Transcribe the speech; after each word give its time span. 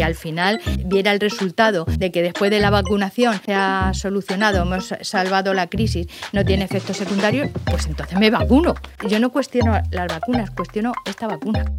si 0.00 0.02
al 0.02 0.14
final 0.14 0.62
viera 0.86 1.12
el 1.12 1.20
resultado 1.20 1.84
de 1.84 2.10
que 2.10 2.22
después 2.22 2.50
de 2.50 2.58
la 2.58 2.70
vacunación 2.70 3.38
se 3.44 3.52
ha 3.52 3.92
solucionado, 3.92 4.62
hemos 4.62 4.94
salvado 5.02 5.52
la 5.52 5.66
crisis, 5.66 6.06
no 6.32 6.42
tiene 6.42 6.64
efectos 6.64 6.96
secundarios, 6.96 7.50
pues 7.66 7.84
entonces 7.84 8.18
me 8.18 8.30
vacuno. 8.30 8.74
Yo 9.06 9.20
no 9.20 9.28
cuestiono 9.28 9.78
las 9.90 10.08
vacunas, 10.08 10.50
cuestiono 10.52 10.94
esta 11.04 11.26
vacuna. 11.26 11.70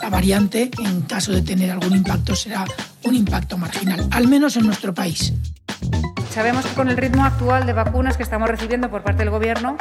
La 0.00 0.10
variante, 0.10 0.70
en 0.78 1.00
caso 1.00 1.32
de 1.32 1.42
tener 1.42 1.72
algún 1.72 1.96
impacto, 1.96 2.36
será 2.36 2.66
un 3.02 3.16
impacto 3.16 3.58
marginal, 3.58 4.06
al 4.12 4.28
menos 4.28 4.56
en 4.56 4.66
nuestro 4.66 4.94
país. 4.94 5.32
Sabemos 6.30 6.64
que 6.64 6.74
con 6.74 6.88
el 6.88 6.96
ritmo 6.96 7.24
actual 7.24 7.66
de 7.66 7.72
vacunas 7.72 8.16
que 8.16 8.22
estamos 8.22 8.48
recibiendo 8.48 8.90
por 8.90 9.02
parte 9.02 9.24
del 9.24 9.30
Gobierno, 9.30 9.76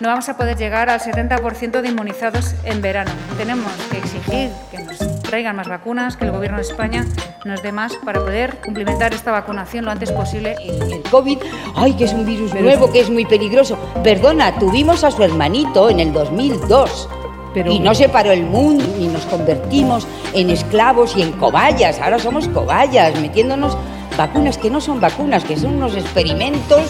no 0.00 0.08
vamos 0.08 0.28
a 0.28 0.36
poder 0.36 0.56
llegar 0.56 0.90
al 0.90 1.00
70% 1.00 1.80
de 1.80 1.88
inmunizados 1.88 2.54
en 2.64 2.80
verano. 2.80 3.10
Tenemos 3.36 3.72
que 3.90 3.98
exigir 3.98 4.50
que 4.70 4.78
nos 4.78 5.22
traigan 5.22 5.56
más 5.56 5.68
vacunas, 5.68 6.16
que 6.16 6.24
el 6.24 6.30
Gobierno 6.30 6.58
de 6.58 6.62
España 6.62 7.04
nos 7.44 7.62
dé 7.62 7.72
más 7.72 7.96
para 8.04 8.20
poder 8.20 8.58
cumplimentar 8.64 9.12
esta 9.12 9.32
vacunación 9.32 9.84
lo 9.84 9.90
antes 9.90 10.12
posible. 10.12 10.56
El 10.62 11.02
COVID, 11.02 11.38
ay, 11.74 11.94
que 11.94 12.04
es 12.04 12.12
un 12.12 12.24
virus 12.24 12.54
nuevo, 12.54 12.92
que 12.92 13.00
es 13.00 13.10
muy 13.10 13.26
peligroso. 13.26 13.76
Perdona, 14.04 14.58
tuvimos 14.58 15.02
a 15.02 15.10
su 15.10 15.22
hermanito 15.22 15.90
en 15.90 16.00
el 16.00 16.12
2002. 16.12 17.08
Pero... 17.54 17.72
Y 17.72 17.80
no 17.80 17.94
se 17.94 18.08
paró 18.08 18.30
el 18.30 18.44
mundo 18.44 18.84
y 19.00 19.08
nos 19.08 19.24
convertimos 19.26 20.06
en 20.32 20.50
esclavos 20.50 21.16
y 21.16 21.22
en 21.22 21.32
cobayas. 21.32 21.98
Ahora 21.98 22.18
somos 22.18 22.46
cobayas, 22.48 23.18
metiéndonos 23.20 23.76
vacunas 24.16 24.58
que 24.58 24.70
no 24.70 24.80
son 24.80 25.00
vacunas, 25.00 25.44
que 25.44 25.56
son 25.56 25.76
unos 25.76 25.96
experimentos 25.96 26.82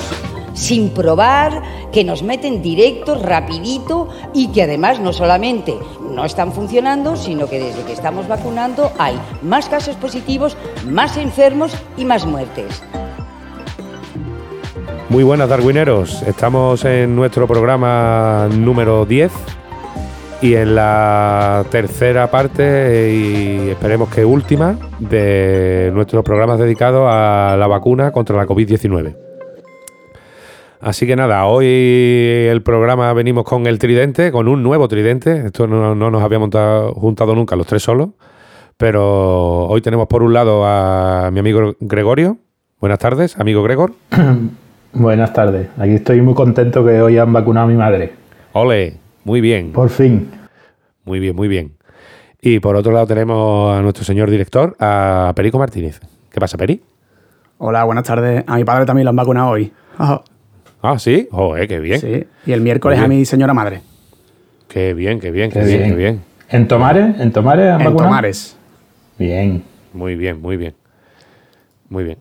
sin 0.59 0.91
probar, 0.91 1.63
que 1.93 2.05
nos 2.05 2.23
meten 2.23 2.61
directo, 2.63 3.15
rapidito 3.15 4.09
y 4.35 4.49
que 4.49 4.65
además 4.65 4.99
no 5.01 5.13
solamente 5.13 5.75
no 6.15 6.25
están 6.25 6.53
funcionando, 6.53 7.17
sino 7.17 7.49
que 7.49 7.61
desde 7.61 7.83
que 7.85 7.93
estamos 7.93 8.27
vacunando 8.27 8.91
hay 8.99 9.19
más 9.43 9.69
casos 9.69 9.97
positivos, 9.97 10.57
más 10.87 11.17
enfermos 11.17 11.73
y 11.97 12.05
más 12.05 12.27
muertes. 12.27 12.83
Muy 15.09 15.25
buenas, 15.25 15.49
Darwineros. 15.49 16.23
Estamos 16.23 16.85
en 16.85 17.15
nuestro 17.17 17.47
programa 17.47 18.49
número 18.53 19.07
10 19.07 19.33
y 20.43 20.55
en 20.55 20.75
la 20.75 21.65
tercera 21.71 22.31
parte, 22.31 23.13
y 23.13 23.71
esperemos 23.71 24.09
que 24.11 24.25
última, 24.25 24.77
de 24.99 25.91
nuestros 25.95 26.23
programas 26.25 26.59
dedicados 26.59 27.09
a 27.11 27.57
la 27.59 27.67
vacuna 27.67 28.13
contra 28.13 28.37
la 28.37 28.47
COVID-19. 28.47 29.28
Así 30.81 31.07
que 31.07 31.17
nada, 31.17 31.47
hoy 31.47 31.67
el 31.67 32.63
programa 32.63 33.13
venimos 33.13 33.45
con 33.45 33.67
el 33.67 33.79
tridente, 33.79 34.31
con 34.31 34.47
un 34.47 34.63
nuevo 34.63 34.87
tridente. 34.87 35.47
Esto 35.47 35.67
no, 35.67 35.95
nos 35.95 36.23
había 36.23 36.39
juntado 36.39 37.35
nunca 37.35 37.57
los 37.57 37.67
tres 37.67 37.83
solos. 37.83 38.11
Pero 38.77 39.67
hoy 39.67 39.81
tenemos 39.81 40.07
por 40.07 40.23
un 40.23 40.33
lado 40.33 40.65
a 40.65 41.31
mi 41.33 41.41
amigo 41.41 41.75
Gregorio. 41.81 42.39
Buenas 42.81 43.01
tardes, 43.01 43.39
amigo 43.41 43.65
Gregor. 43.65 43.93
Buenas 44.93 45.33
tardes. 45.33 45.69
Aquí 45.79 45.95
estoy 45.95 46.23
muy 46.23 46.35
contento 46.35 46.85
que 46.85 47.03
hoy 47.03 47.19
han 47.19 47.33
vacunado 47.33 47.67
a 47.67 47.69
mi 47.69 47.77
madre. 47.77 48.13
Ole, 48.53 48.95
muy 49.25 49.41
bien. 49.41 49.73
Por 49.73 49.91
fin. 49.91 50.31
Muy 51.05 51.19
bien, 51.19 51.35
muy 51.35 51.49
bien. 51.49 51.73
Y 52.41 52.61
por 52.61 52.77
otro 52.77 52.93
lado 52.93 53.07
tenemos 53.09 53.77
a 53.77 53.83
nuestro 53.83 54.05
señor 54.05 54.31
director, 54.31 54.77
a 54.79 55.33
Perico 55.35 55.59
Martínez. 55.59 56.01
¿Qué 56.31 56.39
pasa, 56.39 56.57
Peri? 56.57 56.81
Hola, 57.59 57.83
buenas 57.83 58.05
tardes. 58.05 58.45
A 58.47 58.57
mi 58.57 58.65
padre 58.65 58.87
también 58.87 59.05
lo 59.07 59.11
han 59.11 59.17
vacunado 59.17 59.51
hoy. 59.51 59.73
Ah, 60.83 60.99
sí, 60.99 61.29
joder, 61.31 61.67
qué 61.67 61.81
bien. 61.81 62.01
Sí, 62.01 62.27
y 62.47 62.53
el 62.53 62.61
miércoles 62.61 62.99
a 62.99 63.09
mi 63.09 63.25
señora 63.25 63.53
madre. 63.53 63.81
Qué 64.69 64.95
bien, 64.95 65.19
qué 65.19 65.31
bien, 65.31 65.51
qué, 65.51 65.65
bien, 65.65 65.85
qué 65.85 65.95
bien. 65.95 66.23
¿En 66.51 66.69
Tomares? 66.69 67.19
¿En 67.19 67.33
Tomares 67.33 67.81
En 67.81 67.97
Tomares. 67.97 68.57
Bien. 69.19 69.65
Muy 69.93 70.15
bien, 70.15 70.41
muy 70.41 70.57
bien. 70.57 70.75
Muy 71.89 72.05
bien. 72.05 72.19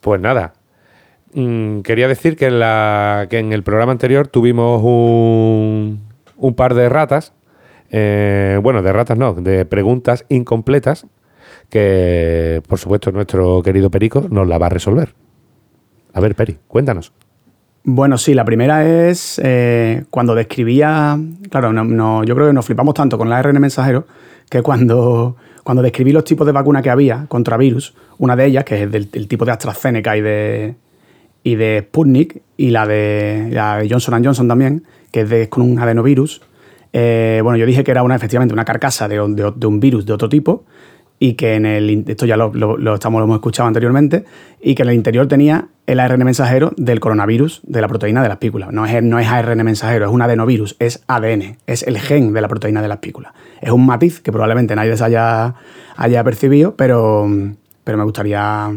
Pues 0.00 0.20
nada, 0.20 0.54
mm, 1.34 1.80
quería 1.80 2.08
decir 2.08 2.36
que 2.36 2.46
en, 2.46 2.58
la, 2.58 3.26
que 3.30 3.38
en 3.38 3.52
el 3.52 3.62
programa 3.62 3.92
anterior 3.92 4.26
tuvimos 4.26 4.82
un, 4.82 6.00
un 6.36 6.54
par 6.54 6.74
de 6.74 6.88
ratas, 6.88 7.32
eh, 7.90 8.58
bueno, 8.62 8.82
de 8.82 8.92
ratas 8.92 9.16
no, 9.16 9.34
de 9.34 9.64
preguntas 9.64 10.24
incompletas 10.28 11.06
que, 11.68 12.62
por 12.66 12.78
supuesto, 12.78 13.12
nuestro 13.12 13.62
querido 13.62 13.90
Perico 13.90 14.26
nos 14.28 14.48
la 14.48 14.58
va 14.58 14.66
a 14.66 14.70
resolver. 14.70 15.14
A 16.12 16.20
ver, 16.20 16.34
Peri, 16.34 16.58
cuéntanos. 16.66 17.12
Bueno, 17.84 18.16
sí, 18.16 18.32
la 18.34 18.44
primera 18.44 19.08
es 19.08 19.40
eh, 19.42 20.04
cuando 20.10 20.36
describía, 20.36 21.18
claro, 21.50 21.72
no, 21.72 22.22
yo 22.22 22.34
creo 22.36 22.46
que 22.46 22.52
nos 22.52 22.64
flipamos 22.64 22.94
tanto 22.94 23.18
con 23.18 23.28
la 23.28 23.38
ARN 23.38 23.60
mensajero 23.60 24.06
que 24.48 24.62
cuando, 24.62 25.36
cuando 25.64 25.82
describí 25.82 26.12
los 26.12 26.24
tipos 26.24 26.46
de 26.46 26.52
vacuna 26.52 26.80
que 26.80 26.90
había 26.90 27.26
contra 27.26 27.56
virus, 27.56 27.94
una 28.18 28.36
de 28.36 28.46
ellas, 28.46 28.64
que 28.64 28.84
es 28.84 28.90
del, 28.90 29.08
tipo 29.08 29.44
de 29.44 29.50
AstraZeneca 29.50 30.16
y 30.16 30.20
de, 30.20 30.76
y 31.42 31.56
de 31.56 31.84
Sputnik, 31.88 32.42
y 32.56 32.70
la 32.70 32.86
de, 32.86 33.48
la 33.50 33.82
Johnson 33.88 34.22
Johnson 34.24 34.46
también, 34.46 34.84
que 35.10 35.22
es 35.22 35.28
de, 35.28 35.48
con 35.48 35.62
un 35.64 35.80
adenovirus, 35.80 36.40
eh, 36.92 37.40
bueno, 37.42 37.56
yo 37.56 37.66
dije 37.66 37.82
que 37.82 37.90
era 37.90 38.04
una, 38.04 38.14
efectivamente 38.14 38.54
una 38.54 38.64
carcasa 38.64 39.08
de, 39.08 39.16
de 39.56 39.66
un 39.66 39.80
virus 39.80 40.06
de 40.06 40.12
otro 40.12 40.28
tipo, 40.28 40.64
y 41.22 41.34
que 41.34 41.54
en 41.54 41.66
el, 41.66 42.04
esto 42.08 42.26
ya 42.26 42.36
lo, 42.36 42.94
estamos, 42.94 43.22
hemos 43.22 43.36
escuchado 43.36 43.68
anteriormente, 43.68 44.24
y 44.60 44.74
que 44.74 44.82
en 44.82 44.88
el 44.88 44.96
interior 44.96 45.28
tenía 45.28 45.68
el 45.86 46.00
ARN 46.00 46.24
mensajero 46.24 46.72
del 46.76 46.98
coronavirus 46.98 47.60
de 47.62 47.80
la 47.80 47.86
proteína 47.86 48.22
de 48.22 48.28
la 48.28 48.34
espícula. 48.34 48.70
No 48.72 48.84
es, 48.86 49.00
no 49.04 49.20
es 49.20 49.28
ARN 49.28 49.62
mensajero, 49.62 50.06
es 50.06 50.10
un 50.10 50.20
adenovirus, 50.20 50.74
es 50.80 51.04
ADN, 51.06 51.58
es 51.68 51.84
el 51.84 52.00
gen 52.00 52.32
de 52.32 52.40
la 52.40 52.48
proteína 52.48 52.82
de 52.82 52.88
la 52.88 52.94
espícula. 52.94 53.34
Es 53.60 53.70
un 53.70 53.86
matiz 53.86 54.18
que 54.18 54.32
probablemente 54.32 54.74
nadie 54.74 54.96
se 54.96 55.04
haya, 55.04 55.54
haya 55.94 56.24
percibido, 56.24 56.74
pero, 56.74 57.30
pero 57.84 57.98
me 57.98 58.02
gustaría, 58.02 58.72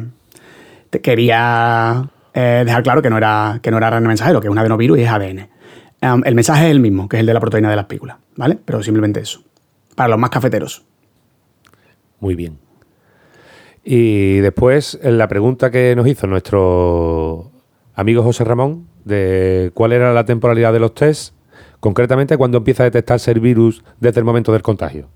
quería 1.01 2.07
eh, 2.31 2.61
dejar 2.63 2.83
claro 2.83 3.01
que 3.01 3.09
no, 3.09 3.17
era, 3.17 3.57
que 3.63 3.71
no 3.71 3.77
era 3.77 3.87
ARN 3.87 4.05
mensajero, 4.05 4.39
que 4.39 4.45
es 4.45 4.51
un 4.51 4.59
adenovirus 4.59 4.99
y 4.99 5.01
es 5.01 5.09
ADN. 5.09 5.47
El 6.23 6.35
mensaje 6.35 6.65
es 6.65 6.71
el 6.71 6.79
mismo, 6.79 7.09
que 7.09 7.17
es 7.17 7.21
el 7.21 7.25
de 7.25 7.33
la 7.33 7.39
proteína 7.39 7.71
de 7.71 7.75
la 7.75 7.81
espícula, 7.81 8.19
¿vale? 8.35 8.59
Pero 8.63 8.83
simplemente 8.83 9.19
eso. 9.19 9.41
Para 9.95 10.09
los 10.09 10.19
más 10.19 10.29
cafeteros. 10.29 10.85
Muy 12.25 12.33
bien. 12.33 12.57
Y 13.83 14.37
después, 14.37 14.97
la 15.03 15.27
pregunta 15.27 15.69
que 15.69 15.95
nos 15.95 16.07
hizo 16.07 16.25
nuestro 16.25 17.51
amigo 17.93 18.23
José 18.23 18.43
Ramón, 18.43 18.87
de 19.03 19.69
cuál 19.75 19.91
era 19.91 20.11
la 20.11 20.25
temporalidad 20.25 20.73
de 20.73 20.79
los 20.79 20.95
test, 20.95 21.35
concretamente 21.79 22.35
cuando 22.35 22.57
empieza 22.57 22.81
a 22.81 22.85
detectarse 22.85 23.29
el 23.29 23.41
virus 23.41 23.83
desde 23.99 24.21
el 24.21 24.25
momento 24.25 24.51
del 24.51 24.63
contagio. 24.63 25.07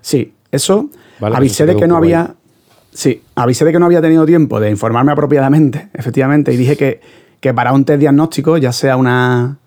Sí, 0.00 0.34
eso 0.50 0.90
avisé 1.20 1.66
de 1.66 1.76
que 1.76 1.86
no 1.86 1.96
había. 1.96 2.34
Sí, 2.90 3.22
avisé 3.36 3.64
de 3.64 3.70
que 3.70 3.78
no 3.78 3.86
había 3.86 4.02
tenido 4.02 4.26
tiempo 4.26 4.58
de 4.58 4.70
informarme 4.70 5.12
apropiadamente, 5.12 5.88
efectivamente, 5.94 6.52
y 6.52 6.56
dije 6.56 6.76
que, 6.76 7.00
que 7.38 7.54
para 7.54 7.72
un 7.72 7.84
test 7.84 8.00
diagnóstico, 8.00 8.58
ya 8.58 8.72
sea 8.72 8.96
una, 8.96 9.58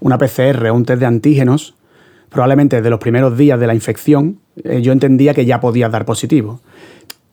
una 0.00 0.16
PCR 0.16 0.68
o 0.70 0.74
un 0.74 0.86
test 0.86 1.00
de 1.00 1.06
antígenos, 1.06 1.74
probablemente 2.30 2.76
desde 2.76 2.88
los 2.88 2.98
primeros 2.98 3.36
días 3.36 3.60
de 3.60 3.66
la 3.66 3.74
infección, 3.74 4.40
eh, 4.62 4.82
yo 4.82 4.92
entendía 4.92 5.34
que 5.34 5.44
ya 5.44 5.60
podía 5.60 5.88
dar 5.88 6.04
positivo. 6.04 6.60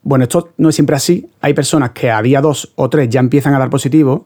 Bueno, 0.03 0.23
esto 0.23 0.49
no 0.57 0.69
es 0.69 0.75
siempre 0.75 0.95
así. 0.95 1.29
Hay 1.41 1.53
personas 1.53 1.91
que 1.91 2.09
a 2.09 2.21
día 2.21 2.41
2 2.41 2.73
o 2.75 2.89
3 2.89 3.09
ya 3.09 3.19
empiezan 3.19 3.53
a 3.53 3.59
dar 3.59 3.69
positivo, 3.69 4.25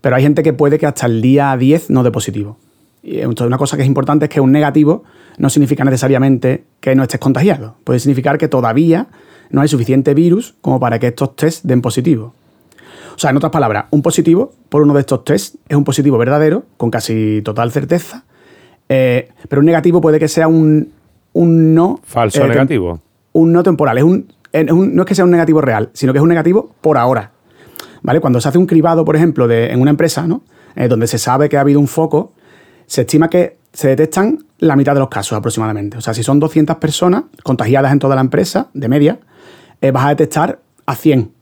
pero 0.00 0.16
hay 0.16 0.22
gente 0.22 0.42
que 0.42 0.52
puede 0.52 0.78
que 0.78 0.86
hasta 0.86 1.06
el 1.06 1.22
día 1.22 1.56
10 1.56 1.90
no 1.90 2.02
dé 2.02 2.10
positivo. 2.10 2.58
Y 3.02 3.18
entonces 3.18 3.46
una 3.46 3.58
cosa 3.58 3.76
que 3.76 3.82
es 3.82 3.88
importante 3.88 4.26
es 4.26 4.30
que 4.30 4.40
un 4.40 4.52
negativo 4.52 5.04
no 5.38 5.48
significa 5.50 5.84
necesariamente 5.84 6.64
que 6.80 6.94
no 6.94 7.02
estés 7.02 7.20
contagiado. 7.20 7.76
Puede 7.84 8.00
significar 8.00 8.38
que 8.38 8.48
todavía 8.48 9.08
no 9.50 9.60
hay 9.60 9.68
suficiente 9.68 10.14
virus 10.14 10.54
como 10.60 10.80
para 10.80 10.98
que 10.98 11.08
estos 11.08 11.36
tests 11.36 11.66
den 11.66 11.80
positivo. 11.80 12.34
O 13.14 13.18
sea, 13.18 13.30
en 13.30 13.36
otras 13.36 13.52
palabras, 13.52 13.86
un 13.90 14.02
positivo 14.02 14.52
por 14.68 14.82
uno 14.82 14.92
de 14.94 15.00
estos 15.00 15.24
tests 15.24 15.58
es 15.68 15.76
un 15.76 15.84
positivo 15.84 16.18
verdadero, 16.18 16.64
con 16.76 16.90
casi 16.90 17.42
total 17.42 17.70
certeza, 17.70 18.24
eh, 18.88 19.28
pero 19.48 19.60
un 19.60 19.66
negativo 19.66 20.00
puede 20.00 20.18
que 20.18 20.28
sea 20.28 20.48
un, 20.48 20.92
un 21.34 21.74
no. 21.74 22.00
Falso 22.02 22.44
eh, 22.44 22.48
negativo. 22.48 23.00
Un 23.32 23.52
no 23.52 23.62
temporal. 23.62 23.98
Es 23.98 24.04
un, 24.04 24.26
no 24.94 25.02
es 25.02 25.06
que 25.06 25.14
sea 25.14 25.24
un 25.24 25.30
negativo 25.30 25.60
real, 25.60 25.90
sino 25.92 26.12
que 26.12 26.18
es 26.18 26.22
un 26.22 26.28
negativo 26.30 26.70
por 26.80 26.96
ahora. 26.96 27.32
¿Vale? 28.02 28.20
Cuando 28.20 28.40
se 28.40 28.48
hace 28.48 28.58
un 28.58 28.66
cribado, 28.66 29.04
por 29.04 29.16
ejemplo, 29.16 29.46
de, 29.46 29.70
en 29.70 29.80
una 29.80 29.90
empresa, 29.90 30.26
¿no? 30.26 30.42
Eh, 30.76 30.88
donde 30.88 31.06
se 31.06 31.18
sabe 31.18 31.48
que 31.48 31.56
ha 31.56 31.60
habido 31.60 31.80
un 31.80 31.88
foco, 31.88 32.32
se 32.86 33.02
estima 33.02 33.28
que 33.28 33.58
se 33.72 33.88
detectan 33.88 34.44
la 34.58 34.76
mitad 34.76 34.94
de 34.94 35.00
los 35.00 35.08
casos 35.08 35.36
aproximadamente. 35.36 35.98
O 35.98 36.00
sea, 36.00 36.14
si 36.14 36.22
son 36.22 36.38
200 36.38 36.76
personas 36.76 37.24
contagiadas 37.42 37.92
en 37.92 37.98
toda 37.98 38.14
la 38.14 38.20
empresa, 38.20 38.68
de 38.72 38.88
media, 38.88 39.18
vas 39.92 40.06
a 40.06 40.08
detectar 40.10 40.60
a 40.86 40.94
100. 40.94 41.32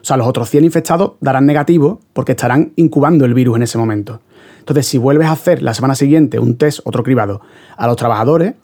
O 0.00 0.04
sea, 0.04 0.16
los 0.16 0.26
otros 0.26 0.48
100 0.50 0.64
infectados 0.64 1.12
darán 1.20 1.46
negativo 1.46 2.00
porque 2.12 2.32
estarán 2.32 2.72
incubando 2.76 3.24
el 3.24 3.34
virus 3.34 3.56
en 3.56 3.62
ese 3.62 3.78
momento. 3.78 4.20
Entonces, 4.60 4.86
si 4.86 4.98
vuelves 4.98 5.28
a 5.28 5.32
hacer 5.32 5.62
la 5.62 5.74
semana 5.74 5.94
siguiente 5.94 6.38
un 6.38 6.56
test, 6.56 6.80
otro 6.84 7.02
cribado, 7.02 7.40
a 7.76 7.86
los 7.86 7.96
trabajadores, 7.96 8.54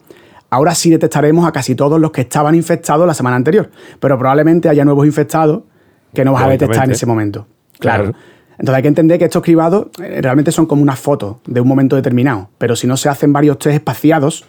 ahora 0.53 0.75
sí 0.75 0.91
detectaremos 0.91 1.47
a 1.47 1.51
casi 1.51 1.75
todos 1.75 1.99
los 1.99 2.11
que 2.11 2.21
estaban 2.21 2.55
infectados 2.55 3.07
la 3.07 3.15
semana 3.15 3.37
anterior. 3.37 3.71
Pero 3.99 4.19
probablemente 4.19 4.69
haya 4.69 4.85
nuevos 4.85 5.07
infectados 5.07 5.63
que 6.13 6.27
no 6.27 6.35
vas 6.35 6.43
a 6.43 6.49
detectar 6.49 6.85
en 6.85 6.91
ese 6.91 7.07
momento. 7.07 7.47
Claro. 7.79 8.13
Entonces 8.51 8.75
hay 8.75 8.83
que 8.83 8.89
entender 8.89 9.19
que 9.19 9.25
estos 9.25 9.43
cribados 9.43 9.87
eh, 10.03 10.21
realmente 10.21 10.53
son 10.53 10.67
como 10.67 10.83
una 10.83 10.95
foto 10.95 11.41
de 11.47 11.63
un 11.63 11.67
momento 11.67 11.97
determinado. 11.97 12.51
Pero 12.59 12.77
si 12.77 12.87
no 12.87 12.99
se 12.99 13.09
hacen 13.09 13.33
varios 13.33 13.59
test 13.59 13.77
espaciados, 13.77 14.45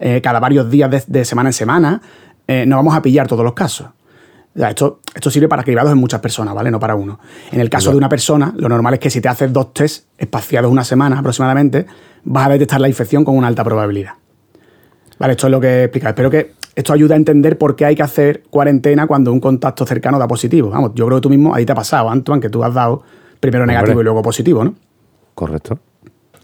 eh, 0.00 0.20
cada 0.20 0.40
varios 0.40 0.68
días 0.68 1.06
de, 1.06 1.24
semana 1.24 1.50
en 1.50 1.52
semana, 1.52 2.02
eh, 2.48 2.66
no 2.66 2.74
vamos 2.74 2.96
a 2.96 3.00
pillar 3.00 3.28
todos 3.28 3.44
los 3.44 3.54
casos. 3.54 3.86
esto, 4.56 5.02
esto 5.14 5.30
sirve 5.30 5.46
para 5.46 5.62
cribados 5.62 5.92
en 5.92 5.98
muchas 5.98 6.20
personas, 6.20 6.52
¿vale? 6.52 6.72
No 6.72 6.80
para 6.80 6.96
uno. 6.96 7.20
En 7.52 7.60
el 7.60 7.70
caso 7.70 7.92
de 7.92 7.96
una 7.96 8.08
persona, 8.08 8.52
lo 8.56 8.68
normal 8.68 8.94
es 8.94 9.00
que 9.00 9.08
si 9.08 9.20
te 9.20 9.28
haces 9.28 9.52
dos 9.52 9.72
test 9.72 10.06
espaciados 10.18 10.68
una 10.68 10.82
semana 10.82 11.20
aproximadamente, 11.20 11.86
vas 12.24 12.48
a 12.48 12.50
detectar 12.50 12.80
la 12.80 12.88
infección 12.88 13.24
con 13.24 13.36
una 13.36 13.46
alta 13.46 13.62
probabilidad. 13.62 14.14
Vale, 15.18 15.32
esto 15.32 15.46
es 15.46 15.50
lo 15.50 15.60
que 15.60 15.68
he 15.68 15.84
explicado. 15.84 16.10
Espero 16.10 16.30
que 16.30 16.52
esto 16.74 16.92
ayude 16.92 17.14
a 17.14 17.16
entender 17.16 17.56
por 17.56 17.76
qué 17.76 17.84
hay 17.84 17.94
que 17.94 18.02
hacer 18.02 18.42
cuarentena 18.50 19.06
cuando 19.06 19.32
un 19.32 19.40
contacto 19.40 19.86
cercano 19.86 20.18
da 20.18 20.26
positivo. 20.26 20.70
Vamos, 20.70 20.92
yo 20.94 21.06
creo 21.06 21.18
que 21.18 21.22
tú 21.22 21.30
mismo 21.30 21.54
ahí 21.54 21.64
te 21.64 21.72
ha 21.72 21.76
pasado, 21.76 22.10
Antoine, 22.10 22.40
que 22.40 22.50
tú 22.50 22.64
has 22.64 22.74
dado 22.74 23.02
primero 23.40 23.66
negativo 23.66 24.00
y 24.00 24.04
luego 24.04 24.22
positivo, 24.22 24.64
¿no? 24.64 24.74
Correcto. 25.34 25.78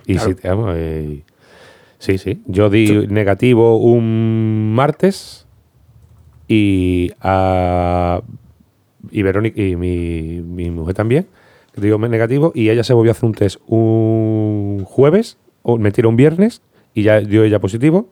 Y 0.06 0.18
si, 0.18 0.34
vamos, 0.44 0.74
eh, 0.76 1.24
sí, 1.98 2.18
sí. 2.18 2.42
Yo 2.46 2.70
di 2.70 3.06
negativo 3.08 3.78
un 3.78 4.72
martes 4.74 5.46
y 6.48 7.10
a 7.20 8.22
y 9.10 9.22
Verónica 9.22 9.60
y 9.60 9.76
mi, 9.76 10.42
mi 10.42 10.70
mujer 10.70 10.94
también, 10.94 11.26
digo 11.76 11.98
negativo, 11.98 12.52
y 12.54 12.70
ella 12.70 12.84
se 12.84 12.92
volvió 12.92 13.10
a 13.10 13.12
hacer 13.12 13.24
un 13.24 13.34
test 13.34 13.60
un 13.66 14.84
jueves, 14.84 15.38
o 15.62 15.78
me 15.78 15.90
tiró 15.92 16.08
un 16.08 16.16
viernes, 16.16 16.62
y 16.94 17.02
ya 17.02 17.20
dio 17.20 17.44
ella 17.44 17.60
positivo. 17.60 18.08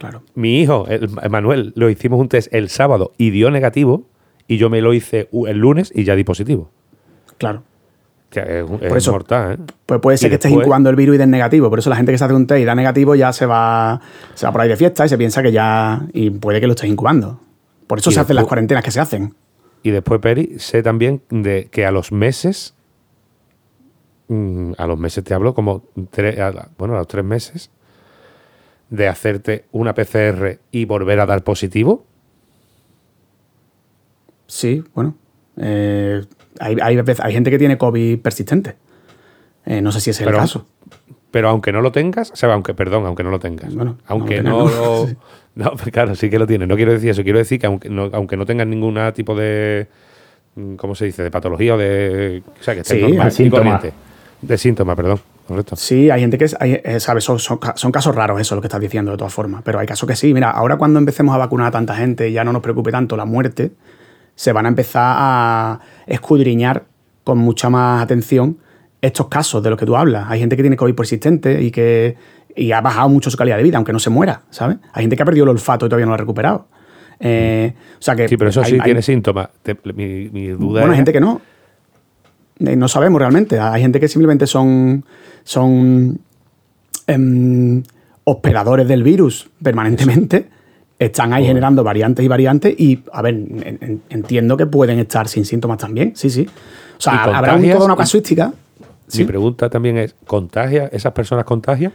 Claro. 0.00 0.22
Mi 0.34 0.62
hijo, 0.62 0.86
Manuel, 1.28 1.74
lo 1.76 1.90
hicimos 1.90 2.18
un 2.18 2.30
test 2.30 2.52
el 2.54 2.70
sábado 2.70 3.12
y 3.18 3.28
dio 3.28 3.50
negativo, 3.50 4.06
y 4.48 4.56
yo 4.56 4.70
me 4.70 4.80
lo 4.80 4.94
hice 4.94 5.28
el 5.46 5.58
lunes 5.58 5.92
y 5.94 6.04
ya 6.04 6.16
di 6.16 6.24
positivo. 6.24 6.70
Claro. 7.36 7.62
Que 8.30 8.64
es, 8.80 9.08
mortal, 9.08 9.52
¿eh? 9.52 9.72
Pues 9.84 10.00
puede 10.00 10.16
ser 10.16 10.30
que 10.30 10.36
estés 10.36 10.52
incubando 10.52 10.88
el 10.88 10.96
virus 10.96 11.16
y 11.16 11.18
des 11.18 11.28
negativo. 11.28 11.68
Por 11.68 11.80
eso 11.80 11.90
la 11.90 11.96
gente 11.96 12.12
que 12.12 12.18
se 12.18 12.24
hace 12.24 12.32
un 12.32 12.46
test 12.46 12.62
y 12.62 12.64
da 12.64 12.74
negativo 12.74 13.14
ya 13.14 13.30
se 13.34 13.44
va, 13.44 14.00
se 14.34 14.46
va 14.46 14.52
por 14.52 14.62
ahí 14.62 14.70
de 14.70 14.76
fiesta 14.76 15.04
y 15.04 15.10
se 15.10 15.18
piensa 15.18 15.42
que 15.42 15.52
ya. 15.52 16.00
y 16.14 16.30
puede 16.30 16.60
que 16.62 16.66
lo 16.66 16.72
estés 16.72 16.88
incubando. 16.88 17.38
Por 17.86 17.98
eso 17.98 18.10
se 18.10 18.20
hacen 18.20 18.36
las 18.36 18.46
cuarentenas 18.46 18.82
que 18.82 18.90
se 18.90 19.00
hacen. 19.00 19.34
Y 19.82 19.90
después, 19.90 20.20
Peri, 20.20 20.58
sé 20.58 20.82
también 20.82 21.22
de 21.28 21.68
que 21.70 21.84
a 21.84 21.90
los 21.90 22.10
meses, 22.10 22.74
mm, 24.28 24.72
a 24.78 24.86
los 24.86 24.98
meses 24.98 25.22
te 25.24 25.34
hablo 25.34 25.54
como, 25.54 25.82
tres, 26.10 26.38
bueno, 26.78 26.94
a 26.94 26.98
los 26.98 27.08
tres 27.08 27.24
meses, 27.24 27.70
de 28.90 29.08
hacerte 29.08 29.64
una 29.72 29.94
PCR 29.94 30.58
y 30.70 30.84
volver 30.84 31.20
a 31.20 31.26
dar 31.26 31.42
positivo. 31.42 32.04
Sí, 34.46 34.84
bueno. 34.94 35.14
Eh, 35.56 36.22
hay, 36.58 36.76
hay, 36.82 36.98
hay, 36.98 37.32
gente 37.32 37.50
que 37.50 37.58
tiene 37.58 37.78
COVID 37.78 38.18
persistente. 38.18 38.76
Eh, 39.64 39.80
no 39.80 39.92
sé 39.92 40.00
si 40.00 40.10
es 40.10 40.20
el 40.20 40.32
caso. 40.32 40.66
Pero 41.30 41.48
aunque 41.48 41.70
no 41.70 41.80
lo 41.80 41.92
tengas, 41.92 42.32
o 42.32 42.36
sea, 42.36 42.52
aunque, 42.52 42.74
perdón, 42.74 43.06
aunque 43.06 43.22
no 43.22 43.30
lo 43.30 43.38
tengas. 43.38 43.72
Bueno, 43.72 43.98
aunque 44.06 44.42
no, 44.42 44.68
lo, 44.68 45.08
no, 45.54 45.70
pues 45.72 45.92
claro, 45.92 46.16
sí 46.16 46.28
que 46.28 46.40
lo 46.40 46.46
tienes. 46.46 46.66
No 46.66 46.74
quiero 46.74 46.92
decir 46.92 47.10
eso. 47.10 47.22
Quiero 47.22 47.38
decir 47.38 47.60
que 47.60 47.66
aunque 47.66 47.88
no, 47.88 48.10
aunque 48.12 48.36
no 48.36 48.44
tengas 48.44 48.66
ningún 48.66 48.98
tipo 49.14 49.36
de. 49.36 49.86
Mm, 50.56 50.74
¿Cómo 50.74 50.96
se 50.96 51.04
dice? 51.04 51.22
De 51.22 51.30
patología 51.30 51.74
o 51.74 51.78
de. 51.78 52.42
O 52.60 52.62
sea, 52.62 52.74
que 52.74 52.80
estés 52.80 52.98
sí, 52.98 53.02
normal, 53.02 53.30
síntoma. 53.32 53.80
De 54.42 54.58
síntoma, 54.58 54.96
perdón. 54.96 55.20
Correcto. 55.50 55.74
Sí, 55.74 56.10
hay 56.10 56.20
gente 56.20 56.38
que, 56.38 56.46
eh, 56.60 57.00
¿sabes? 57.00 57.24
Son, 57.24 57.40
son, 57.40 57.58
casos 57.58 58.14
raros 58.14 58.40
eso, 58.40 58.54
lo 58.54 58.60
que 58.60 58.68
estás 58.68 58.80
diciendo, 58.80 59.10
de 59.10 59.16
todas 59.16 59.34
formas. 59.34 59.62
Pero 59.64 59.80
hay 59.80 59.86
casos 59.88 60.08
que 60.08 60.14
sí. 60.14 60.32
Mira, 60.32 60.48
ahora 60.48 60.76
cuando 60.76 61.00
empecemos 61.00 61.34
a 61.34 61.38
vacunar 61.38 61.66
a 61.66 61.70
tanta 61.72 61.96
gente 61.96 62.28
y 62.28 62.32
ya 62.32 62.44
no 62.44 62.52
nos 62.52 62.62
preocupe 62.62 62.92
tanto 62.92 63.16
la 63.16 63.24
muerte, 63.24 63.72
se 64.36 64.52
van 64.52 64.66
a 64.66 64.68
empezar 64.68 65.02
a 65.18 65.80
escudriñar 66.06 66.84
con 67.24 67.38
mucha 67.38 67.68
más 67.68 68.00
atención 68.00 68.58
estos 69.00 69.26
casos 69.26 69.60
de 69.60 69.70
los 69.70 69.76
que 69.76 69.86
tú 69.86 69.96
hablas. 69.96 70.26
Hay 70.28 70.38
gente 70.38 70.54
que 70.54 70.62
tiene 70.62 70.76
COVID 70.76 70.94
persistente 70.94 71.60
y 71.60 71.72
que 71.72 72.16
y 72.54 72.70
ha 72.70 72.80
bajado 72.80 73.08
mucho 73.08 73.28
su 73.28 73.36
calidad 73.36 73.56
de 73.56 73.64
vida, 73.64 73.76
aunque 73.76 73.92
no 73.92 73.98
se 73.98 74.10
muera, 74.10 74.42
¿sabes? 74.50 74.76
Hay 74.92 75.02
gente 75.02 75.16
que 75.16 75.22
ha 75.24 75.26
perdido 75.26 75.42
el 75.46 75.50
olfato 75.50 75.86
y 75.86 75.88
todavía 75.88 76.06
no 76.06 76.10
lo 76.10 76.14
ha 76.14 76.18
recuperado. 76.18 76.68
Eh, 77.18 77.74
o 77.98 78.02
sea 78.02 78.14
que 78.14 78.28
sí, 78.28 78.36
pero 78.36 78.50
eso 78.50 78.62
sí 78.62 78.78
tiene 78.84 79.02
síntomas. 79.02 79.48
mi, 79.94 80.46
duda 80.50 80.82
Bueno, 80.82 80.92
hay 80.92 80.96
gente 80.96 81.12
que 81.12 81.20
no. 81.20 81.40
Eh, 82.60 82.76
no 82.76 82.88
sabemos 82.88 83.20
realmente. 83.20 83.58
Hay 83.58 83.82
gente 83.82 84.00
que 84.00 84.08
simplemente 84.08 84.46
son, 84.46 85.04
son 85.44 86.18
em, 87.06 87.82
hospedadores 88.24 88.86
del 88.86 89.02
virus 89.02 89.48
permanentemente. 89.62 90.48
Están 90.98 91.32
ahí 91.32 91.46
generando 91.46 91.82
variantes 91.82 92.22
y 92.22 92.28
variantes 92.28 92.74
y, 92.78 93.02
a 93.10 93.22
ver, 93.22 93.34
entiendo 94.10 94.58
que 94.58 94.66
pueden 94.66 94.98
estar 94.98 95.28
sin 95.28 95.46
síntomas 95.46 95.78
también, 95.78 96.12
sí, 96.14 96.28
sí. 96.28 96.46
O 96.98 97.00
sea, 97.00 97.24
habrá 97.24 97.58
toda 97.58 97.86
una 97.86 97.96
casuística. 97.96 98.52
Mi 99.16 99.24
pregunta 99.24 99.70
también 99.70 99.96
es, 99.96 100.14
¿contagia? 100.26 100.88
¿Esas 100.92 101.12
personas 101.12 101.46
contagian? 101.46 101.92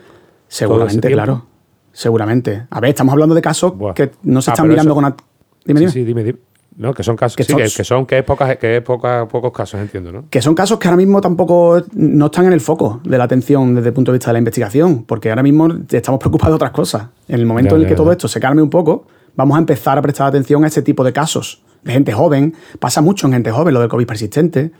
Seguramente, 0.47 1.11
claro. 1.11 1.45
Seguramente. 1.91 2.65
A 2.71 2.79
ver, 2.79 2.89
estamos 2.89 3.13
hablando 3.13 3.35
de 3.35 3.41
casos 3.41 3.73
que 3.93 4.11
no 4.23 4.41
se 4.41 4.49
ah, 4.49 4.53
están 4.53 4.67
mirando 4.67 4.95
con... 4.95 5.15
Dime, 5.63 5.79
dime. 5.79 5.91
Sí, 5.91 6.03
dime, 6.03 6.23
dime. 6.23 6.39
No, 6.77 6.93
que 6.93 7.03
son 7.03 7.15
casos 7.15 7.37
que, 7.37 7.45
sí, 7.45 7.55
que, 7.55 7.83
son 7.85 8.05
que 8.05 8.17
es, 8.17 8.23
pocas, 8.25 8.57
que 8.57 8.77
es 8.77 8.81
pocos 8.81 9.51
casos, 9.53 9.79
entiendo, 9.79 10.11
¿no? 10.11 10.25
Que 10.29 10.41
son 10.41 10.55
casos 10.55 10.77
que 10.77 10.89
ahora 10.89 10.97
mismo 10.97 11.21
tampoco 11.21 11.81
no 11.93 12.25
están 12.25 12.47
en 12.47 12.53
el 12.53 12.59
foco 12.59 12.99
de 13.05 13.17
la 13.17 13.23
atención 13.23 13.75
desde 13.75 13.89
el 13.89 13.93
punto 13.93 14.11
de 14.11 14.17
vista 14.17 14.31
de 14.31 14.33
la 14.33 14.39
investigación, 14.39 15.03
porque 15.03 15.29
ahora 15.29 15.43
mismo 15.43 15.69
estamos 15.89 16.19
preocupados 16.19 16.51
de 16.51 16.55
otras 16.55 16.71
cosas. 16.71 17.07
En 17.29 17.39
el 17.39 17.45
momento 17.45 17.75
en 17.75 17.83
el 17.83 17.87
que 17.87 17.95
todo 17.95 18.11
esto 18.11 18.27
se 18.27 18.41
calme 18.41 18.61
un 18.61 18.69
poco, 18.69 19.07
vamos 19.35 19.55
a 19.55 19.59
empezar 19.59 19.97
a 19.97 20.01
prestar 20.01 20.27
atención 20.27 20.65
a 20.65 20.67
ese 20.67 20.81
tipo 20.81 21.05
de 21.05 21.13
casos 21.13 21.61
de 21.83 21.93
gente 21.93 22.11
joven. 22.11 22.53
Pasa 22.79 23.01
mucho 23.01 23.27
en 23.27 23.33
gente 23.33 23.51
joven 23.51 23.73
lo 23.73 23.79
del 23.79 23.89
COVID 23.89 24.05
persistente, 24.05 24.71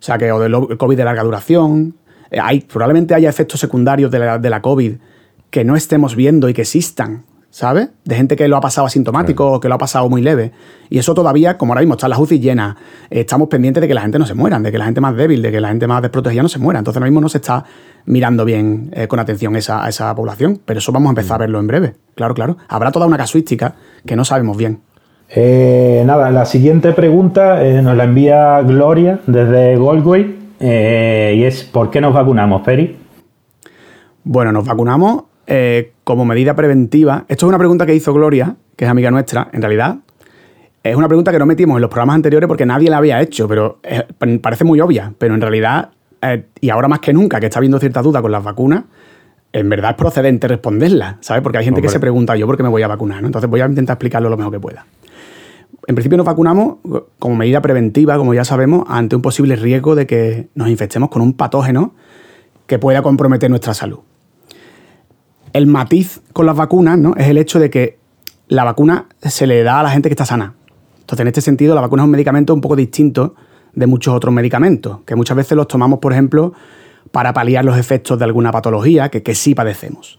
o 0.00 0.02
sea 0.02 0.18
que 0.18 0.32
o 0.32 0.40
del 0.40 0.76
COVID 0.76 0.96
de 0.96 1.04
larga 1.04 1.22
duración. 1.22 1.94
Eh, 2.32 2.40
hay, 2.42 2.62
probablemente 2.62 3.14
haya 3.14 3.28
efectos 3.28 3.60
secundarios 3.60 4.10
de 4.10 4.18
la, 4.18 4.38
de 4.38 4.50
la 4.50 4.60
COVID 4.60 4.94
que 5.50 5.64
no 5.64 5.76
estemos 5.76 6.16
viendo 6.16 6.48
y 6.48 6.54
que 6.54 6.62
existan, 6.62 7.22
¿sabes? 7.54 7.90
De 8.04 8.16
gente 8.16 8.34
que 8.34 8.48
lo 8.48 8.56
ha 8.56 8.60
pasado 8.60 8.88
asintomático 8.88 9.52
o 9.52 9.60
que 9.60 9.68
lo 9.68 9.76
ha 9.76 9.78
pasado 9.78 10.10
muy 10.10 10.20
leve. 10.20 10.50
Y 10.90 10.98
eso 10.98 11.14
todavía, 11.14 11.56
como 11.56 11.72
ahora 11.72 11.82
mismo 11.82 11.94
están 11.94 12.10
las 12.10 12.18
UCI 12.18 12.40
llenas, 12.40 12.74
estamos 13.10 13.46
pendientes 13.46 13.80
de 13.80 13.86
que 13.86 13.94
la 13.94 14.00
gente 14.00 14.18
no 14.18 14.26
se 14.26 14.34
muera, 14.34 14.58
de 14.58 14.72
que 14.72 14.76
la 14.76 14.86
gente 14.86 15.00
más 15.00 15.14
débil, 15.14 15.40
de 15.40 15.52
que 15.52 15.60
la 15.60 15.68
gente 15.68 15.86
más 15.86 16.02
desprotegida 16.02 16.42
no 16.42 16.48
se 16.48 16.58
muera. 16.58 16.80
Entonces 16.80 16.96
ahora 16.96 17.08
mismo 17.08 17.20
no 17.20 17.28
se 17.28 17.38
está 17.38 17.64
mirando 18.06 18.44
bien 18.44 18.90
eh, 18.92 19.06
con 19.06 19.20
atención 19.20 19.54
esa, 19.54 19.84
a 19.84 19.88
esa 19.88 20.12
población, 20.16 20.62
pero 20.64 20.78
eso 20.78 20.90
vamos 20.90 21.06
a 21.06 21.10
empezar 21.10 21.36
a 21.36 21.38
verlo 21.38 21.60
en 21.60 21.68
breve. 21.68 21.94
Claro, 22.16 22.34
claro. 22.34 22.56
Habrá 22.66 22.90
toda 22.90 23.06
una 23.06 23.18
casuística 23.18 23.76
que 24.04 24.16
no 24.16 24.24
sabemos 24.24 24.56
bien. 24.56 24.80
Eh, 25.28 26.02
nada, 26.04 26.32
la 26.32 26.46
siguiente 26.46 26.92
pregunta 26.92 27.64
eh, 27.64 27.82
nos 27.82 27.96
la 27.96 28.02
envía 28.02 28.62
Gloria 28.62 29.20
desde 29.28 29.76
Goldway 29.76 30.38
y 30.58 31.44
es 31.44 31.62
¿por 31.62 31.88
qué 31.92 32.00
nos 32.00 32.12
vacunamos, 32.12 32.62
Peri? 32.62 32.96
Bueno, 34.24 34.50
nos 34.50 34.66
vacunamos 34.66 35.24
eh, 35.46 35.92
como 36.04 36.24
medida 36.24 36.54
preventiva, 36.54 37.24
esto 37.28 37.46
es 37.46 37.48
una 37.48 37.58
pregunta 37.58 37.86
que 37.86 37.94
hizo 37.94 38.12
Gloria, 38.12 38.56
que 38.76 38.84
es 38.84 38.90
amiga 38.90 39.10
nuestra, 39.10 39.48
en 39.52 39.60
realidad. 39.62 39.98
Es 40.82 40.96
una 40.96 41.08
pregunta 41.08 41.32
que 41.32 41.38
no 41.38 41.46
metimos 41.46 41.76
en 41.76 41.82
los 41.82 41.90
programas 41.90 42.16
anteriores 42.16 42.46
porque 42.46 42.66
nadie 42.66 42.90
la 42.90 42.98
había 42.98 43.20
hecho, 43.20 43.48
pero 43.48 43.78
parece 44.42 44.64
muy 44.64 44.80
obvia, 44.80 45.12
pero 45.18 45.34
en 45.34 45.40
realidad, 45.40 45.90
eh, 46.20 46.44
y 46.60 46.70
ahora 46.70 46.88
más 46.88 47.00
que 47.00 47.12
nunca, 47.12 47.40
que 47.40 47.46
está 47.46 47.58
habiendo 47.58 47.78
cierta 47.78 48.02
duda 48.02 48.20
con 48.20 48.32
las 48.32 48.44
vacunas, 48.44 48.84
en 49.52 49.68
verdad 49.68 49.92
es 49.92 49.96
procedente 49.96 50.48
responderla, 50.48 51.18
¿sabes? 51.20 51.42
Porque 51.42 51.58
hay 51.58 51.64
gente 51.64 51.80
que 51.80 51.88
se 51.88 52.00
pregunta, 52.00 52.36
¿yo 52.36 52.46
por 52.46 52.56
qué 52.56 52.62
me 52.62 52.68
voy 52.68 52.82
a 52.82 52.88
vacunar? 52.88 53.24
Entonces 53.24 53.48
voy 53.48 53.60
a 53.60 53.66
intentar 53.66 53.94
explicarlo 53.94 54.28
lo 54.28 54.36
mejor 54.36 54.52
que 54.52 54.60
pueda. 54.60 54.84
En 55.86 55.94
principio 55.94 56.16
nos 56.16 56.26
vacunamos 56.26 56.78
como 57.18 57.36
medida 57.36 57.62
preventiva, 57.62 58.16
como 58.16 58.34
ya 58.34 58.44
sabemos, 58.44 58.84
ante 58.88 59.16
un 59.16 59.22
posible 59.22 59.54
riesgo 59.56 59.94
de 59.94 60.06
que 60.06 60.48
nos 60.54 60.68
infectemos 60.68 61.08
con 61.08 61.22
un 61.22 61.34
patógeno 61.34 61.94
que 62.66 62.78
pueda 62.78 63.02
comprometer 63.02 63.48
nuestra 63.48 63.74
salud. 63.74 64.00
El 65.54 65.66
matiz 65.66 66.20
con 66.32 66.44
las 66.44 66.56
vacunas 66.56 66.98
¿no? 66.98 67.14
es 67.16 67.28
el 67.28 67.38
hecho 67.38 67.58
de 67.58 67.70
que 67.70 67.96
la 68.48 68.64
vacuna 68.64 69.06
se 69.22 69.46
le 69.46 69.62
da 69.62 69.80
a 69.80 69.82
la 69.84 69.90
gente 69.90 70.08
que 70.08 70.12
está 70.12 70.26
sana. 70.26 70.54
Entonces, 70.98 71.20
en 71.20 71.28
este 71.28 71.40
sentido, 71.40 71.74
la 71.74 71.80
vacuna 71.80 72.02
es 72.02 72.04
un 72.04 72.10
medicamento 72.10 72.52
un 72.52 72.60
poco 72.60 72.76
distinto 72.76 73.36
de 73.72 73.86
muchos 73.86 74.12
otros 74.14 74.34
medicamentos, 74.34 74.98
que 75.06 75.14
muchas 75.14 75.36
veces 75.36 75.56
los 75.56 75.68
tomamos, 75.68 76.00
por 76.00 76.12
ejemplo, 76.12 76.52
para 77.12 77.32
paliar 77.32 77.64
los 77.64 77.78
efectos 77.78 78.18
de 78.18 78.24
alguna 78.24 78.50
patología 78.50 79.10
que, 79.10 79.22
que 79.22 79.34
sí 79.36 79.54
padecemos. 79.54 80.18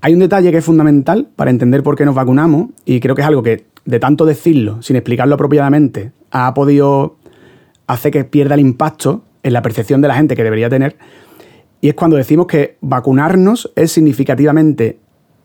Hay 0.00 0.14
un 0.14 0.18
detalle 0.18 0.50
que 0.50 0.58
es 0.58 0.64
fundamental 0.64 1.28
para 1.36 1.52
entender 1.52 1.84
por 1.84 1.96
qué 1.96 2.04
nos 2.04 2.16
vacunamos, 2.16 2.70
y 2.84 2.98
creo 2.98 3.14
que 3.14 3.22
es 3.22 3.28
algo 3.28 3.44
que, 3.44 3.66
de 3.84 4.00
tanto 4.00 4.24
decirlo, 4.24 4.82
sin 4.82 4.96
explicarlo 4.96 5.36
apropiadamente, 5.36 6.10
ha 6.32 6.52
podido 6.52 7.16
hacer 7.86 8.10
que 8.10 8.24
pierda 8.24 8.54
el 8.54 8.60
impacto 8.60 9.22
en 9.44 9.52
la 9.52 9.62
percepción 9.62 10.00
de 10.00 10.08
la 10.08 10.14
gente 10.14 10.34
que 10.34 10.42
debería 10.42 10.68
tener, 10.68 10.96
y 11.82 11.88
es 11.88 11.94
cuando 11.94 12.16
decimos 12.16 12.46
que 12.46 12.78
vacunarnos 12.80 13.72
es 13.74 13.90
significativamente 13.90 15.00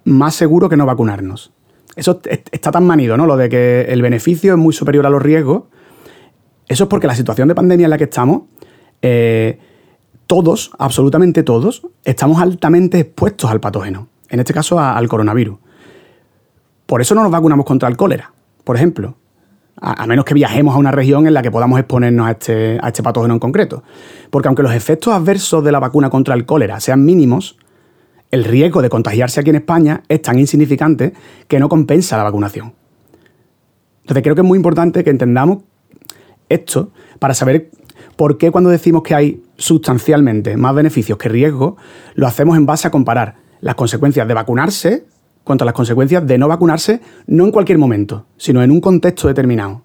más 0.06 0.36
seguro 0.36 0.70
que 0.70 0.78
no 0.78 0.86
vacunarnos. 0.86 1.52
Eso 1.96 2.22
está 2.52 2.70
tan 2.70 2.86
manido, 2.86 3.18
¿no? 3.18 3.26
Lo 3.26 3.38
de 3.38 3.50
que 3.50 3.82
el 3.90 4.04
beneficio 4.04 4.54
es 4.54 4.60
muy 4.60 4.72
superior 4.72 5.08
a 5.08 5.10
los 5.10 5.20
riesgos. 5.20 5.64
Eso 6.68 6.84
es 6.84 6.90
porque 6.92 7.08
la 7.08 7.16
situación 7.16 7.48
de 7.48 7.56
pandemia 7.56 7.86
en 7.86 7.90
la 7.90 7.98
que 7.98 8.04
estamos, 8.04 8.44
eh, 9.02 9.58
todos, 10.28 10.70
absolutamente 10.78 11.42
todos, 11.42 11.88
estamos 12.06 12.40
altamente 12.40 13.00
expuestos 13.00 13.50
al 13.50 13.60
patógeno. 13.60 14.08
En 14.30 14.40
este 14.40 14.54
caso, 14.54 14.80
al 14.80 15.08
coronavirus. 15.08 15.58
Por 16.86 17.02
eso 17.02 17.16
no 17.16 17.24
nos 17.24 17.32
vacunamos 17.32 17.66
contra 17.66 17.90
el 17.90 17.98
cólera, 17.98 18.32
por 18.64 18.76
ejemplo 18.76 19.16
a, 19.80 20.08
menos 20.08 20.26
que 20.26 20.34
viajemos 20.34 20.76
a 20.76 20.78
una 20.78 20.92
región 20.92 21.28
en 21.28 21.34
la 21.34 21.42
que 21.42 21.52
podamos 21.52 21.80
exponernos 21.80 22.28
a 22.28 22.32
este, 22.32 22.80
a 22.82 22.88
este 22.88 23.04
patógeno 23.04 23.36
en 23.36 23.40
concreto. 23.40 23.84
Porque 24.30 24.48
aunque 24.48 24.64
los 24.64 24.74
efectos 24.74 25.14
adversos 25.14 25.64
de 25.64 25.72
la 25.72 25.80
vacuna 25.80 26.10
contra 26.10 26.34
el 26.34 26.46
cólera 26.46 26.80
sean 26.80 27.06
mínimos, 27.06 27.58
el 28.32 28.44
riesgo 28.44 28.82
de 28.82 28.90
contagiarse 28.90 29.40
aquí 29.40 29.52
en 29.52 29.58
España 29.58 30.04
es 30.10 30.22
tan 30.22 30.40
insignificante 30.40 31.14
que 31.48 31.60
no 31.60 31.70
compensa 31.70 32.18
la 32.18 32.24
vacunación. 32.24 32.74
Entonces 34.02 34.24
creo 34.24 34.36
que 34.36 34.42
es 34.42 34.48
muy 34.48 34.58
importante 34.58 35.04
que 35.04 35.10
entendamos 35.10 35.60
esto 36.50 36.92
para 37.20 37.34
saber 37.34 37.72
por 38.16 38.38
qué 38.38 38.52
cuando 38.52 38.70
decimos 38.70 39.04
que 39.04 39.16
hay 39.16 39.44
sustancialmente 39.58 40.58
más 40.58 40.74
beneficios 40.74 41.18
que 41.18 41.30
riesgos, 41.30 41.76
lo 42.16 42.28
hacemos 42.28 42.58
en 42.58 42.66
base 42.66 42.88
a 42.88 42.92
comparar 42.92 43.36
las 43.62 43.76
consecuencias 43.76 44.28
de 44.28 44.34
vacunarse 44.34 45.06
contra 45.48 45.66
las 45.66 45.74
consecuencias 45.74 46.28
de 46.28 46.38
no 46.38 46.48
vacunarse, 46.48 47.02
no 47.26 47.46
en 47.46 47.52
cualquier 47.52 47.80
momento, 47.80 48.26
sino 48.38 48.62
en 48.62 48.70
un 48.70 48.82
contexto 48.82 49.28
determinado. 49.28 49.84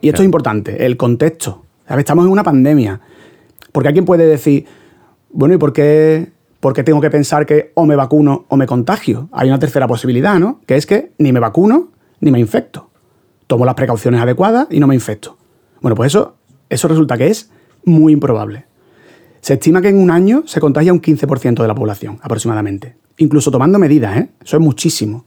Y 0.00 0.08
esto 0.08 0.22
es 0.22 0.26
importante, 0.26 0.84
el 0.86 0.96
contexto. 0.96 1.64
Estamos 1.86 2.24
en 2.24 2.32
una 2.32 2.42
pandemia. 2.42 3.00
Porque 3.70 3.88
alguien 3.88 4.04
puede 4.04 4.26
decir, 4.26 4.64
bueno, 5.30 5.54
¿y 5.54 5.58
por 5.58 5.72
qué, 5.72 6.32
por 6.60 6.72
qué 6.72 6.82
tengo 6.82 7.00
que 7.00 7.10
pensar 7.10 7.46
que 7.46 7.70
o 7.74 7.84
me 7.84 7.96
vacuno 7.96 8.46
o 8.48 8.56
me 8.56 8.66
contagio? 8.66 9.28
Hay 9.32 9.48
una 9.48 9.58
tercera 9.58 9.86
posibilidad, 9.86 10.38
¿no? 10.38 10.60
Que 10.66 10.76
es 10.76 10.86
que 10.86 11.12
ni 11.18 11.32
me 11.32 11.40
vacuno 11.40 11.88
ni 12.20 12.30
me 12.30 12.40
infecto. 12.40 12.90
Tomo 13.46 13.64
las 13.64 13.74
precauciones 13.74 14.20
adecuadas 14.20 14.68
y 14.70 14.80
no 14.80 14.86
me 14.86 14.94
infecto. 14.94 15.36
Bueno, 15.80 15.94
pues 15.94 16.12
eso, 16.12 16.36
eso 16.70 16.88
resulta 16.88 17.16
que 17.16 17.28
es 17.28 17.50
muy 17.84 18.12
improbable. 18.12 18.64
Se 19.40 19.54
estima 19.54 19.80
que 19.80 19.88
en 19.88 19.98
un 19.98 20.10
año 20.10 20.42
se 20.46 20.60
contagia 20.60 20.92
un 20.92 21.00
15% 21.00 21.62
de 21.62 21.68
la 21.68 21.74
población, 21.74 22.18
aproximadamente. 22.22 22.96
Incluso 23.18 23.50
tomando 23.50 23.78
medidas, 23.78 24.16
¿eh? 24.16 24.30
Eso 24.42 24.56
es 24.56 24.62
muchísimo. 24.62 25.24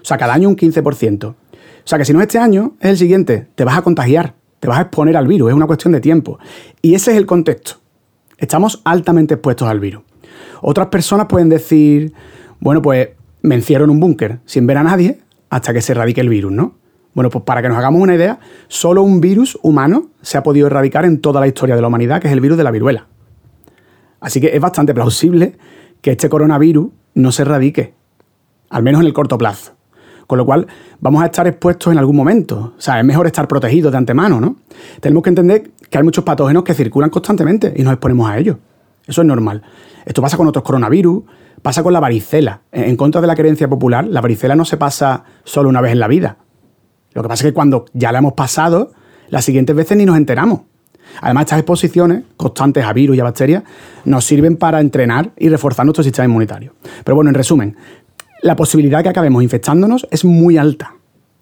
O 0.00 0.04
sea, 0.04 0.16
cada 0.16 0.34
año 0.34 0.48
un 0.48 0.56
15%. 0.56 1.24
O 1.24 1.36
sea, 1.84 1.98
que 1.98 2.04
si 2.04 2.12
no 2.12 2.20
es 2.20 2.24
este 2.24 2.38
año, 2.38 2.76
es 2.80 2.90
el 2.90 2.96
siguiente. 2.98 3.48
Te 3.54 3.64
vas 3.64 3.76
a 3.76 3.82
contagiar, 3.82 4.34
te 4.60 4.68
vas 4.68 4.78
a 4.78 4.82
exponer 4.82 5.16
al 5.16 5.26
virus, 5.26 5.50
es 5.50 5.54
una 5.54 5.66
cuestión 5.66 5.92
de 5.92 6.00
tiempo. 6.00 6.38
Y 6.82 6.94
ese 6.94 7.12
es 7.12 7.16
el 7.16 7.26
contexto. 7.26 7.76
Estamos 8.38 8.80
altamente 8.84 9.34
expuestos 9.34 9.68
al 9.68 9.80
virus. 9.80 10.02
Otras 10.62 10.88
personas 10.88 11.26
pueden 11.26 11.48
decir, 11.48 12.12
bueno, 12.60 12.82
pues 12.82 13.10
me 13.42 13.54
encierro 13.54 13.84
en 13.84 13.90
un 13.90 14.00
búnker 14.00 14.40
sin 14.44 14.66
ver 14.66 14.76
a 14.76 14.82
nadie 14.82 15.20
hasta 15.48 15.72
que 15.72 15.80
se 15.80 15.92
erradique 15.92 16.20
el 16.20 16.28
virus, 16.28 16.52
¿no? 16.52 16.74
Bueno, 17.14 17.28
pues 17.30 17.44
para 17.44 17.60
que 17.60 17.68
nos 17.68 17.76
hagamos 17.76 18.00
una 18.00 18.14
idea, 18.14 18.38
solo 18.68 19.02
un 19.02 19.20
virus 19.20 19.58
humano 19.62 20.10
se 20.22 20.38
ha 20.38 20.42
podido 20.42 20.68
erradicar 20.68 21.04
en 21.04 21.20
toda 21.20 21.40
la 21.40 21.48
historia 21.48 21.74
de 21.74 21.82
la 21.82 21.88
humanidad, 21.88 22.20
que 22.20 22.28
es 22.28 22.32
el 22.32 22.40
virus 22.40 22.56
de 22.56 22.64
la 22.64 22.70
viruela. 22.70 23.08
Así 24.20 24.40
que 24.40 24.54
es 24.54 24.60
bastante 24.60 24.94
plausible 24.94 25.56
que 26.02 26.12
este 26.12 26.28
coronavirus 26.28 26.90
no 27.14 27.32
se 27.32 27.42
erradique, 27.42 27.94
al 28.68 28.82
menos 28.82 29.00
en 29.00 29.06
el 29.06 29.12
corto 29.12 29.38
plazo. 29.38 29.72
Con 30.26 30.38
lo 30.38 30.46
cual, 30.46 30.68
vamos 31.00 31.22
a 31.22 31.26
estar 31.26 31.46
expuestos 31.48 31.92
en 31.92 31.98
algún 31.98 32.14
momento. 32.14 32.74
O 32.76 32.80
sea, 32.80 33.00
es 33.00 33.04
mejor 33.04 33.26
estar 33.26 33.48
protegidos 33.48 33.90
de 33.90 33.98
antemano, 33.98 34.40
¿no? 34.40 34.56
Tenemos 35.00 35.24
que 35.24 35.30
entender 35.30 35.72
que 35.90 35.98
hay 35.98 36.04
muchos 36.04 36.22
patógenos 36.22 36.62
que 36.62 36.72
circulan 36.72 37.10
constantemente 37.10 37.74
y 37.76 37.82
nos 37.82 37.92
exponemos 37.92 38.30
a 38.30 38.38
ellos. 38.38 38.56
Eso 39.06 39.22
es 39.22 39.26
normal. 39.26 39.62
Esto 40.04 40.22
pasa 40.22 40.36
con 40.36 40.46
otros 40.46 40.64
coronavirus, 40.64 41.24
pasa 41.62 41.82
con 41.82 41.92
la 41.92 41.98
varicela. 41.98 42.62
En 42.70 42.96
contra 42.96 43.20
de 43.20 43.26
la 43.26 43.34
creencia 43.34 43.68
popular, 43.68 44.06
la 44.06 44.20
varicela 44.20 44.54
no 44.54 44.64
se 44.64 44.76
pasa 44.76 45.24
solo 45.42 45.68
una 45.68 45.80
vez 45.80 45.92
en 45.92 45.98
la 45.98 46.06
vida. 46.06 46.36
Lo 47.12 47.22
que 47.22 47.28
pasa 47.28 47.44
es 47.44 47.50
que 47.50 47.54
cuando 47.54 47.86
ya 47.92 48.12
la 48.12 48.18
hemos 48.18 48.34
pasado, 48.34 48.92
las 49.30 49.44
siguientes 49.44 49.74
veces 49.74 49.96
ni 49.96 50.06
nos 50.06 50.16
enteramos. 50.16 50.60
Además, 51.20 51.42
estas 51.42 51.58
exposiciones 51.58 52.22
constantes 52.36 52.84
a 52.84 52.92
virus 52.92 53.16
y 53.16 53.20
a 53.20 53.24
bacterias 53.24 53.62
nos 54.04 54.24
sirven 54.24 54.56
para 54.56 54.80
entrenar 54.80 55.30
y 55.36 55.48
reforzar 55.48 55.84
nuestro 55.84 56.04
sistema 56.04 56.26
inmunitario. 56.26 56.74
Pero 57.04 57.14
bueno, 57.14 57.30
en 57.30 57.34
resumen, 57.34 57.76
la 58.42 58.56
posibilidad 58.56 58.98
de 58.98 59.04
que 59.04 59.08
acabemos 59.10 59.42
infectándonos 59.42 60.06
es 60.10 60.24
muy 60.24 60.56
alta. 60.56 60.94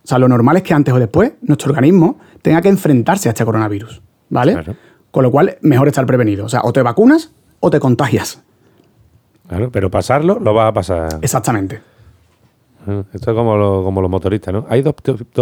O 0.05 0.09
sea, 0.09 0.19
lo 0.19 0.29
normal 0.29 0.57
es 0.57 0.63
que 0.63 0.75
antes 0.75 0.93
o 0.95 0.99
después 0.99 1.33
nuestro 1.43 1.71
organismo 1.71 2.19
tenga 2.43 2.63
que 2.63 2.69
enfrentarse 2.69 3.29
a 3.29 3.33
este 3.33 3.45
coronavirus, 3.45 4.01
¿vale? 4.31 4.77
Con 5.11 5.23
lo 5.23 5.31
cual, 5.31 5.59
mejor 5.63 5.89
estar 5.89 6.07
prevenido. 6.07 6.47
O 6.47 6.49
sea, 6.49 6.61
o 6.65 6.73
te 6.73 6.83
vacunas 6.83 7.33
o 7.61 7.71
te 7.71 7.81
contagias. 7.81 8.43
Claro, 9.49 9.71
pero 9.71 9.91
pasarlo 9.91 10.39
lo 10.39 10.55
va 10.55 10.69
a 10.69 10.73
pasar. 10.73 11.19
Exactamente. 11.23 11.81
Esto 13.13 13.31
es 13.31 13.37
como, 13.37 13.85
como 13.85 14.01
los 14.01 14.11
motoristas, 14.11 14.55
¿no? 14.55 14.67
Hay 14.69 14.83
dos, 14.83 14.95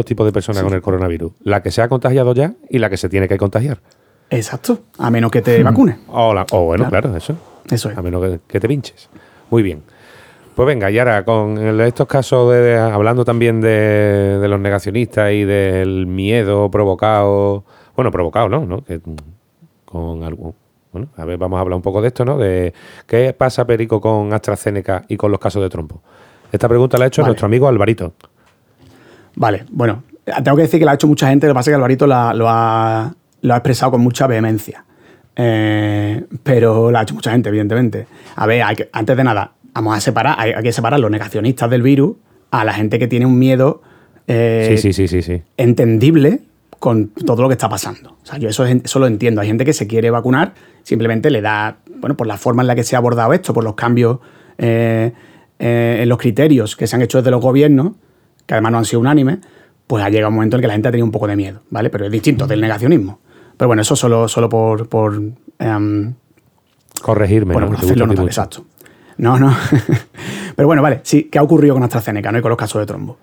tipos 0.05 0.27
de 0.27 0.33
personas 0.33 0.63
con 0.63 0.75
el 0.75 0.83
coronavirus. 0.83 1.33
La 1.45 1.63
que 1.63 1.71
se 1.71 1.81
ha 1.81 1.89
contagiado 1.89 2.35
ya 2.35 2.55
y 2.69 2.79
la 2.79 2.91
que 2.91 2.97
se 2.97 3.09
tiene 3.09 3.29
que 3.29 3.37
contagiar. 3.37 3.79
Exacto. 4.31 4.81
A 4.99 5.11
menos 5.11 5.31
que 5.31 5.43
te 5.43 5.63
vacunes. 5.63 5.99
O, 6.09 6.65
bueno, 6.65 6.89
claro. 6.89 7.17
eso. 7.17 7.37
Eso 7.71 7.91
es. 7.91 7.99
A 7.99 8.03
menos 8.03 8.41
que, 8.47 8.61
te 8.61 8.69
pinches. 8.69 9.09
Muy 9.51 9.63
bien. 9.63 9.83
Pues 10.55 10.67
venga, 10.67 10.91
y 10.91 10.99
ahora 10.99 11.25
con 11.25 11.59
estos 11.83 12.07
casos, 12.07 12.51
de, 12.51 12.79
hablando 12.79 13.25
también 13.25 13.61
de, 13.61 14.45
los 14.49 14.59
negacionistas 14.59 15.33
y 15.33 15.45
del 15.45 16.07
miedo 16.07 16.71
provocado, 16.71 17.65
bueno, 17.95 18.11
provocado, 18.11 18.49
¿no? 18.49 18.65
¿no? 18.65 18.83
Que, 18.83 19.01
con 19.85 20.25
algo, 20.25 20.55
bueno, 20.93 21.09
a 21.17 21.25
ver, 21.27 21.37
vamos 21.37 21.59
a 21.59 21.61
hablar 21.61 21.77
un 21.77 21.83
poco 21.83 22.01
de 22.01 22.09
esto, 22.09 22.25
¿no? 22.25 22.39
De 22.39 22.73
qué 23.07 23.35
pasa, 23.35 23.67
Perico, 23.67 24.01
con 24.01 24.33
AstraZeneca 24.33 25.05
y 25.09 25.19
con 25.19 25.31
los 25.31 25.39
casos 25.41 25.63
de 25.63 25.69
trompo. 25.69 26.01
Esta 26.51 26.69
pregunta 26.69 26.97
la 26.97 27.05
ha 27.05 27.09
hecho 27.09 27.23
nuestro 27.23 27.47
amigo 27.47 27.69
Alvarito. 27.69 28.15
Vale, 29.35 29.67
bueno, 29.71 30.05
tengo 30.43 30.57
que 30.57 30.63
decir 30.63 30.81
que 30.81 30.87
la 30.87 30.93
ha 30.93 30.95
hecho 30.95 31.07
mucha 31.07 31.29
gente, 31.29 31.47
lo 31.47 31.53
que 31.53 31.55
pasa 31.57 31.71
es 31.71 31.73
que 31.73 31.77
Alvarito 31.77 32.07
lo, 32.07 32.49
ha, 32.49 33.15
expresado 33.43 33.93
con 33.93 34.01
mucha 34.01 34.27
vehemencia. 34.27 34.85
Eh, 35.35 36.25
pero 36.43 36.91
la 36.91 37.01
ha 37.01 37.03
hecho 37.03 37.15
mucha 37.15 37.31
gente, 37.31 37.49
evidentemente. 37.49 38.07
A 38.37 38.47
ver, 38.47 38.63
antes 38.93 39.17
de 39.17 39.25
nada, 39.25 39.53
vamos 39.75 39.97
a 39.97 40.01
separar, 40.01 40.37
hay, 40.39 40.55
que 40.63 40.73
separar 40.73 40.99
los 41.01 41.11
negacionistas 41.11 41.69
del 41.71 41.83
virus 41.83 42.17
a 42.51 42.65
la 42.65 42.73
gente 42.73 42.99
que 42.99 43.07
tiene 43.07 43.27
un 43.27 43.39
miedo 43.39 43.83
eh, 44.27 44.77
sí, 44.77 44.93
sí, 44.93 45.07
sí, 45.07 45.23
sí, 45.23 45.43
entendible 45.57 46.41
con 46.79 47.09
todo 47.09 47.43
lo 47.43 47.49
que 47.49 47.55
está 47.55 47.69
pasando. 47.69 48.17
O 48.23 48.27
sea, 48.27 48.39
yo 48.39 48.49
eso, 48.49 48.65
eso 48.65 48.99
lo 48.99 49.07
entiendo. 49.07 49.41
Hay 49.41 49.47
gente 49.47 49.65
que 49.65 49.73
se 49.73 49.87
quiere 49.87 50.11
vacunar, 50.11 50.55
simplemente 50.83 51.31
le 51.31 51.41
da, 51.41 51.79
bueno, 51.97 52.17
por 52.17 52.27
la 52.27 52.37
forma 52.37 52.63
en 52.63 52.67
la 52.67 52.75
que 52.75 52.85
se 52.85 52.97
ha 52.97 52.99
abordado 52.99 53.33
esto, 53.33 53.55
por 53.55 53.65
los 53.65 53.75
cambios 53.75 54.19
eh, 54.59 55.13
eh, 55.59 55.99
en 56.03 56.09
los 56.09 56.19
criterios 56.19 56.77
que 56.77 56.87
se 56.87 56.97
han 56.97 57.03
hecho 57.03 57.19
desde 57.19 57.31
los 57.31 57.41
gobiernos, 57.41 57.93
que 58.47 58.55
además 58.55 58.73
no 58.73 58.79
han 58.79 58.85
sido 58.85 59.01
unánimes, 59.01 59.39
pues 59.87 60.05
ha 60.05 60.11
llegado 60.11 60.29
un 60.29 60.35
momento 60.35 60.57
en 60.57 60.61
que 60.61 60.67
la 60.67 60.73
gente 60.75 60.89
ha 60.89 60.91
tenido 60.91 61.07
un 61.07 61.13
poco 61.13 61.27
de 61.27 61.37
miedo, 61.37 61.63
¿vale? 61.71 61.91
Pero 61.91 62.07
es 62.07 62.13
distinto 62.13 62.47
del 62.47 62.61
negacionismo. 62.61 63.21
Pero 63.57 63.69
bueno, 63.69 63.83
eso 63.83 63.97
solo, 63.97 64.29
solo 64.29 64.49
por... 64.49 64.89
por 64.89 65.21
em, 65.59 66.15
Corregirme, 67.03 67.53
bueno, 67.53 67.69
¿no? 67.71 67.77
hacerlo 67.77 68.07
notar, 68.07 68.25
exacto. 68.25 68.65
No, 69.19 69.39
no. 69.39 69.55
Pero 70.57 70.67
bueno, 70.67 70.83
vale, 70.83 71.01
sí, 71.03 71.25
¿qué 71.25 71.39
ha 71.39 71.43
ocurrido 71.43 71.75
con 71.75 71.83
AstraZeneca 71.83 72.33
¿no? 72.33 72.39
y 72.39 72.43
con 72.43 72.49
los 72.49 72.59
casos 72.59 72.81
de 72.81 72.87
trombo? 72.87 73.19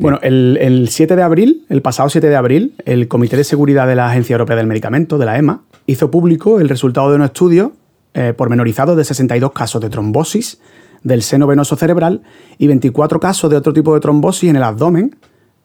bueno, 0.00 0.18
el, 0.22 0.58
el, 0.60 0.88
7 0.88 1.14
de 1.14 1.22
abril, 1.22 1.64
el 1.68 1.80
pasado 1.80 2.08
7 2.08 2.28
de 2.28 2.34
abril, 2.34 2.74
el 2.84 3.06
Comité 3.06 3.36
de 3.36 3.44
Seguridad 3.44 3.86
de 3.86 3.94
la 3.94 4.08
Agencia 4.08 4.34
Europea 4.34 4.56
del 4.56 4.66
Medicamento, 4.66 5.16
de 5.16 5.26
la 5.26 5.38
EMA, 5.38 5.62
hizo 5.86 6.10
público 6.10 6.58
el 6.58 6.68
resultado 6.68 7.10
de 7.10 7.16
un 7.16 7.22
estudio 7.22 7.72
eh, 8.14 8.34
pormenorizado 8.36 8.96
de 8.96 9.04
62 9.04 9.52
casos 9.52 9.80
de 9.80 9.88
trombosis 9.88 10.60
del 11.02 11.22
seno 11.22 11.46
venoso 11.46 11.76
cerebral 11.76 12.22
y 12.58 12.66
24 12.66 13.20
casos 13.20 13.50
de 13.50 13.56
otro 13.56 13.72
tipo 13.72 13.94
de 13.94 14.00
trombosis 14.00 14.50
en 14.50 14.56
el 14.56 14.62
abdomen 14.64 15.16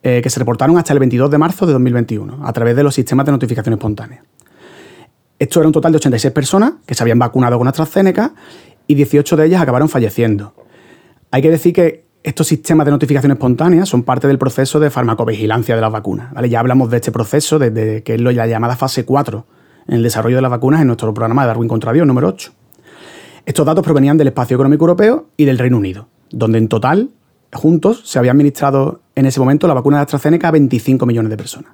eh, 0.03 0.21
que 0.21 0.29
se 0.29 0.39
reportaron 0.39 0.77
hasta 0.77 0.93
el 0.93 0.99
22 0.99 1.29
de 1.29 1.37
marzo 1.37 1.65
de 1.65 1.73
2021 1.73 2.45
a 2.45 2.53
través 2.53 2.75
de 2.75 2.83
los 2.83 2.95
sistemas 2.95 3.25
de 3.25 3.31
notificación 3.31 3.73
espontánea. 3.73 4.23
Esto 5.37 5.59
era 5.59 5.67
un 5.67 5.73
total 5.73 5.91
de 5.91 5.97
86 5.97 6.33
personas 6.33 6.73
que 6.85 6.93
se 6.93 7.03
habían 7.03 7.19
vacunado 7.19 7.57
con 7.57 7.67
AstraZeneca 7.67 8.33
y 8.87 8.95
18 8.95 9.35
de 9.37 9.45
ellas 9.45 9.61
acabaron 9.61 9.89
falleciendo. 9.89 10.53
Hay 11.31 11.41
que 11.41 11.49
decir 11.49 11.73
que 11.73 12.05
estos 12.23 12.47
sistemas 12.47 12.85
de 12.85 12.91
notificación 12.91 13.31
espontánea 13.31 13.85
son 13.85 14.03
parte 14.03 14.27
del 14.27 14.37
proceso 14.37 14.79
de 14.79 14.91
farmacovigilancia 14.91 15.75
de 15.75 15.81
las 15.81 15.91
vacunas. 15.91 16.31
Ya 16.47 16.59
hablamos 16.59 16.91
de 16.91 16.97
este 16.97 17.11
proceso 17.11 17.57
desde 17.57 18.03
que 18.03 18.15
es 18.15 18.21
la 18.21 18.45
llamada 18.45 18.75
fase 18.75 19.05
4 19.05 19.45
en 19.87 19.95
el 19.95 20.03
desarrollo 20.03 20.35
de 20.35 20.41
las 20.43 20.51
vacunas 20.51 20.81
en 20.81 20.87
nuestro 20.87 21.13
programa 21.13 21.41
de 21.41 21.47
Darwin 21.47 21.67
contra 21.67 21.93
Dios 21.93 22.05
número 22.05 22.27
8. 22.27 22.51
Estos 23.45 23.65
datos 23.65 23.83
provenían 23.83 24.17
del 24.17 24.27
espacio 24.27 24.55
económico 24.55 24.83
europeo 24.83 25.29
y 25.35 25.45
del 25.45 25.57
Reino 25.57 25.77
Unido, 25.77 26.07
donde 26.29 26.59
en 26.59 26.67
total, 26.67 27.09
juntos, 27.53 28.01
se 28.05 28.19
había 28.19 28.31
administrado 28.31 29.01
en 29.15 29.25
ese 29.25 29.39
momento 29.39 29.67
la 29.67 29.73
vacuna 29.73 29.97
de 29.97 30.03
AstraZeneca 30.03 30.47
a 30.47 30.51
25 30.51 31.05
millones 31.05 31.29
de 31.29 31.37
personas. 31.37 31.71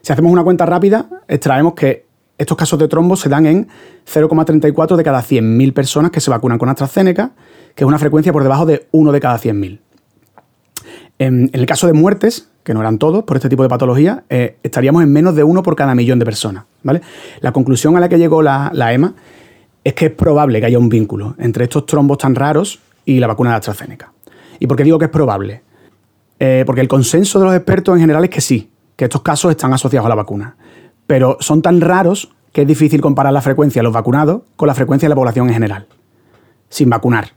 Si 0.00 0.12
hacemos 0.12 0.32
una 0.32 0.42
cuenta 0.42 0.66
rápida, 0.66 1.08
extraemos 1.28 1.74
que 1.74 2.06
estos 2.38 2.56
casos 2.56 2.78
de 2.78 2.88
trombo 2.88 3.16
se 3.16 3.28
dan 3.28 3.46
en 3.46 3.68
0,34 4.12 4.96
de 4.96 5.04
cada 5.04 5.22
100.000 5.22 5.72
personas 5.72 6.10
que 6.10 6.20
se 6.20 6.30
vacunan 6.30 6.58
con 6.58 6.68
AstraZeneca, 6.68 7.32
que 7.74 7.84
es 7.84 7.88
una 7.88 7.98
frecuencia 7.98 8.32
por 8.32 8.42
debajo 8.42 8.66
de 8.66 8.88
1 8.90 9.12
de 9.12 9.20
cada 9.20 9.38
100.000. 9.38 9.80
En, 11.18 11.50
el 11.52 11.66
caso 11.66 11.86
de 11.86 11.92
muertes, 11.92 12.48
que 12.64 12.74
no 12.74 12.80
eran 12.80 12.98
todos 12.98 13.22
por 13.24 13.36
este 13.36 13.48
tipo 13.48 13.62
de 13.62 13.68
patología, 13.68 14.24
eh, 14.28 14.56
estaríamos 14.62 15.02
en 15.02 15.12
menos 15.12 15.36
de 15.36 15.44
uno 15.44 15.62
por 15.62 15.76
cada 15.76 15.94
millón 15.94 16.18
de 16.18 16.24
personas. 16.24 16.64
¿vale? 16.82 17.00
La 17.40 17.52
conclusión 17.52 17.96
a 17.96 18.00
la 18.00 18.08
que 18.08 18.18
llegó 18.18 18.42
la, 18.42 18.70
la 18.74 18.92
EMA 18.92 19.14
es 19.84 19.94
que 19.94 20.06
es 20.06 20.12
probable 20.12 20.58
que 20.60 20.66
haya 20.66 20.78
un 20.78 20.88
vínculo 20.88 21.36
entre 21.38 21.64
estos 21.64 21.86
trombos 21.86 22.18
tan 22.18 22.34
raros 22.34 22.80
y 23.04 23.20
la 23.20 23.26
vacuna 23.26 23.50
de 23.50 23.56
AstraZeneca. 23.56 24.11
¿Y 24.62 24.68
por 24.68 24.76
qué 24.76 24.84
digo 24.84 24.96
que 24.96 25.06
es 25.06 25.10
probable? 25.10 25.64
Eh, 26.38 26.62
porque 26.64 26.82
el 26.82 26.86
consenso 26.86 27.40
de 27.40 27.46
los 27.46 27.54
expertos 27.56 27.96
en 27.96 28.00
general 28.00 28.22
es 28.22 28.30
que 28.30 28.40
sí, 28.40 28.70
que 28.94 29.06
estos 29.06 29.20
casos 29.20 29.50
están 29.50 29.72
asociados 29.72 30.06
a 30.06 30.08
la 30.08 30.14
vacuna. 30.14 30.54
Pero 31.08 31.36
son 31.40 31.62
tan 31.62 31.80
raros 31.80 32.32
que 32.52 32.62
es 32.62 32.68
difícil 32.68 33.00
comparar 33.00 33.32
la 33.32 33.42
frecuencia 33.42 33.80
de 33.80 33.82
los 33.82 33.92
vacunados 33.92 34.42
con 34.54 34.68
la 34.68 34.74
frecuencia 34.76 35.06
de 35.06 35.08
la 35.08 35.16
población 35.16 35.48
en 35.48 35.54
general, 35.54 35.88
sin 36.68 36.88
vacunar. 36.88 37.32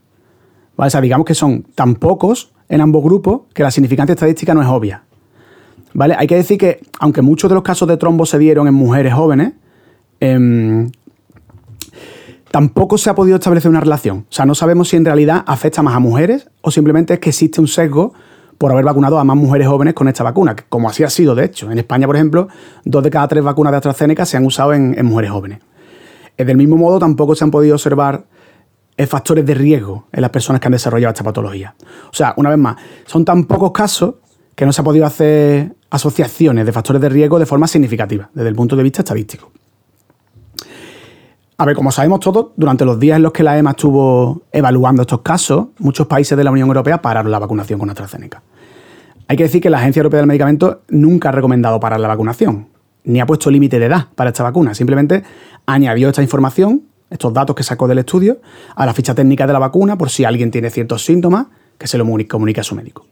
O 0.76 0.88
sea, 0.88 1.02
digamos 1.02 1.26
que 1.26 1.34
son 1.34 1.64
tan 1.74 1.96
pocos 1.96 2.54
en 2.70 2.80
ambos 2.82 3.04
grupos 3.04 3.42
que 3.56 3.64
la 3.64 3.72
significancia 3.72 4.14
estadística 4.14 4.54
no 4.54 4.62
es 4.62 4.68
obvia. 4.68 5.02
¿Vale? 5.96 6.14
Hay 6.20 6.28
que 6.28 6.36
decir 6.36 6.60
que, 6.60 6.82
aunque 7.00 7.24
muchos 7.24 7.50
de 7.50 7.56
los 7.56 7.64
casos 7.64 7.88
de 7.88 7.98
trombo 7.98 8.28
se 8.28 8.38
dieron 8.38 8.68
en 8.68 8.76
mujeres 8.76 9.16
jóvenes, 9.16 9.54
em, 10.20 10.92
tampoco 12.56 12.98
se 12.98 13.10
ha 13.10 13.16
podido 13.16 13.36
establecer 13.36 13.70
una 13.70 13.82
relación. 13.82 14.28
O 14.30 14.34
sea, 14.34 14.46
no 14.46 14.56
sabemos 14.56 14.88
si 14.88 14.96
en 14.96 15.04
realidad 15.04 15.44
afecta 15.46 15.82
más 15.82 15.94
a 15.94 16.00
mujeres 16.00 16.48
o 16.62 16.72
simplemente 16.72 17.16
es 17.16 17.20
que 17.20 17.28
existe 17.28 17.60
un 17.60 17.68
sesgo 17.68 18.14
por 18.58 18.72
haber 18.72 18.86
vacunado 18.86 19.20
a 19.20 19.26
más 19.26 19.36
mujeres 19.36 19.68
jóvenes 19.68 19.94
con 19.94 20.08
esta 20.08 20.24
vacuna, 20.24 20.56
como 20.70 20.88
así 20.88 21.04
ha 21.04 21.10
sido 21.10 21.36
de 21.36 21.44
hecho. 21.44 21.70
En 21.70 21.80
España, 21.80 22.08
por 22.08 22.16
ejemplo, 22.16 22.48
dos 22.86 23.04
de 23.04 23.10
cada 23.10 23.28
tres 23.28 23.44
vacunas 23.44 23.72
de 23.72 23.78
AstraZeneca 23.80 24.26
se 24.26 24.38
han 24.38 24.46
usado 24.46 24.74
en, 24.74 24.96
mujeres 25.06 25.32
jóvenes. 25.32 25.60
Eh, 26.38 26.46
del 26.46 26.56
mismo 26.56 26.78
modo, 26.78 26.98
tampoco 26.98 27.36
se 27.36 27.44
han 27.44 27.52
podido 27.52 27.76
observar 27.76 28.24
eh, 28.96 29.06
factores 29.06 29.46
de 29.46 29.54
riesgo 29.54 30.08
en 30.14 30.22
las 30.22 30.32
personas 30.32 30.62
que 30.62 30.70
han 30.70 30.72
desarrollado 30.72 31.12
esta 31.12 31.26
patología. 31.26 31.76
O 32.10 32.14
sea, 32.14 32.36
una 32.38 32.52
vez 32.52 32.58
más, 32.58 32.78
son 33.06 33.26
tan 33.26 33.44
pocos 33.44 33.74
casos 33.74 34.16
que 34.56 34.66
no 34.66 34.72
se 34.72 34.80
ha 34.80 34.84
podido 34.86 35.06
hacer 35.06 35.76
asociaciones 35.90 36.66
de 36.66 36.72
factores 36.72 37.02
de 37.02 37.10
riesgo 37.10 37.38
de 37.38 37.48
forma 37.48 37.68
significativa, 37.68 38.30
desde 38.34 38.48
el 38.48 38.56
punto 38.56 38.78
de 38.78 38.84
vista 38.84 39.02
estadístico. 39.02 39.52
A 41.58 41.66
ver, 41.66 41.76
como 41.76 41.92
sabemos 41.92 42.20
todos, 42.20 42.48
durante 42.58 42.84
los 42.84 43.00
días 43.00 43.16
en 43.16 43.24
los 43.24 43.32
que 43.32 43.42
la 43.42 43.58
EMA 43.58 43.72
estuvo 43.72 44.42
evaluando 44.52 45.04
estos 45.04 45.22
casos, 45.22 45.68
muchos 45.80 46.06
países 46.06 46.38
de 46.38 46.44
la 46.44 46.52
Unión 46.52 46.68
Europea 46.68 47.02
pararon 47.02 47.32
la 47.32 47.40
vacunación 47.40 47.80
con 47.80 47.90
AstraZeneca. 47.90 48.44
Hay 49.28 49.38
que 49.38 49.44
decir 49.44 49.62
que 49.62 49.70
la 49.70 49.78
Agencia 49.78 50.02
Europea 50.02 50.20
del 50.20 50.28
Medicamento 50.28 50.82
nunca 50.90 51.30
ha 51.30 51.32
recomendado 51.32 51.80
parar 51.80 52.02
la 52.02 52.10
vacunación, 52.10 52.68
ni 53.06 53.22
ha 53.22 53.26
puesto 53.26 53.50
límite 53.50 53.80
de 53.80 53.86
edad 53.86 54.08
para 54.16 54.32
esta 54.32 54.44
vacuna. 54.44 54.76
Simplemente 54.76 55.24
añadió 55.66 56.10
esta 56.10 56.22
información, 56.22 56.84
estos 57.10 57.34
datos 57.34 57.56
que 57.56 57.64
sacó 57.64 57.88
del 57.88 58.00
estudio, 58.00 58.40
a 58.76 58.86
la 58.86 58.94
ficha 58.94 59.16
técnica 59.16 59.48
de 59.48 59.54
la 59.54 59.60
vacuna 59.60 59.98
por 59.98 60.10
si 60.10 60.26
alguien 60.26 60.52
tiene 60.52 60.70
ciertos 60.70 61.06
síntomas, 61.06 61.48
que 61.78 61.88
se 61.88 61.98
lo 61.98 62.06
comunique 62.28 62.60
a 62.60 62.64
su 62.64 62.76
médico. 62.76 63.06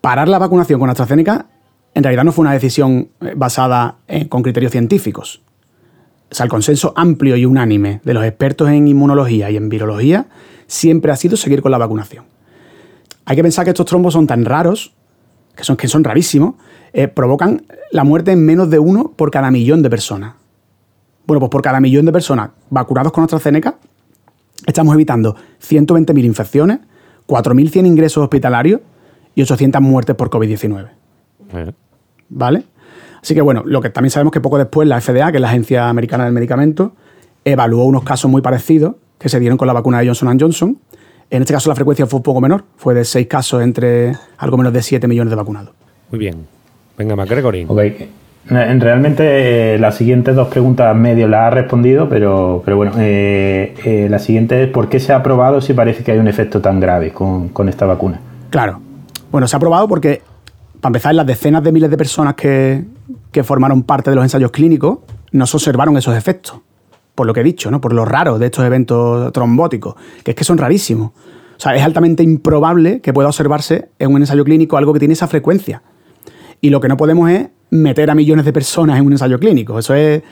Parar 0.00 0.28
la 0.28 0.38
vacunación 0.38 0.78
con 0.78 0.88
AstraZeneca 0.88 1.46
en 1.94 2.04
realidad 2.04 2.24
no 2.24 2.30
fue 2.30 2.42
una 2.42 2.52
decisión 2.52 3.08
eh, 3.20 3.32
basada 3.34 3.96
con 4.28 4.42
criterios 4.42 4.70
científicos, 4.70 5.42
o 6.30 6.34
sea, 6.34 6.44
el 6.44 6.50
consenso 6.50 6.92
amplio 6.96 7.36
y 7.36 7.46
unánime 7.46 8.00
de 8.04 8.14
los 8.14 8.24
expertos 8.24 8.68
en 8.68 8.88
inmunología 8.88 9.50
y 9.50 9.56
en 9.56 9.68
virología 9.68 10.26
siempre 10.66 11.12
ha 11.12 11.16
sido 11.16 11.36
seguir 11.36 11.62
con 11.62 11.70
la 11.70 11.78
vacunación. 11.78 12.24
Hay 13.24 13.36
que 13.36 13.42
pensar 13.42 13.64
que 13.64 13.70
estos 13.70 13.86
trombos 13.86 14.12
son 14.12 14.26
tan 14.26 14.44
raros, 14.44 14.92
que 15.54 15.64
son, 15.64 15.76
que 15.76 15.88
son 15.88 16.04
rarísimos, 16.04 16.54
eh, 16.92 17.08
provocan 17.08 17.64
la 17.90 18.04
muerte 18.04 18.32
en 18.32 18.44
menos 18.44 18.70
de 18.70 18.78
uno 18.78 19.12
por 19.14 19.30
cada 19.30 19.50
millón 19.50 19.82
de 19.82 19.90
personas. 19.90 20.34
Bueno, 21.26 21.40
pues 21.40 21.50
por 21.50 21.62
cada 21.62 21.80
millón 21.80 22.06
de 22.06 22.12
personas 22.12 22.50
vacunados 22.70 23.12
con 23.12 23.24
AstraZeneca, 23.24 23.76
estamos 24.66 24.94
evitando 24.94 25.36
120.000 25.60 26.24
infecciones, 26.24 26.80
4.100 27.26 27.86
ingresos 27.86 28.22
hospitalarios 28.22 28.80
y 29.34 29.42
800 29.42 29.82
muertes 29.82 30.14
por 30.16 30.30
COVID-19. 30.30 30.88
¿Vale? 32.28 32.64
Así 33.26 33.34
que 33.34 33.40
bueno, 33.40 33.64
lo 33.66 33.80
que 33.80 33.90
también 33.90 34.12
sabemos 34.12 34.30
que 34.30 34.40
poco 34.40 34.56
después 34.56 34.86
la 34.86 35.00
FDA, 35.00 35.32
que 35.32 35.38
es 35.38 35.40
la 35.40 35.48
Agencia 35.48 35.88
Americana 35.88 36.26
del 36.26 36.32
Medicamento, 36.32 36.92
evaluó 37.44 37.82
unos 37.82 38.04
casos 38.04 38.30
muy 38.30 38.40
parecidos 38.40 38.94
que 39.18 39.28
se 39.28 39.40
dieron 39.40 39.58
con 39.58 39.66
la 39.66 39.72
vacuna 39.72 39.98
de 39.98 40.06
Johnson 40.06 40.38
Johnson. 40.38 40.78
En 41.28 41.42
este 41.42 41.52
caso 41.52 41.68
la 41.68 41.74
frecuencia 41.74 42.06
fue 42.06 42.18
un 42.18 42.22
poco 42.22 42.40
menor, 42.40 42.62
fue 42.76 42.94
de 42.94 43.04
6 43.04 43.26
casos 43.26 43.64
entre 43.64 44.12
algo 44.38 44.56
menos 44.56 44.72
de 44.72 44.80
7 44.80 45.08
millones 45.08 45.30
de 45.30 45.34
vacunados. 45.34 45.74
Muy 46.12 46.20
bien. 46.20 46.46
Venga, 46.96 47.16
McGregory. 47.16 47.66
Ok. 47.66 47.80
Realmente 48.48 49.74
eh, 49.74 49.78
las 49.80 49.96
siguientes 49.96 50.36
dos 50.36 50.46
preguntas 50.46 50.94
medio 50.94 51.26
las 51.26 51.48
ha 51.48 51.50
respondido, 51.50 52.08
pero, 52.08 52.62
pero 52.64 52.76
bueno, 52.76 52.92
eh, 52.96 53.74
eh, 53.84 54.06
la 54.08 54.20
siguiente 54.20 54.62
es 54.62 54.68
¿por 54.68 54.88
qué 54.88 55.00
se 55.00 55.12
ha 55.12 55.24
probado 55.24 55.60
si 55.60 55.72
parece 55.72 56.04
que 56.04 56.12
hay 56.12 56.18
un 56.18 56.28
efecto 56.28 56.60
tan 56.60 56.78
grave 56.78 57.10
con, 57.10 57.48
con 57.48 57.68
esta 57.68 57.86
vacuna? 57.86 58.20
Claro. 58.50 58.78
Bueno, 59.32 59.48
se 59.48 59.56
ha 59.56 59.58
probado 59.58 59.88
porque 59.88 60.22
para 60.86 60.98
empezar, 60.98 61.14
las 61.16 61.26
decenas 61.26 61.64
de 61.64 61.72
miles 61.72 61.90
de 61.90 61.96
personas 61.96 62.34
que, 62.34 62.84
formaron 63.42 63.82
parte 63.82 64.10
de 64.10 64.14
los 64.14 64.24
ensayos 64.24 64.52
clínicos 64.52 65.00
no 65.32 65.44
se 65.44 65.56
observaron 65.56 65.96
esos 65.96 66.16
efectos, 66.16 66.60
por 67.16 67.26
lo 67.26 67.34
que 67.34 67.40
he 67.40 67.42
dicho, 67.42 67.72
¿no? 67.72 67.80
por 67.80 67.92
lo 67.92 68.04
raro 68.04 68.38
de 68.38 68.46
estos 68.46 68.64
eventos 68.64 69.32
trombóticos, 69.32 69.96
que 70.22 70.30
es 70.30 70.36
que 70.36 70.44
son 70.44 70.58
rarísimos. 70.58 71.10
O 71.10 71.58
sea, 71.60 71.74
es 71.74 71.82
altamente 71.82 72.22
improbable 72.22 73.00
que 73.00 73.12
pueda 73.12 73.28
observarse 73.28 73.88
en 73.98 74.12
un 74.12 74.20
ensayo 74.20 74.44
clínico 74.44 74.76
algo 74.76 74.92
que 74.92 75.00
tiene 75.00 75.14
esa 75.14 75.26
frecuencia. 75.26 75.82
Y 76.60 76.70
lo 76.70 76.80
que 76.80 76.86
no 76.86 76.96
podemos 76.96 77.28
es 77.30 77.48
meter 77.70 78.08
a 78.08 78.14
millones 78.14 78.44
de 78.44 78.52
personas 78.52 78.96
en 78.96 79.06
un 79.06 79.12
ensayo 79.12 79.40
clínico. 79.40 79.80
Eso 79.80 79.92
es 79.92 80.22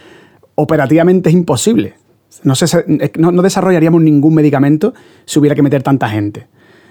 operativamente 0.55 1.31
imposible. 1.31 1.97
No, 2.45 2.55
no, 3.19 3.33
no 3.33 3.43
desarrollaríamos 3.43 4.01
ningún 4.01 4.37
medicamento 4.37 4.95
si 5.25 5.41
hubiera 5.41 5.57
que 5.57 5.63
meter 5.63 5.83
tanta 5.83 6.09
gente. 6.09 6.47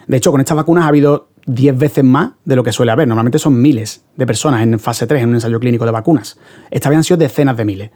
De 0.05 0.17
hecho, 0.17 0.31
con 0.31 0.41
estas 0.41 0.57
vacunas 0.57 0.83
ha 0.83 0.89
habido 0.89 1.29
10 1.45 1.77
veces 1.77 2.03
más 2.03 2.31
de 2.45 2.55
lo 2.55 2.63
que 2.63 2.71
suele 2.71 2.91
haber. 2.91 3.07
Normalmente 3.07 3.39
son 3.39 3.61
miles 3.61 4.03
de 4.15 4.25
personas 4.25 4.61
en 4.61 4.79
fase 4.79 5.07
3 5.07 5.23
en 5.23 5.29
un 5.29 5.35
ensayo 5.35 5.59
clínico 5.59 5.85
de 5.85 5.91
vacunas. 5.91 6.37
Esta 6.71 6.89
vez 6.89 6.97
han 6.97 7.03
sido 7.03 7.17
decenas 7.17 7.57
de 7.57 7.65
miles. 7.65 7.91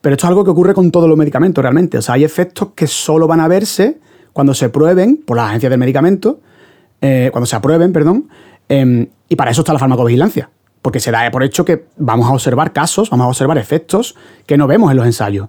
Pero 0.00 0.14
esto 0.14 0.26
es 0.26 0.28
algo 0.28 0.44
que 0.44 0.50
ocurre 0.50 0.74
con 0.74 0.90
todos 0.90 1.08
los 1.08 1.16
medicamentos 1.16 1.62
realmente. 1.62 1.98
O 1.98 2.02
sea, 2.02 2.16
hay 2.16 2.24
efectos 2.24 2.70
que 2.74 2.88
solo 2.88 3.28
van 3.28 3.40
a 3.40 3.48
verse 3.48 4.00
cuando 4.32 4.52
se 4.54 4.68
prueben 4.68 5.22
por 5.24 5.36
la 5.36 5.46
agencia 5.46 5.70
del 5.70 5.78
medicamento, 5.78 6.40
eh, 7.00 7.28
cuando 7.32 7.46
se 7.46 7.54
aprueben, 7.54 7.92
perdón, 7.92 8.28
em, 8.68 9.06
y 9.28 9.36
para 9.36 9.52
eso 9.52 9.60
está 9.60 9.72
la 9.72 9.78
farmacovigilancia. 9.78 10.50
Porque 10.80 10.98
se 10.98 11.12
da 11.12 11.30
por 11.30 11.44
hecho 11.44 11.64
que 11.64 11.86
vamos 11.96 12.28
a 12.28 12.32
observar 12.32 12.72
casos, 12.72 13.10
vamos 13.10 13.26
a 13.26 13.28
observar 13.28 13.58
efectos 13.58 14.16
que 14.46 14.56
no 14.56 14.66
vemos 14.66 14.90
en 14.90 14.96
los 14.96 15.06
ensayos. 15.06 15.48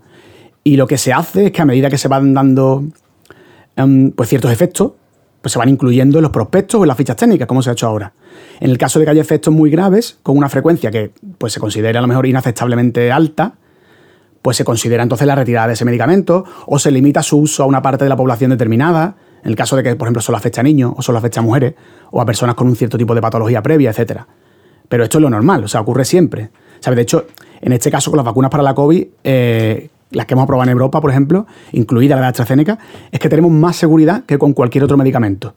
Y 0.63 0.77
lo 0.77 0.85
que 0.85 0.99
se 0.99 1.11
hace 1.11 1.47
es 1.47 1.51
que 1.51 1.61
a 1.61 1.65
medida 1.65 1.89
que 1.89 1.97
se 1.97 2.07
van 2.07 2.35
dando 2.35 2.83
em, 3.75 4.11
pues 4.11 4.29
ciertos 4.29 4.51
efectos, 4.51 4.91
pues 5.43 5.51
se 5.51 5.59
van 5.59 5.67
incluyendo 5.67 6.19
en 6.19 6.21
los 6.21 6.31
prospectos 6.31 6.79
o 6.79 6.83
en 6.85 6.87
las 6.87 6.95
fichas 6.95 7.17
técnicas, 7.17 7.45
como 7.49 7.61
se 7.61 7.69
ha 7.69 7.73
hecho 7.73 7.85
ahora. 7.85 8.13
En 8.61 8.69
el 8.69 8.77
caso 8.77 8.97
de 8.97 9.03
que 9.03 9.11
haya 9.11 9.21
efectos 9.21 9.53
muy 9.53 9.69
graves, 9.69 10.17
con 10.23 10.37
una 10.37 10.47
frecuencia 10.47 10.89
que 10.89 11.11
pues, 11.37 11.51
se 11.51 11.59
considera 11.59 11.99
a 11.99 12.01
lo 12.01 12.07
mejor 12.07 12.25
inaceptablemente 12.25 13.11
alta, 13.11 13.55
pues 14.41 14.55
se 14.55 14.63
considera 14.63 15.03
entonces 15.03 15.27
la 15.27 15.35
retirada 15.35 15.67
de 15.67 15.73
ese 15.73 15.83
medicamento 15.83 16.45
o 16.65 16.79
se 16.79 16.91
limita 16.91 17.21
su 17.21 17.39
uso 17.39 17.63
a 17.63 17.65
una 17.65 17.81
parte 17.81 18.05
de 18.05 18.09
la 18.09 18.15
población 18.15 18.51
determinada, 18.51 19.17
en 19.43 19.49
el 19.49 19.57
caso 19.57 19.75
de 19.75 19.83
que, 19.83 19.97
por 19.97 20.07
ejemplo, 20.07 20.21
solo 20.21 20.37
afecte 20.37 20.61
a 20.61 20.63
niños 20.63 20.93
o 20.95 21.01
solo 21.01 21.17
afecte 21.17 21.39
a 21.39 21.41
mujeres 21.41 21.73
o 22.11 22.21
a 22.21 22.25
personas 22.25 22.55
con 22.55 22.69
un 22.69 22.77
cierto 22.77 22.97
tipo 22.97 23.13
de 23.13 23.19
patología 23.19 23.61
previa, 23.61 23.91
etc. 23.91 24.21
Pero 24.87 25.03
esto 25.03 25.17
es 25.17 25.21
lo 25.23 25.29
normal, 25.29 25.65
o 25.65 25.67
sea, 25.67 25.81
ocurre 25.81 26.05
siempre. 26.05 26.51
¿Sabe? 26.79 26.95
De 26.95 27.01
hecho, 27.01 27.27
en 27.59 27.73
este 27.73 27.91
caso, 27.91 28.11
con 28.11 28.17
las 28.17 28.25
vacunas 28.25 28.49
para 28.49 28.63
la 28.63 28.73
COVID, 28.73 29.07
eh, 29.25 29.89
las 30.13 30.25
que 30.25 30.33
hemos 30.33 30.43
aprobado 30.43 30.69
en 30.69 30.71
Europa, 30.71 31.01
por 31.01 31.11
ejemplo, 31.11 31.45
incluida 31.71 32.15
la 32.15 32.21
de 32.21 32.27
AstraZeneca, 32.27 32.79
es 33.11 33.19
que 33.19 33.29
tenemos 33.29 33.51
más 33.51 33.75
seguridad 33.75 34.23
que 34.25 34.37
con 34.37 34.53
cualquier 34.53 34.83
otro 34.83 34.97
medicamento. 34.97 35.53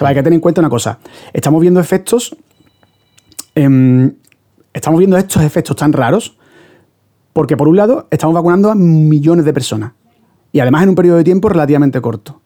O 0.00 0.06
hay 0.06 0.14
que 0.14 0.22
tener 0.22 0.34
en 0.34 0.40
cuenta 0.40 0.60
una 0.60 0.70
cosa. 0.70 0.98
Estamos 1.32 1.60
viendo 1.60 1.80
efectos. 1.80 2.36
Em, 3.54 4.12
estamos 4.72 4.98
viendo 4.98 5.16
estos 5.16 5.42
efectos 5.42 5.76
tan 5.76 5.92
raros 5.92 6.36
porque, 7.32 7.56
por 7.56 7.68
un 7.68 7.76
lado, 7.76 8.08
estamos 8.10 8.34
vacunando 8.34 8.70
a 8.70 8.74
millones 8.74 9.44
de 9.44 9.52
personas. 9.52 9.92
Y 10.52 10.60
además 10.60 10.84
en 10.84 10.90
un 10.90 10.94
periodo 10.94 11.16
de 11.16 11.24
tiempo 11.24 11.48
relativamente 11.48 12.00
corto. 12.00 12.40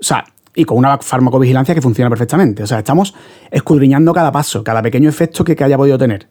O 0.00 0.04
sea, 0.04 0.24
y 0.54 0.64
con 0.64 0.78
una 0.78 0.98
farmacovigilancia 0.98 1.74
que 1.74 1.82
funciona 1.82 2.08
perfectamente. 2.08 2.62
O 2.62 2.66
sea, 2.66 2.78
estamos 2.78 3.14
escudriñando 3.50 4.12
cada 4.12 4.32
paso, 4.32 4.64
cada 4.64 4.82
pequeño 4.82 5.08
efecto 5.08 5.44
que 5.44 5.62
haya 5.62 5.76
podido 5.76 5.98
tener. 5.98 6.28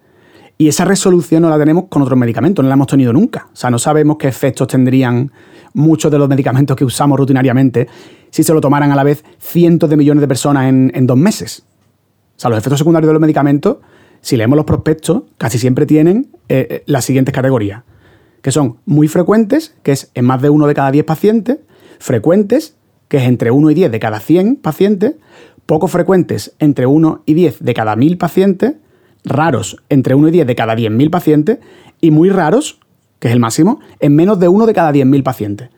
Y 0.57 0.69
esa 0.69 0.85
resolución 0.85 1.41
no 1.41 1.49
la 1.49 1.59
tenemos 1.59 1.85
con 1.89 2.01
otros 2.01 2.17
medicamentos, 2.17 2.63
no 2.63 2.69
la 2.69 2.75
hemos 2.75 2.87
tenido 2.87 3.11
nunca. 3.11 3.47
O 3.51 3.55
sea, 3.55 3.69
no 3.69 3.77
sabemos 3.77 4.17
qué 4.17 4.27
efectos 4.27 4.67
tendrían 4.67 5.31
muchos 5.73 6.09
de 6.11 6.17
los 6.17 6.29
medicamentos 6.29 6.77
que 6.77 6.85
usamos 6.85 7.17
rutinariamente 7.19 7.87
si 8.29 8.43
se 8.43 8.53
lo 8.53 8.61
tomaran 8.61 8.91
a 8.91 8.95
la 8.95 9.03
vez 9.03 9.23
cientos 9.37 9.89
de 9.89 9.97
millones 9.97 10.21
de 10.21 10.27
personas 10.27 10.67
en, 10.67 11.07
dos 11.07 11.17
meses. 11.17 11.65
O 12.37 12.39
sea, 12.39 12.49
los 12.49 12.59
efectos 12.59 12.79
secundarios 12.79 13.07
de 13.07 13.13
los 13.13 13.21
medicamentos, 13.21 13.77
si 14.21 14.37
leemos 14.37 14.55
los 14.55 14.65
prospectos, 14.65 15.23
casi 15.37 15.57
siempre 15.57 15.85
tienen 15.85 16.27
eh, 16.47 16.67
eh, 16.69 16.83
las 16.85 17.05
siguientes 17.05 17.33
categorías, 17.33 17.83
que 18.41 18.51
son 18.51 18.77
muy 18.85 19.07
frecuentes, 19.07 19.75
que 19.83 19.91
es 19.91 20.11
en 20.13 20.25
más 20.25 20.41
de 20.41 20.49
uno 20.49 20.67
de 20.67 20.73
cada 20.73 20.91
diez 20.91 21.05
pacientes, 21.05 21.59
frecuentes, 21.99 22.75
que 23.07 23.17
es 23.17 23.23
entre 23.23 23.51
1 23.51 23.71
y 23.71 23.73
10 23.73 23.91
de 23.91 23.99
cada 23.99 24.19
100 24.19 24.57
pacientes, 24.57 25.15
poco 25.65 25.87
frecuentes, 25.87 26.55
entre 26.59 26.85
1 26.85 27.23
y 27.25 27.33
10 27.33 27.63
de 27.63 27.73
cada 27.73 27.95
1000 27.95 28.17
pacientes, 28.17 28.73
raros 29.25 29.77
entre 29.89 30.15
1 30.15 30.29
y 30.29 30.31
10 30.31 30.47
de 30.47 30.55
cada 30.55 30.75
10.000 30.75 31.09
pacientes 31.09 31.59
y 32.01 32.11
muy 32.11 32.29
raros, 32.29 32.79
que 33.19 33.27
es 33.27 33.33
el 33.33 33.39
máximo, 33.39 33.79
en 33.99 34.15
menos 34.15 34.39
de 34.39 34.47
1 34.47 34.65
de 34.65 34.73
cada 34.73 34.91
10.000 34.91 35.23
pacientes. 35.23 35.69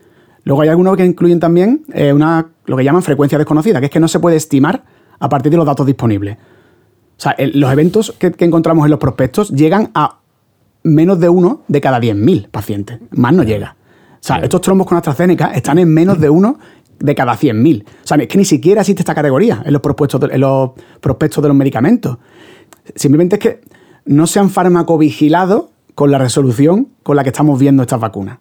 Luego 0.43 0.61
hay 0.61 0.69
algunos 0.69 0.95
que 0.95 1.05
incluyen 1.05 1.39
también 1.39 1.83
eh, 1.93 2.13
una, 2.13 2.47
lo 2.65 2.77
que 2.77 2.83
llaman 2.83 3.03
frecuencia 3.03 3.37
desconocida, 3.37 3.79
que 3.79 3.87
es 3.87 3.91
que 3.91 3.99
no 3.99 4.07
se 4.07 4.19
puede 4.19 4.37
estimar 4.37 4.83
a 5.19 5.29
partir 5.29 5.51
de 5.51 5.57
los 5.57 5.65
datos 5.65 5.85
disponibles. 5.85 6.37
O 7.17 7.19
sea, 7.19 7.35
los 7.53 7.71
eventos 7.71 8.13
que, 8.19 8.33
encontramos 8.39 8.85
en 8.85 8.91
los 8.91 8.99
prospectos 8.99 9.49
llegan 9.49 9.89
a 9.95 10.19
menos 10.83 11.19
de 11.19 11.29
1 11.29 11.63
de 11.67 11.81
cada 11.81 11.99
10.000 11.99 12.49
pacientes. 12.49 12.99
Más 13.11 13.33
no 13.33 13.43
llega. 13.43 13.75
O 14.13 14.17
sea, 14.21 14.37
estos 14.37 14.61
trombos 14.61 14.87
con 14.87 14.97
AstraZeneca 14.97 15.47
están 15.47 15.79
en 15.79 15.93
menos 15.93 16.19
de 16.19 16.29
1 16.29 16.59
de 16.99 17.15
cada 17.15 17.35
100.000. 17.35 17.83
O 17.83 17.87
sea, 18.03 18.17
es 18.17 18.27
que 18.27 18.37
ni 18.37 18.45
siquiera 18.45 18.81
existe 18.81 19.01
esta 19.01 19.15
categoría 19.15 19.63
en 19.65 19.73
los 19.73 19.81
prospectos 19.81 20.21
en 20.31 20.41
los 20.41 20.71
prospectos 21.01 21.41
de 21.41 21.47
los 21.47 21.57
medicamentos. 21.57 22.17
Simplemente 22.95 23.35
es 23.35 23.41
que 23.41 23.61
no 24.05 24.27
se 24.27 24.39
han 24.39 24.49
farmacovigilado 24.49 25.69
con 25.95 26.11
la 26.11 26.17
resolución 26.17 26.89
con 27.03 27.15
la 27.15 27.23
que 27.23 27.29
estamos 27.29 27.59
viendo 27.59 27.83
estas 27.83 27.99
vacunas. 27.99 28.37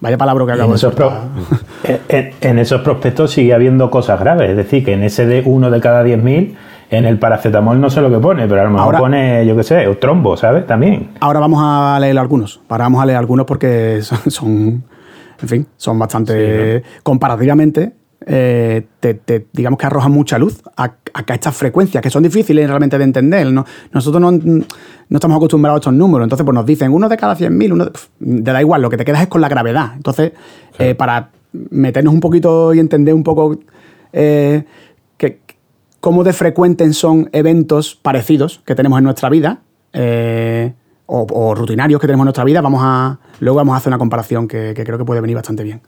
Vaya 0.00 0.16
palabra 0.16 0.46
que 0.46 0.52
acabo 0.52 0.70
en 0.70 0.76
esos 0.76 0.96
de 0.96 2.32
en, 2.40 2.58
esos 2.58 2.80
prospectos 2.80 3.32
sigue 3.32 3.52
habiendo 3.52 3.90
cosas 3.90 4.18
graves. 4.18 4.50
Es 4.50 4.56
decir, 4.56 4.84
que 4.84 4.94
en 4.94 5.02
ese 5.02 5.26
de 5.26 5.42
uno 5.44 5.70
de 5.70 5.80
cada 5.80 6.02
10.000, 6.02 6.54
en 6.90 7.04
el 7.04 7.18
paracetamol 7.18 7.80
no 7.80 7.90
sé 7.90 8.00
lo 8.00 8.10
que 8.10 8.18
pone, 8.18 8.48
pero 8.48 8.62
a 8.62 8.64
lo 8.64 8.70
mejor 8.70 8.96
pone, 8.96 9.46
yo 9.46 9.54
qué 9.56 9.62
sé, 9.62 9.86
o 9.86 9.98
trombo, 9.98 10.36
¿sabes? 10.36 10.66
También. 10.66 11.10
Ahora 11.20 11.40
vamos 11.40 11.60
a 11.62 11.98
leer 12.00 12.18
algunos. 12.18 12.60
Ahora 12.68 12.84
vamos 12.84 13.02
a 13.02 13.06
leer 13.06 13.18
algunos 13.18 13.46
porque 13.46 14.00
son, 14.28 14.82
en 15.42 15.48
fin, 15.48 15.66
son 15.76 15.98
bastante, 15.98 16.82
comparativamente, 17.02 17.92
eh, 18.32 18.86
te, 19.00 19.48
digamos 19.52 19.76
que 19.76 19.86
arrojan 19.86 20.12
mucha 20.12 20.38
luz 20.38 20.62
a, 20.76 20.94
estas 21.34 21.56
frecuencias 21.56 22.00
que 22.00 22.10
son 22.10 22.22
difíciles 22.22 22.68
realmente 22.68 22.96
de 22.96 23.02
entender. 23.02 23.52
Nosotros 23.92 24.20
no, 24.20 24.64
estamos 25.10 25.36
acostumbrados 25.36 25.78
a 25.78 25.80
estos 25.80 25.94
números, 25.94 26.26
entonces 26.26 26.44
pues 26.44 26.54
nos 26.54 26.64
dicen 26.64 26.92
uno 26.92 27.08
de 27.08 27.16
cada 27.16 27.34
100.000, 27.34 27.72
uno 27.72 27.90
te 27.90 28.52
da 28.52 28.60
igual, 28.60 28.82
lo 28.82 28.88
que 28.88 28.96
te 28.96 29.04
quedas 29.04 29.22
es 29.22 29.26
con 29.26 29.40
la 29.40 29.48
gravedad. 29.48 29.94
Entonces, 29.96 30.30
eh, 30.78 30.94
para 30.94 31.30
meternos 31.70 32.14
un 32.14 32.20
poquito 32.20 32.72
y 32.72 32.78
entender 32.78 33.14
un 33.14 33.24
poco 33.24 33.58
eh, 34.12 34.64
que, 35.16 35.40
cómo 35.98 36.22
de 36.22 36.32
frecuentes 36.32 36.96
son 36.96 37.30
eventos 37.32 37.96
parecidos 37.96 38.62
que 38.64 38.76
tenemos 38.76 38.98
en 38.98 39.04
nuestra 39.06 39.28
vida, 39.28 39.62
o, 41.06 41.54
rutinarios 41.56 42.00
que 42.00 42.06
tenemos 42.06 42.22
en 42.22 42.26
nuestra 42.26 42.44
vida, 42.44 42.60
vamos 42.60 42.80
a, 42.84 43.18
luego 43.40 43.56
vamos 43.56 43.74
a 43.74 43.78
hacer 43.78 43.90
una 43.90 43.98
comparación 43.98 44.46
que 44.46 44.72
creo 44.72 44.98
que 44.98 45.04
puede 45.04 45.20
venir 45.20 45.34
bastante 45.34 45.64
bien. 45.64 45.80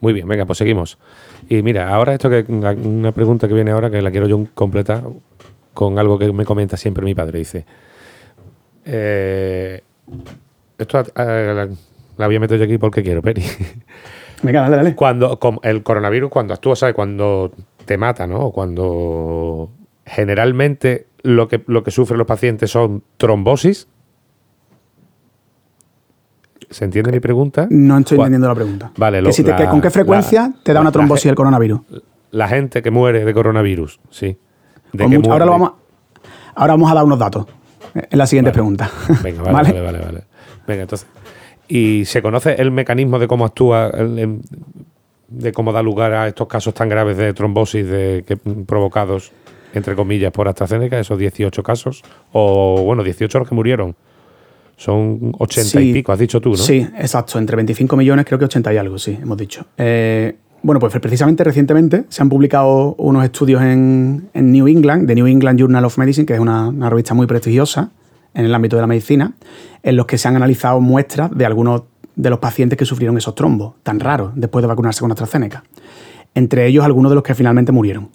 Muy 0.00 0.12
bien, 0.12 0.28
venga, 0.28 0.44
pues 0.44 0.58
seguimos. 0.58 0.98
Y 1.48 1.62
mira, 1.62 1.88
ahora 1.88 2.12
esto 2.12 2.28
que 2.28 2.44
una 2.48 3.12
pregunta 3.12 3.48
que 3.48 3.54
viene 3.54 3.70
ahora 3.70 3.90
que 3.90 4.02
la 4.02 4.10
quiero 4.10 4.26
yo 4.26 4.44
completar 4.54 5.04
con 5.72 5.98
algo 5.98 6.18
que 6.18 6.32
me 6.32 6.44
comenta 6.44 6.76
siempre 6.76 7.04
mi 7.04 7.14
padre. 7.14 7.38
Dice, 7.38 7.64
eh, 8.84 9.82
esto 10.78 11.02
la, 11.14 12.26
voy 12.26 12.36
a 12.36 12.40
meter 12.40 12.58
yo 12.58 12.64
aquí 12.64 12.78
porque 12.78 13.02
quiero, 13.02 13.22
Peri. 13.22 13.42
Venga, 14.42 14.62
dale, 14.62 14.76
dale. 14.76 14.94
Cuando 14.94 15.38
el 15.62 15.82
coronavirus, 15.82 16.30
cuando 16.30 16.54
actúa, 16.54 16.76
¿sabes? 16.76 16.94
Cuando 16.94 17.52
te 17.84 17.96
mata, 17.96 18.26
¿no? 18.26 18.50
Cuando 18.50 19.70
generalmente 20.04 21.06
lo 21.22 21.48
que, 21.48 21.62
lo 21.66 21.82
que 21.82 21.90
sufren 21.90 22.18
los 22.18 22.26
pacientes 22.26 22.70
son 22.70 23.02
trombosis, 23.16 23.88
¿Se 26.76 26.84
entiende 26.84 27.10
mi 27.10 27.20
pregunta? 27.20 27.66
No 27.70 27.96
estoy 27.96 28.18
entendiendo 28.18 28.48
la 28.48 28.54
pregunta. 28.54 28.90
Vale, 28.98 29.22
¿Con 29.70 29.80
qué 29.80 29.88
frecuencia 29.88 30.52
te 30.62 30.74
da 30.74 30.82
una 30.82 30.92
trombosis 30.92 31.24
el 31.24 31.34
coronavirus? 31.34 31.80
La 32.32 32.48
gente 32.48 32.82
que 32.82 32.90
muere 32.90 33.24
de 33.24 33.32
coronavirus, 33.32 33.98
sí. 34.10 34.36
ahora, 35.26 35.46
vamos, 35.46 35.72
ahora 36.54 36.74
vamos 36.74 36.90
a 36.90 36.94
dar 36.94 37.04
unos 37.04 37.18
datos 37.18 37.46
en 37.94 38.18
la 38.18 38.26
siguiente 38.26 38.52
pregunta. 38.52 38.90
Venga, 39.22 39.50
vale, 39.50 39.80
vale, 39.80 39.98
vale, 40.00 40.24
Venga, 40.66 40.82
entonces. 40.82 41.08
¿Y 41.66 42.04
se 42.04 42.20
conoce 42.20 42.60
el 42.60 42.70
mecanismo 42.70 43.18
de 43.18 43.26
cómo 43.26 43.46
actúa, 43.46 43.90
de 45.28 45.52
cómo 45.54 45.72
da 45.72 45.82
lugar 45.82 46.12
a 46.12 46.28
estos 46.28 46.46
casos 46.46 46.74
tan 46.74 46.90
graves 46.90 47.16
de 47.16 47.32
trombosis 47.32 47.88
de, 47.88 48.22
que, 48.26 48.36
provocados, 48.36 49.32
entre 49.72 49.94
comillas, 49.94 50.30
por 50.30 50.46
AstraZeneca, 50.46 50.98
esos 50.98 51.18
18 51.18 51.62
casos? 51.62 52.02
O, 52.32 52.82
bueno, 52.84 53.02
18 53.02 53.38
los 53.38 53.48
que 53.48 53.54
murieron. 53.54 53.96
Son 54.76 55.32
80 55.38 55.80
y 55.80 55.92
pico, 55.94 56.12
has 56.12 56.18
dicho 56.18 56.40
tú, 56.40 56.50
¿no? 56.50 56.56
Sí, 56.56 56.86
exacto. 56.98 57.38
Entre 57.38 57.56
25 57.56 57.96
millones, 57.96 58.26
creo 58.26 58.38
que 58.38 58.44
80 58.44 58.74
y 58.74 58.76
algo, 58.76 58.98
sí, 58.98 59.18
hemos 59.20 59.38
dicho. 59.38 59.64
Eh, 59.78 60.36
bueno, 60.62 60.80
pues 60.80 60.92
precisamente 61.00 61.44
recientemente 61.44 62.04
se 62.08 62.22
han 62.22 62.28
publicado 62.28 62.94
unos 62.98 63.24
estudios 63.24 63.62
en, 63.62 64.28
New 64.34 64.66
England, 64.68 65.06
de 65.06 65.14
New 65.14 65.26
England 65.26 65.60
Journal 65.60 65.84
of 65.84 65.96
Medicine, 65.96 66.26
que 66.26 66.34
es 66.34 66.40
una, 66.40 66.70
revista 66.90 67.14
muy 67.14 67.26
prestigiosa 67.26 67.90
en 68.34 68.44
el 68.44 68.54
ámbito 68.54 68.76
de 68.76 68.82
la 68.82 68.86
medicina, 68.86 69.34
en 69.82 69.96
los 69.96 70.06
que 70.06 70.18
se 70.18 70.28
han 70.28 70.36
analizado 70.36 70.80
muestras 70.80 71.30
de 71.30 71.46
algunos 71.46 71.84
de 72.16 72.30
los 72.30 72.38
pacientes 72.38 72.76
que 72.76 72.84
sufrieron 72.84 73.16
esos 73.16 73.34
trombos 73.34 73.74
tan 73.82 74.00
raros 74.00 74.32
después 74.34 74.62
de 74.62 74.66
vacunarse 74.66 75.00
con 75.00 75.10
AstraZeneca. 75.12 75.62
Entre 76.34 76.66
ellos 76.66 76.84
algunos 76.84 77.10
de 77.10 77.14
los 77.14 77.22
que 77.24 77.34
finalmente 77.34 77.72
murieron. 77.72 78.10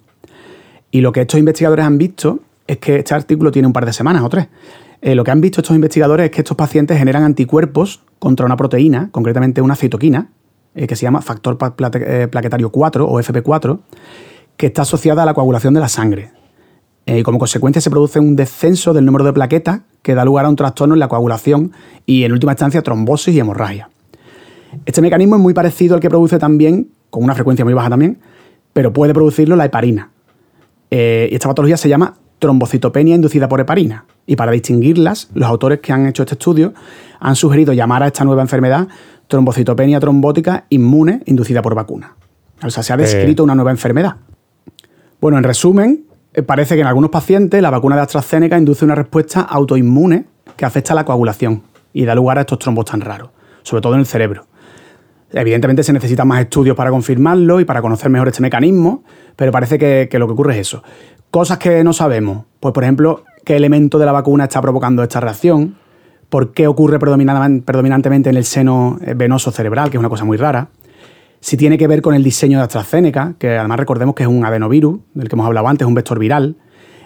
Y 0.90 1.00
lo 1.00 1.10
que 1.10 1.22
estos 1.22 1.40
investigadores 1.40 1.84
han 1.84 1.98
visto 1.98 2.40
es 2.66 2.78
que 2.78 2.96
este 2.96 3.14
artículo 3.14 3.50
tiene 3.50 3.66
un 3.66 3.72
par 3.72 3.86
de 3.86 3.92
semanas 3.92 4.22
o 4.22 4.28
tres. 4.28 4.48
Eh, 5.02 5.16
lo 5.16 5.24
que 5.24 5.32
han 5.32 5.40
visto 5.40 5.60
estos 5.60 5.74
investigadores 5.74 6.26
es 6.26 6.30
que 6.30 6.42
estos 6.42 6.56
pacientes 6.56 6.96
generan 6.96 7.24
anticuerpos 7.24 8.04
contra 8.20 8.46
una 8.46 8.56
proteína, 8.56 9.08
concretamente 9.10 9.60
una 9.60 9.74
citoquina, 9.74 10.30
eh, 10.76 10.86
que 10.86 10.94
se 10.94 11.02
llama 11.02 11.20
factor 11.20 11.58
eh, 11.94 12.28
plaquetario 12.30 12.70
4 12.70 13.04
o 13.04 13.20
FP4, 13.20 13.80
que 14.56 14.66
está 14.66 14.82
asociada 14.82 15.24
a 15.24 15.26
la 15.26 15.34
coagulación 15.34 15.74
de 15.74 15.80
la 15.80 15.88
sangre. 15.88 16.30
y 17.04 17.24
como 17.24 17.40
consecuencia 17.40 17.82
se 17.82 17.90
produce 17.90 18.20
un 18.20 18.36
descenso 18.36 18.92
del 18.92 19.04
número 19.04 19.24
de 19.24 19.32
plaquetas 19.32 19.80
que 20.02 20.14
da 20.14 20.24
lugar 20.24 20.44
a 20.44 20.48
un 20.48 20.54
trastorno 20.54 20.94
en 20.94 21.00
la 21.00 21.08
coagulación 21.08 21.72
y 22.06 22.22
en 22.22 22.30
última 22.30 22.52
instancia 22.52 22.80
trombosis 22.80 23.34
y 23.34 23.40
hemorragia. 23.40 23.90
Este 24.86 25.02
mecanismo 25.02 25.34
es 25.34 25.42
muy 25.42 25.52
parecido 25.52 25.96
al 25.96 26.00
que 26.00 26.08
produce 26.08 26.38
también, 26.38 26.92
con 27.10 27.24
una 27.24 27.34
frecuencia 27.34 27.64
muy 27.64 27.74
baja 27.74 27.90
también, 27.90 28.18
pero 28.72 28.92
puede 28.92 29.14
producirlo 29.14 29.56
la 29.56 29.64
heparina. 29.64 30.10
y 30.90 31.34
esta 31.34 31.48
patología 31.48 31.76
se 31.76 31.88
llama 31.88 32.18
trombocitopenia 32.42 33.14
inducida 33.14 33.48
por 33.48 33.60
heparina. 33.60 34.04
Y 34.26 34.34
para 34.34 34.50
distinguirlas, 34.50 35.30
los 35.32 35.48
autores 35.48 35.78
que 35.78 35.92
han 35.92 36.06
hecho 36.06 36.24
este 36.24 36.34
estudio 36.34 36.74
han 37.20 37.36
sugerido 37.36 37.72
llamar 37.72 38.02
a 38.02 38.08
esta 38.08 38.24
nueva 38.24 38.42
enfermedad 38.42 38.88
trombocitopenia 39.28 40.00
trombótica 40.00 40.66
inmune 40.68 41.22
inducida 41.26 41.62
por 41.62 41.76
vacuna. 41.76 42.16
O 42.64 42.68
sea, 42.68 42.82
se 42.82 42.92
ha 42.92 42.96
descrito 42.96 43.44
una 43.44 43.54
nueva 43.54 43.70
enfermedad. 43.70 44.16
Bueno, 45.20 45.38
en 45.38 45.44
resumen, 45.44 46.04
eh, 46.34 46.42
parece 46.42 46.74
que 46.74 46.80
en 46.80 46.88
algunos 46.88 47.10
pacientes 47.10 47.62
la 47.62 47.70
vacuna 47.70 47.94
de 47.94 48.02
AstraZeneca 48.02 48.58
induce 48.58 48.84
una 48.84 48.96
respuesta 48.96 49.42
autoinmune 49.42 50.26
que 50.56 50.64
afecta 50.64 50.92
a 50.92 50.96
la 50.96 51.04
coagulación 51.04 51.62
y 51.92 52.04
da 52.04 52.16
lugar 52.16 52.38
a 52.38 52.40
estos 52.40 52.58
trombos 52.58 52.86
tan 52.86 53.00
raros, 53.00 53.30
sobre 53.62 53.82
todo 53.82 53.94
en 53.94 54.00
el 54.00 54.06
cerebro. 54.06 54.46
Evidentemente 55.32 55.82
se 55.82 55.92
necesitan 55.92 56.28
más 56.28 56.40
estudios 56.40 56.76
para 56.76 56.90
confirmarlo 56.90 57.60
y 57.60 57.64
para 57.64 57.80
conocer 57.80 58.10
mejor 58.10 58.28
este 58.28 58.42
mecanismo, 58.42 59.04
pero 59.36 59.50
parece 59.52 59.78
que, 59.78 60.08
lo 60.18 60.26
que 60.26 60.32
ocurre 60.32 60.54
es 60.54 60.60
eso. 60.60 60.82
Cosas 61.32 61.56
que 61.56 61.82
no 61.82 61.94
sabemos, 61.94 62.44
pues 62.60 62.74
por 62.74 62.82
ejemplo, 62.84 63.24
qué 63.46 63.56
elemento 63.56 63.98
de 63.98 64.04
la 64.04 64.12
vacuna 64.12 64.44
está 64.44 64.60
provocando 64.60 65.02
esta 65.02 65.18
reacción, 65.18 65.76
por 66.28 66.52
qué 66.52 66.66
ocurre 66.66 66.98
predominantemente 66.98 68.28
en 68.28 68.36
el 68.36 68.44
seno 68.44 68.98
eh, 69.00 69.14
venoso 69.14 69.50
cerebral, 69.50 69.88
que 69.88 69.96
es 69.96 69.98
una 69.98 70.10
cosa 70.10 70.26
muy 70.26 70.36
rara, 70.36 70.68
si 71.40 71.56
tiene 71.56 71.78
que 71.78 71.86
ver 71.86 72.02
con 72.02 72.14
el 72.14 72.22
diseño 72.22 72.58
de 72.58 72.64
AstraZeneca, 72.64 73.36
que 73.38 73.56
además 73.56 73.78
recordemos 73.78 74.14
que 74.14 74.24
es 74.24 74.28
un 74.28 74.44
adenovirus, 74.44 75.00
del 75.14 75.30
que 75.30 75.34
hemos 75.34 75.46
hablado 75.46 75.68
antes, 75.68 75.86
un 75.88 75.94
vector 75.94 76.18
viral, 76.18 76.56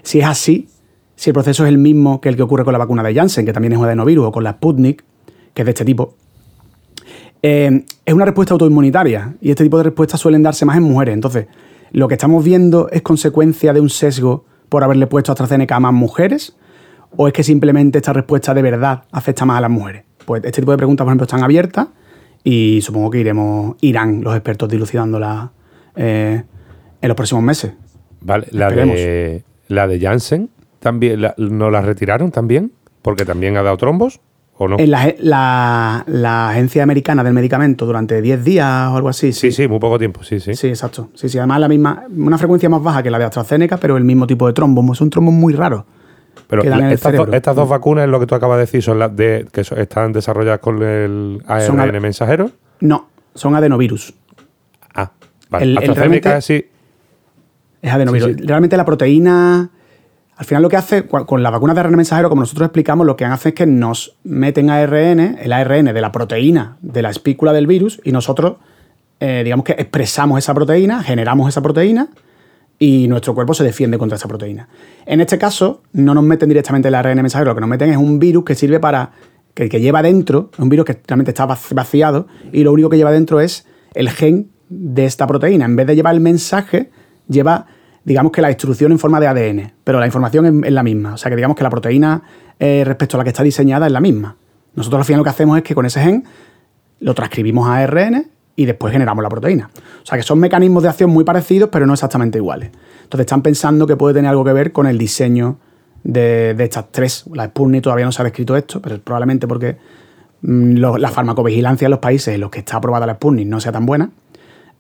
si 0.03 0.19
es 0.19 0.27
así, 0.27 0.67
si 1.15 1.31
el 1.31 1.35
proceso 1.35 1.65
es 1.65 1.69
el 1.69 1.79
mismo 1.79 2.21
que 2.21 2.29
el 2.29 2.35
que 2.35 2.43
ocurre 2.43 2.65
con 2.65 2.73
la 2.73 2.79
vacuna 2.79 3.05
de 3.05 3.15
Janssen, 3.15 3.47
que 3.47 3.53
también 3.53 3.75
es 3.75 3.79
un 3.79 3.85
adenovirus, 3.85 4.27
o 4.27 4.33
con 4.33 4.43
la 4.43 4.55
Sputnik, 4.55 5.05
que 5.55 5.63
es 5.63 5.67
de 5.67 5.71
este 5.71 5.85
tipo, 5.85 6.17
eh, 7.45 7.85
es 8.05 8.13
una 8.13 8.25
respuesta 8.25 8.55
autoinmunitaria 8.55 9.37
y 9.41 9.51
este 9.51 9.63
tipo 9.63 9.79
de 9.79 9.85
respuestas 9.85 10.19
suelen 10.19 10.43
darse 10.43 10.65
más 10.65 10.79
en 10.79 10.83
mujeres. 10.83 11.15
Entonces, 11.15 11.47
lo 11.93 12.09
que 12.09 12.15
estamos 12.15 12.45
viendo 12.45 12.89
es 12.91 13.03
consecuencia 13.03 13.73
de 13.73 13.81
un 13.81 13.91
sesgo 13.91 14.45
por 14.69 14.83
haberle 14.85 15.07
puesto 15.07 15.33
AstraZeneca 15.33 15.77
a 15.77 15.81
más 15.81 15.93
mujeres 15.93 16.57
o 17.17 17.27
es 17.29 17.33
que 17.33 17.43
simplemente 17.43 17.99
esta 17.99 18.13
respuesta 18.13 18.55
de 18.55 18.63
verdad 18.63 19.05
afecta 19.13 19.45
más 19.45 19.59
a 19.59 19.61
las 19.63 19.71
mujeres. 19.71 20.05
Pues 20.25 20.43
este 20.45 20.61
tipo 20.63 20.73
de 20.73 20.77
preguntas, 20.77 21.05
por 21.05 21.11
ejemplo, 21.11 21.25
están 21.25 21.43
abiertas 21.43 21.89
y 22.43 22.81
supongo 22.83 23.11
que 23.11 23.19
iremos, 23.19 23.77
irán 23.81 24.23
los 24.23 24.35
expertos 24.35 24.69
dilucidándolas 24.69 25.51
eh, 25.95 26.43
en 27.01 27.09
los 27.09 27.17
próximos 27.17 27.43
meses. 27.43 27.73
Vale, 28.21 28.47
la 28.51 28.71
de, 28.71 29.45
la 29.69 29.87
de 29.87 30.01
Janssen 30.01 30.51
también, 30.81 31.27
¿no 31.37 31.71
la 31.71 31.81
retiraron 31.81 32.31
también? 32.31 32.73
Porque 33.03 33.25
también 33.25 33.57
ha 33.57 33.63
dado 33.63 33.77
trombos. 33.77 34.21
En 34.59 34.91
la, 34.91 36.49
Agencia 36.49 36.83
Americana 36.83 37.23
del 37.23 37.35
Medicamento 37.35 37.85
durante 37.85 38.23
10 38.23 38.45
días 38.45 38.89
o 38.91 38.97
algo 38.97 39.09
así. 39.11 39.33
Sí. 39.33 39.53
sí, 39.53 39.69
muy 39.69 39.79
poco 39.79 39.99
tiempo, 39.99 40.23
sí, 40.23 40.41
sí. 40.41 40.55
Sí, 40.55 40.69
exacto. 40.69 41.11
Sí, 41.15 41.29
sí, 41.29 41.37
además 41.39 41.61
la 41.61 41.69
misma, 41.69 42.05
una 42.17 42.39
frecuencia 42.39 42.69
más 42.69 42.83
baja 42.83 43.03
que 43.03 43.11
la 43.11 43.19
de 43.19 43.25
AstraZeneca, 43.25 43.77
pero 43.77 43.99
el 43.99 44.05
mismo 44.05 44.27
tipo 44.27 44.47
de 44.47 44.55
trombo. 44.55 44.93
Es 44.93 45.01
un 45.01 45.11
trombo 45.11 45.31
muy 45.31 45.53
raro. 45.53 45.85
Pero 46.49 46.63
estas, 46.63 47.57
dos 47.57 47.69
vacunas, 47.69 48.09
lo 48.09 48.21
que 48.21 48.27
tú 48.27 48.35
acabas 48.35 48.57
de 48.57 48.61
decir, 48.63 48.83
son 48.83 48.99
las 48.99 49.15
de, 49.15 49.47
que 49.53 49.61
están 49.61 50.13
desarrolladas 50.13 50.61
con 50.61 50.83
el 50.83 51.43
ARN 51.47 52.01
mensajero. 52.01 52.51
No, 52.81 53.09
son 53.35 53.57
adenovirus. 53.57 54.15
Ah, 54.95 55.11
vale. 55.51 55.77
AstraZeneca 55.77 56.41
sí. 56.41 56.65
Es 57.83 57.93
adenovirus. 57.93 58.37
Realmente 58.39 58.77
la 58.77 58.85
proteína 58.85 59.71
al 60.37 60.45
final 60.45 60.63
lo 60.63 60.69
que 60.69 60.77
hace, 60.77 61.07
con 61.07 61.43
la 61.43 61.49
vacuna 61.49 61.73
de 61.73 61.81
ARN 61.81 61.97
mensajero, 61.97 62.29
como 62.29 62.43
nosotros 62.43 62.67
explicamos, 62.67 63.07
lo 63.07 63.17
que 63.17 63.25
hace 63.25 63.51
es 63.51 63.55
que 63.55 63.65
nos 63.65 64.17
meten 64.23 64.69
ARN, 64.69 65.39
el 65.41 65.53
ARN 65.53 65.87
de 65.87 66.01
la 66.01 66.13
proteína 66.13 66.77
de 66.83 67.01
la 67.01 67.09
espícula 67.09 67.55
del 67.55 67.67
virus, 67.67 68.01
y 68.05 68.13
nosotros, 68.13 68.57
eh, 69.19 69.41
digamos 69.45 69.65
que 69.65 69.73
expresamos 69.73 70.39
esa 70.39 70.53
proteína, 70.53 71.03
generamos 71.03 71.49
esa 71.49 71.63
proteína, 71.63 72.09
y 72.79 73.09
nuestro 73.09 73.35
cuerpo 73.35 73.55
se 73.55 73.65
defiende 73.65 73.97
contra 73.97 74.17
esa 74.17 74.29
proteína. 74.29 74.69
En 75.07 75.23
este 75.23 75.39
caso, 75.39 75.81
no 75.93 76.13
nos 76.13 76.23
meten 76.23 76.51
directamente 76.51 76.89
el 76.89 76.95
ARN 76.95 77.17
mensajero, 77.17 77.53
lo 77.53 77.55
que 77.55 77.63
nos 77.63 77.71
meten 77.71 77.89
es 77.89 77.97
un 77.97 78.19
virus 78.19 78.45
que 78.45 78.55
sirve 78.55 78.79
para, 78.79 79.13
que 79.55 79.69
lleva 79.81 80.03
dentro, 80.03 80.51
un 80.59 80.69
virus 80.69 80.85
que 80.85 81.01
realmente 81.07 81.31
está 81.31 81.47
vaciado, 81.47 82.27
y 82.53 82.63
lo 82.63 82.73
único 82.73 82.91
que 82.91 82.99
lleva 82.99 83.11
dentro 83.11 83.41
es 83.41 83.67
el 83.95 84.11
gen 84.11 84.51
de 84.69 85.07
esta 85.07 85.27
proteína. 85.27 85.65
En 85.65 85.77
vez 85.77 85.87
de 85.87 85.97
llevar 85.97 86.13
el 86.13 86.21
mensaje, 86.21 86.91
lleva 87.27 87.69
digamos 88.07 88.31
que 88.31 88.41
la 88.41 88.51
instrucción 88.51 88.93
en 88.93 89.01
forma 89.01 89.19
de 89.19 89.27
ADN, 89.27 89.73
pero 89.83 89.99
la 89.99 90.07
información 90.07 90.65
es, 90.65 90.73
la 90.73 90.85
misma. 90.85 91.15
O 91.15 91.17
sea 91.17 91.29
que 91.29 91.35
digamos 91.35 91.57
que 91.57 91.65
la 91.65 91.71
proteína 91.71 92.23
eh, 92.59 92.85
respecto 92.87 93.17
a 93.17 93.19
la 93.19 93.25
que 93.25 93.31
está 93.31 93.43
diseñada 93.43 93.87
es 93.87 93.93
la 93.93 94.01
misma. 94.01 94.37
Nosotros 94.77 95.01
al 95.01 95.05
final 95.05 95.19
lo 95.19 95.25
que 95.25 95.31
hacemos 95.31 95.59
es 95.59 95.65
que 95.65 95.75
con 95.75 95.85
ese 95.87 96.01
gen 96.01 96.25
lo 97.01 97.15
transcribimos 97.15 97.69
a 97.69 97.79
ARN 97.79 98.29
y 98.55 98.65
después 98.65 98.93
generamos 98.93 99.25
la 99.25 99.29
proteína. 99.29 99.71
O 100.03 100.07
sea 100.07 100.17
que 100.17 100.23
son 100.23 100.39
mecanismos 100.39 100.85
de 100.85 100.89
acción 100.89 101.11
muy 101.11 101.25
parecidos, 101.25 101.69
pero 101.71 101.85
no 101.85 101.95
exactamente 101.95 102.39
iguales. 102.39 102.71
Entonces 103.03 103.25
están 103.25 103.43
pensando 103.43 103.89
que 103.89 103.97
puede 103.97 104.15
tener 104.15 104.31
algo 104.31 104.45
que 104.45 104.53
ver 104.53 104.71
con 104.71 104.87
el 104.87 104.99
diseño 104.99 105.59
de, 106.05 106.55
estas 106.61 106.93
tres. 106.93 107.25
La 107.35 107.47
Sputnik 107.47 107.83
todavía 107.83 108.05
no 108.05 108.13
se 108.13 108.23
ha 108.23 108.25
descrito 108.25 108.57
esto, 108.57 108.81
pero 108.81 109.01
probablemente 109.01 109.49
porque 109.49 109.79
mm, 110.43 110.77
la 110.77 111.11
farmacovigilancia 111.11 111.87
en 111.87 111.91
los 111.91 111.99
países 111.99 112.37
en 112.37 112.41
los 112.41 112.51
que 112.51 112.61
está 112.61 112.77
aprobada 112.77 113.05
la 113.05 113.15
Sputnik 113.15 113.49
no 113.49 113.59
sea 113.59 113.73
tan 113.73 113.85
buena. 113.85 114.11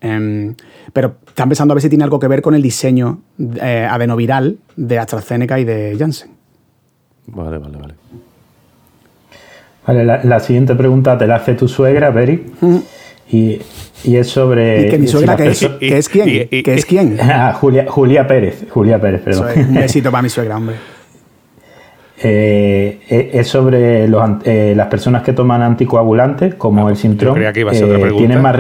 Em, 0.00 0.54
pero 0.92 1.16
están 1.26 1.48
pensando 1.48 1.72
a 1.72 1.74
ver 1.76 1.82
si 1.82 1.88
tiene 1.88 2.04
algo 2.04 2.18
que 2.18 2.28
ver 2.28 2.42
con 2.42 2.54
el 2.54 2.62
diseño 2.62 3.20
eh, 3.60 3.86
adenoviral 3.90 4.58
de 4.76 4.98
AstraZeneca 4.98 5.58
y 5.58 5.64
de 5.64 5.96
Janssen. 5.98 6.30
Vale, 7.26 7.58
vale, 7.58 7.78
vale. 7.78 7.94
Vale, 9.86 10.04
la, 10.24 10.40
siguiente 10.40 10.74
pregunta 10.74 11.16
te 11.16 11.26
la 11.26 11.36
hace 11.36 11.54
tu 11.54 11.68
suegra, 11.68 12.10
Beri. 12.10 12.44
y, 13.30 13.60
es 14.04 14.26
sobre. 14.26 14.86
¿Y 14.86 14.90
que 14.90 14.98
mi 14.98 15.06
suegra, 15.06 15.36
que, 15.36 15.48
es, 15.48 16.08
quién? 16.08 16.48
¿Que 16.48 16.74
es 16.74 16.84
quién? 16.84 17.18
Ah, 17.22 17.52
Julia, 17.52 17.86
Julia 17.88 18.26
Pérez. 18.26 18.66
Julia 18.68 19.00
Pérez, 19.00 19.22
perdón. 19.22 19.46
un 19.68 19.74
besito 19.74 20.10
para 20.10 20.22
mi 20.22 20.28
suegra, 20.28 20.56
hombre. 20.56 20.76
Eh, 22.18 23.00
eh, 23.10 23.30
es 23.34 23.46
sobre 23.46 24.04
eh, 24.04 24.74
las 24.74 24.86
personas 24.86 25.22
que 25.22 25.34
toman 25.34 25.60
anticoagulantes, 25.60 26.54
como 26.54 26.86
ah, 26.86 26.90
el 26.90 26.96
Sintrom. 26.96 27.34
creía 27.34 27.52
que 27.52 27.60
iba 27.60 27.72
a 27.72 27.74
ser 27.74 27.84
otra 27.84 27.98
pregunta. 27.98 28.18
Tienen 28.26 28.42
más. 28.42 28.56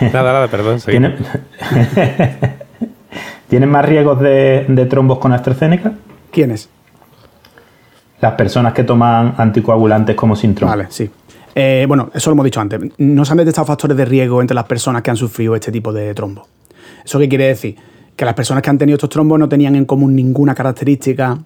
Nada, 0.00 0.32
nada, 0.32 0.48
perdón. 0.48 0.80
¿Tienen... 0.80 1.16
¿Tienen 3.48 3.68
más 3.70 3.84
riesgos 3.84 4.20
de, 4.20 4.64
de 4.68 4.86
trombos 4.86 5.18
con 5.18 5.32
AstraZeneca? 5.32 5.92
¿Quiénes? 6.30 6.68
las 8.22 8.34
personas 8.34 8.72
que 8.72 8.84
toman 8.84 9.34
anticoagulantes 9.36 10.14
como 10.14 10.36
Sintrom. 10.36 10.70
Vale, 10.70 10.86
sí. 10.90 11.10
Eh, 11.54 11.84
bueno, 11.88 12.10
eso 12.14 12.30
lo 12.30 12.34
hemos 12.34 12.44
dicho 12.44 12.60
antes. 12.60 12.80
No 12.98 13.24
se 13.24 13.32
han 13.32 13.38
detectado 13.38 13.66
factores 13.66 13.96
de 13.96 14.04
riesgo 14.04 14.40
entre 14.40 14.54
las 14.54 14.64
personas 14.64 15.02
que 15.02 15.10
han 15.10 15.16
sufrido 15.16 15.56
este 15.56 15.72
tipo 15.72 15.92
de 15.92 16.14
trombo. 16.14 16.46
¿Eso 17.04 17.18
qué 17.18 17.28
quiere 17.28 17.48
decir? 17.48 17.76
Que 18.14 18.24
las 18.24 18.34
personas 18.34 18.62
que 18.62 18.70
han 18.70 18.78
tenido 18.78 18.94
estos 18.94 19.10
trombos 19.10 19.40
no 19.40 19.48
tenían 19.48 19.74
en 19.74 19.84
común 19.84 20.14
ninguna 20.14 20.54
característica 20.54 21.36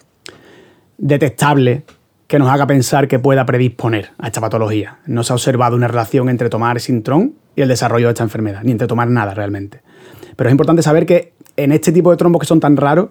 detectable 0.98 1.84
que 2.26 2.38
nos 2.38 2.48
haga 2.48 2.66
pensar 2.66 3.08
que 3.08 3.18
pueda 3.18 3.46
predisponer 3.46 4.10
a 4.18 4.26
esta 4.26 4.40
patología. 4.40 4.98
No 5.06 5.22
se 5.22 5.32
ha 5.32 5.36
observado 5.36 5.76
una 5.76 5.88
relación 5.88 6.28
entre 6.28 6.48
tomar 6.48 6.80
Sintrom 6.80 7.32
y 7.54 7.62
el 7.62 7.68
desarrollo 7.68 8.06
de 8.06 8.12
esta 8.12 8.24
enfermedad, 8.24 8.62
ni 8.64 8.72
entre 8.72 8.88
tomar 8.88 9.08
nada 9.08 9.34
realmente. 9.34 9.80
Pero 10.34 10.50
es 10.50 10.52
importante 10.52 10.82
saber 10.82 11.06
que 11.06 11.34
en 11.56 11.72
este 11.72 11.92
tipo 11.92 12.10
de 12.10 12.16
trombos 12.16 12.40
que 12.40 12.46
son 12.46 12.60
tan 12.60 12.76
raros, 12.76 13.10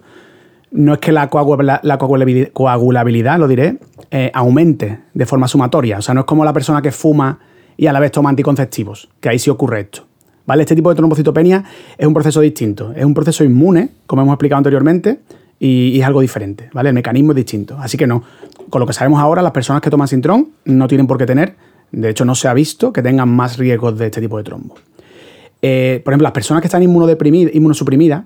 no 0.71 0.93
es 0.93 0.99
que 0.99 1.11
la, 1.11 1.29
coagulabilidad, 1.29 3.39
lo 3.39 3.47
diré, 3.47 3.77
eh, 4.11 4.31
aumente 4.33 4.99
de 5.13 5.25
forma 5.25 5.47
sumatoria. 5.47 5.99
O 5.99 6.01
sea, 6.01 6.13
no 6.13 6.21
es 6.21 6.25
como 6.25 6.43
la 6.43 6.53
persona 6.53 6.81
que 6.81 6.91
fuma 6.91 7.39
y 7.77 7.87
a 7.87 7.93
la 7.93 7.99
vez 7.99 8.11
toma 8.11 8.29
anticonceptivos, 8.29 9.09
que 9.19 9.29
ahí 9.29 9.39
sí 9.39 9.49
ocurre 9.49 9.81
esto. 9.81 10.05
¿Vale? 10.45 10.61
Este 10.61 10.75
tipo 10.75 10.89
de 10.89 10.95
trombocitopenia 10.95 11.63
es 11.97 12.05
un 12.05 12.13
proceso 12.13 12.39
distinto. 12.39 12.93
Es 12.95 13.03
un 13.03 13.15
proceso 13.15 13.43
inmune, 13.43 13.89
como 14.05 14.21
hemos 14.21 14.33
explicado 14.33 14.59
anteriormente, 14.59 15.21
y, 15.59 15.99
es 15.99 16.05
algo 16.05 16.21
diferente. 16.21 16.69
¿vale? 16.71 16.89
El 16.89 16.95
mecanismo 16.95 17.31
es 17.31 17.37
distinto. 17.37 17.77
Así 17.79 17.97
que 17.97 18.05
no. 18.05 18.23
Con 18.69 18.79
lo 18.79 18.87
que 18.87 18.93
sabemos 18.93 19.19
ahora, 19.19 19.41
las 19.41 19.51
personas 19.51 19.81
que 19.81 19.89
toman 19.89 20.07
Sintrón 20.07 20.49
no 20.65 20.87
tienen 20.87 21.07
por 21.07 21.17
qué 21.17 21.25
tener, 21.25 21.55
de 21.91 22.09
hecho, 22.09 22.25
no 22.25 22.35
se 22.35 22.47
ha 22.47 22.53
visto 22.53 22.91
que 22.91 23.01
tengan 23.01 23.29
más 23.29 23.57
riesgos 23.57 23.97
de 23.97 24.07
este 24.07 24.21
tipo 24.21 24.37
de 24.37 24.43
trombo. 24.43 24.75
Eh, 25.61 26.01
por 26.03 26.13
ejemplo, 26.13 26.23
las 26.23 26.33
personas 26.33 26.61
que 26.61 26.67
están 26.67 26.83
inmunosuprimidas 26.83 28.23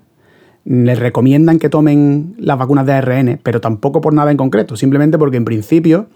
les 0.64 0.98
recomiendan 0.98 1.58
que 1.58 1.68
tomen 1.68 2.34
las 2.38 2.58
vacunas 2.58 2.84
de 2.86 2.92
ARN, 2.92 3.40
pero 3.42 3.60
tampoco 3.60 4.00
por 4.00 4.12
nada 4.12 4.30
en 4.30 4.36
concreto, 4.36 4.76
simplemente 4.76 5.18
porque 5.18 5.36
en 5.36 5.44
principio 5.44 6.08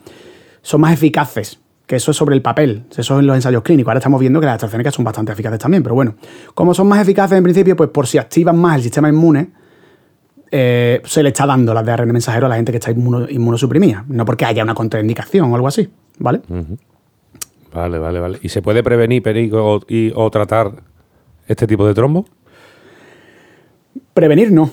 son 0.62 0.82
más 0.82 0.92
eficaces, 0.92 1.60
que 1.86 1.96
eso 1.96 2.10
es 2.10 2.16
sobre 2.16 2.34
el 2.34 2.42
papel, 2.42 2.84
eso 2.90 3.14
es 3.14 3.20
en 3.20 3.26
los 3.26 3.36
ensayos 3.36 3.62
clínicos. 3.62 3.90
Ahora 3.90 3.98
estamos 3.98 4.20
viendo 4.20 4.40
que 4.40 4.46
las 4.46 4.56
AstraZeneca 4.56 4.90
son 4.90 5.04
bastante 5.04 5.32
eficaces 5.32 5.58
también, 5.58 5.82
pero 5.82 5.94
bueno, 5.94 6.14
como 6.54 6.74
son 6.74 6.88
más 6.88 7.00
eficaces 7.00 7.38
en 7.38 7.44
principio, 7.44 7.76
pues 7.76 7.90
por 7.90 8.06
si 8.06 8.18
activan 8.18 8.58
más 8.58 8.76
el 8.76 8.82
sistema 8.82 9.08
inmune, 9.08 9.50
eh, 10.56 11.02
se 11.04 11.20
le 11.20 11.30
está 11.30 11.46
dando 11.46 11.74
las 11.74 11.84
de 11.84 11.90
ARN 11.90 12.12
mensajero 12.12 12.46
a 12.46 12.48
la 12.48 12.54
gente 12.54 12.70
que 12.70 12.78
está 12.78 12.92
inmunosuprimida, 12.92 14.04
no 14.06 14.24
porque 14.24 14.44
haya 14.44 14.62
una 14.62 14.72
contraindicación 14.72 15.50
o 15.50 15.54
algo 15.56 15.66
así, 15.66 15.90
¿vale? 16.20 16.42
Vale, 17.72 17.98
vale, 17.98 18.20
vale. 18.20 18.38
¿Y 18.40 18.48
se 18.50 18.62
puede 18.62 18.84
prevenir, 18.84 19.20
Perico, 19.20 19.80
y, 19.88 20.12
o 20.14 20.30
tratar 20.30 20.70
este 21.48 21.66
tipo 21.66 21.84
de 21.84 21.92
trombo? 21.92 22.24
Prevenir 24.12 24.52
no. 24.52 24.62
O 24.62 24.70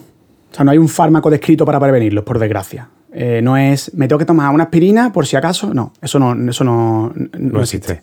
sea, 0.51 0.63
no 0.63 0.69
hay 0.69 0.77
un 0.77 0.87
fármaco 0.87 1.31
descrito 1.31 1.65
para 1.65 1.79
prevenirlos, 1.79 2.23
por 2.25 2.37
desgracia. 2.37 2.87
Eh, 3.11 3.41
no 3.41 3.57
es, 3.57 3.91
me 3.95 4.07
tengo 4.07 4.19
que 4.19 4.25
tomar 4.25 4.53
una 4.53 4.65
aspirina 4.65 5.11
por 5.11 5.25
si 5.25 5.35
acaso. 5.35 5.73
No, 5.73 5.93
eso 5.99 6.19
no, 6.19 6.47
eso 6.47 6.63
no, 6.63 7.11
existe. 7.59 8.01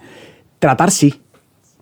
Tratar 0.59 0.91
sí, 0.91 1.23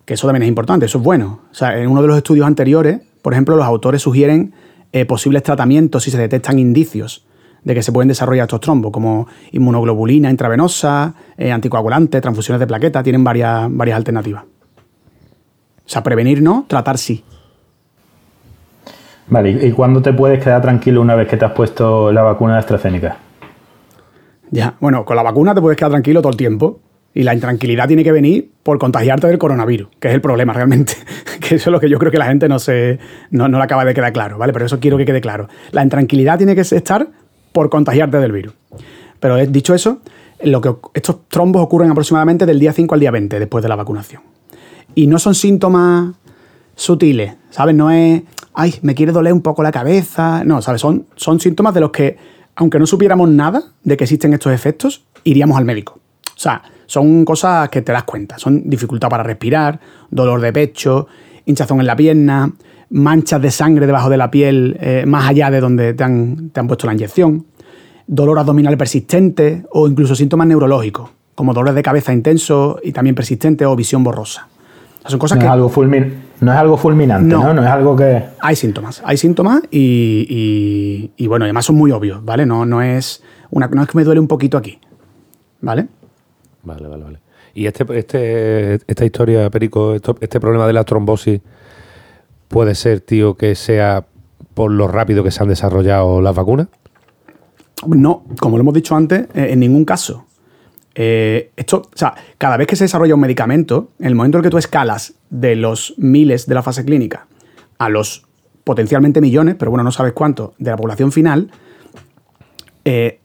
que 0.04 0.12
eso 0.12 0.26
también 0.26 0.42
es 0.42 0.48
importante, 0.50 0.84
eso 0.84 0.98
es 0.98 1.04
bueno. 1.04 1.40
O 1.50 1.54
sea, 1.54 1.80
en 1.80 1.88
uno 1.88 2.02
de 2.02 2.08
los 2.08 2.18
estudios 2.18 2.46
anteriores, 2.46 3.00
por 3.22 3.32
ejemplo, 3.32 3.56
los 3.56 3.64
autores 3.64 4.02
sugieren 4.02 4.52
eh, 4.96 5.04
posibles 5.04 5.42
tratamientos 5.42 6.04
si 6.04 6.10
se 6.10 6.16
detectan 6.16 6.58
indicios 6.58 7.26
de 7.62 7.74
que 7.74 7.82
se 7.82 7.92
pueden 7.92 8.08
desarrollar 8.08 8.44
estos 8.44 8.60
trombos, 8.60 8.90
como 8.90 9.28
inmunoglobulina 9.52 10.30
intravenosa, 10.30 11.12
eh, 11.36 11.52
anticoagulante, 11.52 12.18
transfusiones 12.22 12.60
de 12.60 12.66
plaqueta, 12.66 13.02
tienen 13.02 13.22
varias, 13.22 13.68
varias 13.70 13.96
alternativas. 13.98 14.44
O 14.44 15.88
sea, 15.88 16.02
prevenir 16.02 16.40
no, 16.40 16.64
tratar 16.66 16.96
sí. 16.96 17.22
Vale, 19.28 19.50
¿y 19.50 19.70
cuándo 19.72 20.00
te 20.00 20.14
puedes 20.14 20.42
quedar 20.42 20.62
tranquilo 20.62 21.02
una 21.02 21.14
vez 21.14 21.28
que 21.28 21.36
te 21.36 21.44
has 21.44 21.52
puesto 21.52 22.10
la 22.10 22.22
vacuna 22.22 22.54
de 22.54 22.60
AstraZeneca? 22.60 23.18
Ya, 24.50 24.76
bueno, 24.80 25.04
con 25.04 25.16
la 25.16 25.22
vacuna 25.22 25.54
te 25.54 25.60
puedes 25.60 25.76
quedar 25.76 25.90
tranquilo 25.90 26.22
todo 26.22 26.30
el 26.30 26.38
tiempo. 26.38 26.80
Y 27.16 27.22
la 27.22 27.32
intranquilidad 27.32 27.88
tiene 27.88 28.04
que 28.04 28.12
venir 28.12 28.50
por 28.62 28.78
contagiarte 28.78 29.26
del 29.26 29.38
coronavirus, 29.38 29.88
que 29.98 30.08
es 30.08 30.14
el 30.14 30.20
problema 30.20 30.52
realmente. 30.52 30.92
que 31.40 31.54
eso 31.54 31.70
es 31.70 31.72
lo 31.72 31.80
que 31.80 31.88
yo 31.88 31.98
creo 31.98 32.12
que 32.12 32.18
la 32.18 32.26
gente 32.26 32.46
no 32.46 32.58
se 32.58 32.98
no, 33.30 33.48
no 33.48 33.56
le 33.56 33.64
acaba 33.64 33.86
de 33.86 33.94
quedar 33.94 34.12
claro, 34.12 34.36
¿vale? 34.36 34.52
Pero 34.52 34.66
eso 34.66 34.78
quiero 34.80 34.98
que 34.98 35.06
quede 35.06 35.22
claro. 35.22 35.48
La 35.72 35.82
intranquilidad 35.82 36.36
tiene 36.36 36.54
que 36.54 36.60
estar 36.60 37.08
por 37.52 37.70
contagiarte 37.70 38.18
del 38.18 38.32
virus. 38.32 38.52
Pero 39.18 39.38
eh, 39.38 39.46
dicho 39.46 39.74
eso, 39.74 40.02
lo 40.42 40.60
que, 40.60 40.74
estos 40.92 41.26
trombos 41.28 41.62
ocurren 41.62 41.90
aproximadamente 41.90 42.44
del 42.44 42.58
día 42.58 42.74
5 42.74 42.94
al 42.94 43.00
día 43.00 43.10
20 43.10 43.38
después 43.38 43.62
de 43.62 43.70
la 43.70 43.76
vacunación. 43.76 44.20
Y 44.94 45.06
no 45.06 45.18
son 45.18 45.34
síntomas 45.34 46.14
sutiles, 46.74 47.34
¿sabes? 47.48 47.74
No 47.74 47.90
es 47.90 48.24
ay, 48.56 48.74
me 48.82 48.94
quiere 48.94 49.12
doler 49.12 49.32
un 49.32 49.42
poco 49.42 49.62
la 49.62 49.70
cabeza. 49.70 50.42
No, 50.44 50.60
¿sabes? 50.60 50.80
Son, 50.80 51.06
son 51.14 51.38
síntomas 51.38 51.72
de 51.72 51.80
los 51.80 51.92
que, 51.92 52.16
aunque 52.56 52.78
no 52.78 52.86
supiéramos 52.86 53.28
nada 53.28 53.62
de 53.84 53.96
que 53.96 54.04
existen 54.04 54.34
estos 54.34 54.52
efectos, 54.52 55.06
iríamos 55.22 55.56
al 55.56 55.64
médico. 55.64 56.00
O 56.36 56.38
sea, 56.38 56.62
son 56.84 57.24
cosas 57.24 57.68
que 57.70 57.82
te 57.82 57.92
das 57.92 58.04
cuenta. 58.04 58.38
Son 58.38 58.68
dificultad 58.68 59.08
para 59.08 59.22
respirar, 59.22 59.80
dolor 60.10 60.40
de 60.40 60.52
pecho, 60.52 61.08
hinchazón 61.46 61.80
en 61.80 61.86
la 61.86 61.96
pierna, 61.96 62.52
manchas 62.90 63.40
de 63.40 63.50
sangre 63.50 63.86
debajo 63.86 64.10
de 64.10 64.16
la 64.16 64.30
piel 64.30 64.76
eh, 64.80 65.04
más 65.06 65.28
allá 65.28 65.50
de 65.50 65.60
donde 65.60 65.94
te 65.94 66.04
han, 66.04 66.50
te 66.50 66.60
han 66.60 66.66
puesto 66.66 66.86
la 66.86 66.92
inyección, 66.92 67.46
dolor 68.06 68.38
abdominal 68.38 68.76
persistente 68.76 69.64
o 69.70 69.88
incluso 69.88 70.14
síntomas 70.14 70.46
neurológicos, 70.46 71.10
como 71.34 71.54
dolores 71.54 71.74
de 71.74 71.82
cabeza 71.82 72.12
intenso 72.12 72.78
y 72.82 72.92
también 72.92 73.14
persistente 73.14 73.64
o 73.66 73.74
visión 73.74 74.04
borrosa. 74.04 74.48
son 75.06 75.18
cosas 75.18 75.38
que... 75.38 75.44
Es 75.44 75.50
algo 75.50 75.68
fulmin 75.68 76.26
no 76.40 76.52
es 76.52 76.58
algo 76.58 76.76
fulminante, 76.76 77.34
no. 77.34 77.54
¿no? 77.54 77.62
es 77.62 77.68
algo 77.68 77.96
que... 77.96 78.22
Hay 78.40 78.56
síntomas, 78.56 79.02
hay 79.04 79.16
síntomas 79.16 79.62
y, 79.70 81.26
bueno, 81.26 81.44
además 81.44 81.64
son 81.64 81.76
muy 81.76 81.90
obvios, 81.92 82.24
¿vale? 82.24 82.44
No, 82.44 82.66
no, 82.66 82.82
es 82.82 83.22
una, 83.50 83.68
no 83.68 83.82
es 83.82 83.88
que 83.88 83.96
me 83.96 84.04
duele 84.04 84.20
un 84.20 84.28
poquito 84.28 84.58
aquí, 84.58 84.78
¿vale? 85.60 85.86
Vale, 86.66 86.88
vale, 86.88 87.04
vale. 87.04 87.20
Y 87.54 87.66
este, 87.66 87.86
este, 87.96 88.74
esta 88.86 89.04
historia, 89.04 89.48
Perico, 89.48 89.94
este 89.94 90.40
problema 90.40 90.66
de 90.66 90.72
la 90.72 90.84
trombosis, 90.84 91.40
puede 92.48 92.74
ser, 92.74 93.00
tío, 93.00 93.36
que 93.36 93.54
sea 93.54 94.04
por 94.52 94.70
lo 94.70 94.88
rápido 94.88 95.22
que 95.22 95.30
se 95.30 95.42
han 95.42 95.48
desarrollado 95.48 96.20
las 96.20 96.34
vacunas? 96.34 96.68
No, 97.86 98.24
como 98.40 98.56
lo 98.56 98.62
hemos 98.62 98.74
dicho 98.74 98.96
antes, 98.96 99.28
eh, 99.34 99.48
en 99.50 99.60
ningún 99.60 99.84
caso. 99.84 100.26
Eh, 100.94 101.52
esto, 101.56 101.82
o 101.92 101.96
sea, 101.96 102.14
cada 102.38 102.56
vez 102.56 102.66
que 102.66 102.74
se 102.74 102.84
desarrolla 102.84 103.14
un 103.14 103.20
medicamento, 103.20 103.90
en 103.98 104.06
el 104.06 104.14
momento 104.14 104.38
en 104.38 104.44
que 104.44 104.50
tú 104.50 104.58
escalas 104.58 105.14
de 105.30 105.56
los 105.56 105.94
miles 105.98 106.46
de 106.46 106.54
la 106.54 106.62
fase 106.62 106.84
clínica 106.84 107.26
a 107.78 107.90
los 107.90 108.26
potencialmente 108.64 109.20
millones, 109.20 109.54
pero 109.58 109.70
bueno, 109.70 109.84
no 109.84 109.92
sabes 109.92 110.14
cuánto, 110.14 110.54
de 110.58 110.70
la 110.70 110.76
población 110.76 111.12
final, 111.12 111.50
eh, 112.84 113.20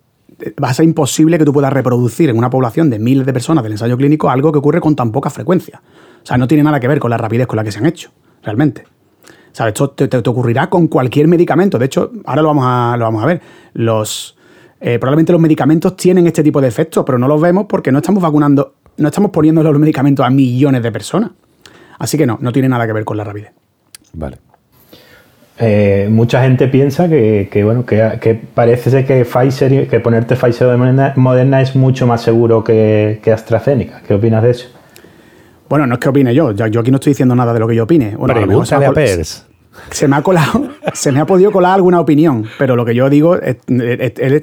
va 0.64 0.70
a 0.70 0.74
ser 0.74 0.86
imposible 0.86 1.38
que 1.38 1.46
tú 1.46 1.54
puedas 1.54 1.72
reproducir 1.72 2.30
en 2.30 2.38
una 2.38 2.50
población 2.50 2.90
de 2.90 3.00
miles 3.00 3.26
de 3.26 3.34
personas 3.34 3.64
del 3.64 3.74
ensayo 3.74 3.98
clínico 3.98 4.30
algo 4.30 4.52
que 4.52 4.60
ocurre 4.60 4.82
con 4.82 4.96
tan 4.96 5.12
poca 5.12 5.30
frecuencia. 5.30 5.82
O 6.24 6.26
sea, 6.26 6.38
no 6.38 6.48
tiene 6.48 6.64
nada 6.64 6.80
que 6.80 6.88
ver 6.88 7.00
con 7.00 7.10
la 7.10 7.18
rapidez 7.18 7.48
con 7.48 7.58
la 7.58 7.64
que 7.64 7.72
se 7.72 7.80
han 7.80 7.86
hecho, 7.86 8.12
realmente. 8.44 8.84
¿Sabes? 9.52 9.74
Esto 9.74 9.90
te, 9.92 10.08
te, 10.08 10.30
ocurrirá 10.30 10.70
con 10.70 10.88
cualquier 10.88 11.28
medicamento. 11.28 11.78
De 11.78 11.86
hecho, 11.86 12.12
ahora 12.26 12.42
lo 12.42 12.48
vamos 12.50 12.66
a, 12.68 12.96
lo 12.98 13.06
vamos 13.06 13.24
a 13.24 13.26
ver. 13.26 13.42
Los, 13.74 14.38
eh, 14.80 14.98
probablemente 14.98 15.32
los 15.32 15.42
medicamentos 15.42 15.96
tienen 15.98 16.28
este 16.28 16.44
tipo 16.44 16.62
de 16.62 16.68
efectos, 16.68 17.04
pero 17.06 17.18
no 17.18 17.28
los 17.28 17.42
vemos 17.42 17.66
porque 17.68 17.92
no 17.92 18.00
estamos 18.00 18.24
vacunando, 18.24 18.76
no 18.98 19.08
estamos 19.08 19.32
poniendo 19.32 19.62
los 19.62 19.78
medicamentos 19.78 20.26
a 20.26 20.30
millones 20.30 20.84
de 20.84 20.92
personas. 20.92 21.32
Así 22.00 22.18
que 22.18 22.26
no, 22.26 22.38
no 22.42 22.52
tiene 22.52 22.70
nada 22.70 22.88
que 22.88 22.94
ver 22.94 23.04
con 23.04 23.18
la 23.18 23.24
rapidez. 23.24 23.52
Vale. 24.14 24.51
Eh, 25.62 26.08
mucha 26.10 26.42
gente 26.42 26.68
piensa 26.68 27.08
que, 27.08 27.62
bueno, 27.64 27.86
que, 27.86 28.42
parece 28.54 28.90
ser 28.90 29.06
que 29.06 29.24
Pfizer, 29.24 29.88
que 29.88 30.00
ponerte 30.00 30.36
Pfizer 30.36 30.68
de 30.68 31.12
Moderna, 31.16 31.62
es 31.62 31.76
mucho 31.76 32.08
más 32.08 32.22
seguro 32.22 32.64
que, 32.64 33.22
AstraZeneca. 33.32 34.02
¿Qué 34.08 34.16
opinas 34.16 34.42
de 34.44 34.50
eso? 34.50 34.70
Bueno, 35.70 35.88
no 35.88 35.94
es 35.94 36.00
que 36.00 36.10
opine 36.10 36.34
yo. 36.34 36.52
Yo 36.52 36.80
aquí 36.80 36.92
no 36.92 36.98
estoy 36.98 37.12
diciendo 37.12 37.36
nada 37.36 37.54
de 37.54 37.60
lo 37.60 37.68
que 37.68 37.76
yo 37.76 37.84
opine. 37.84 38.16
Bueno, 38.18 38.34
Pregúntale 38.34 38.88
a 38.88 38.92
Pers 38.92 39.46
se 39.90 40.08
me 40.08 40.16
ha 40.16 40.22
colado, 40.22 40.70
se 40.94 41.12
me 41.12 41.20
ha 41.20 41.26
podido 41.26 41.52
colar 41.52 41.76
alguna 41.76 42.00
opinión, 42.00 42.46
pero 42.58 42.76
lo 42.76 42.86
que 42.86 42.96
yo 42.96 43.10
digo 43.10 43.38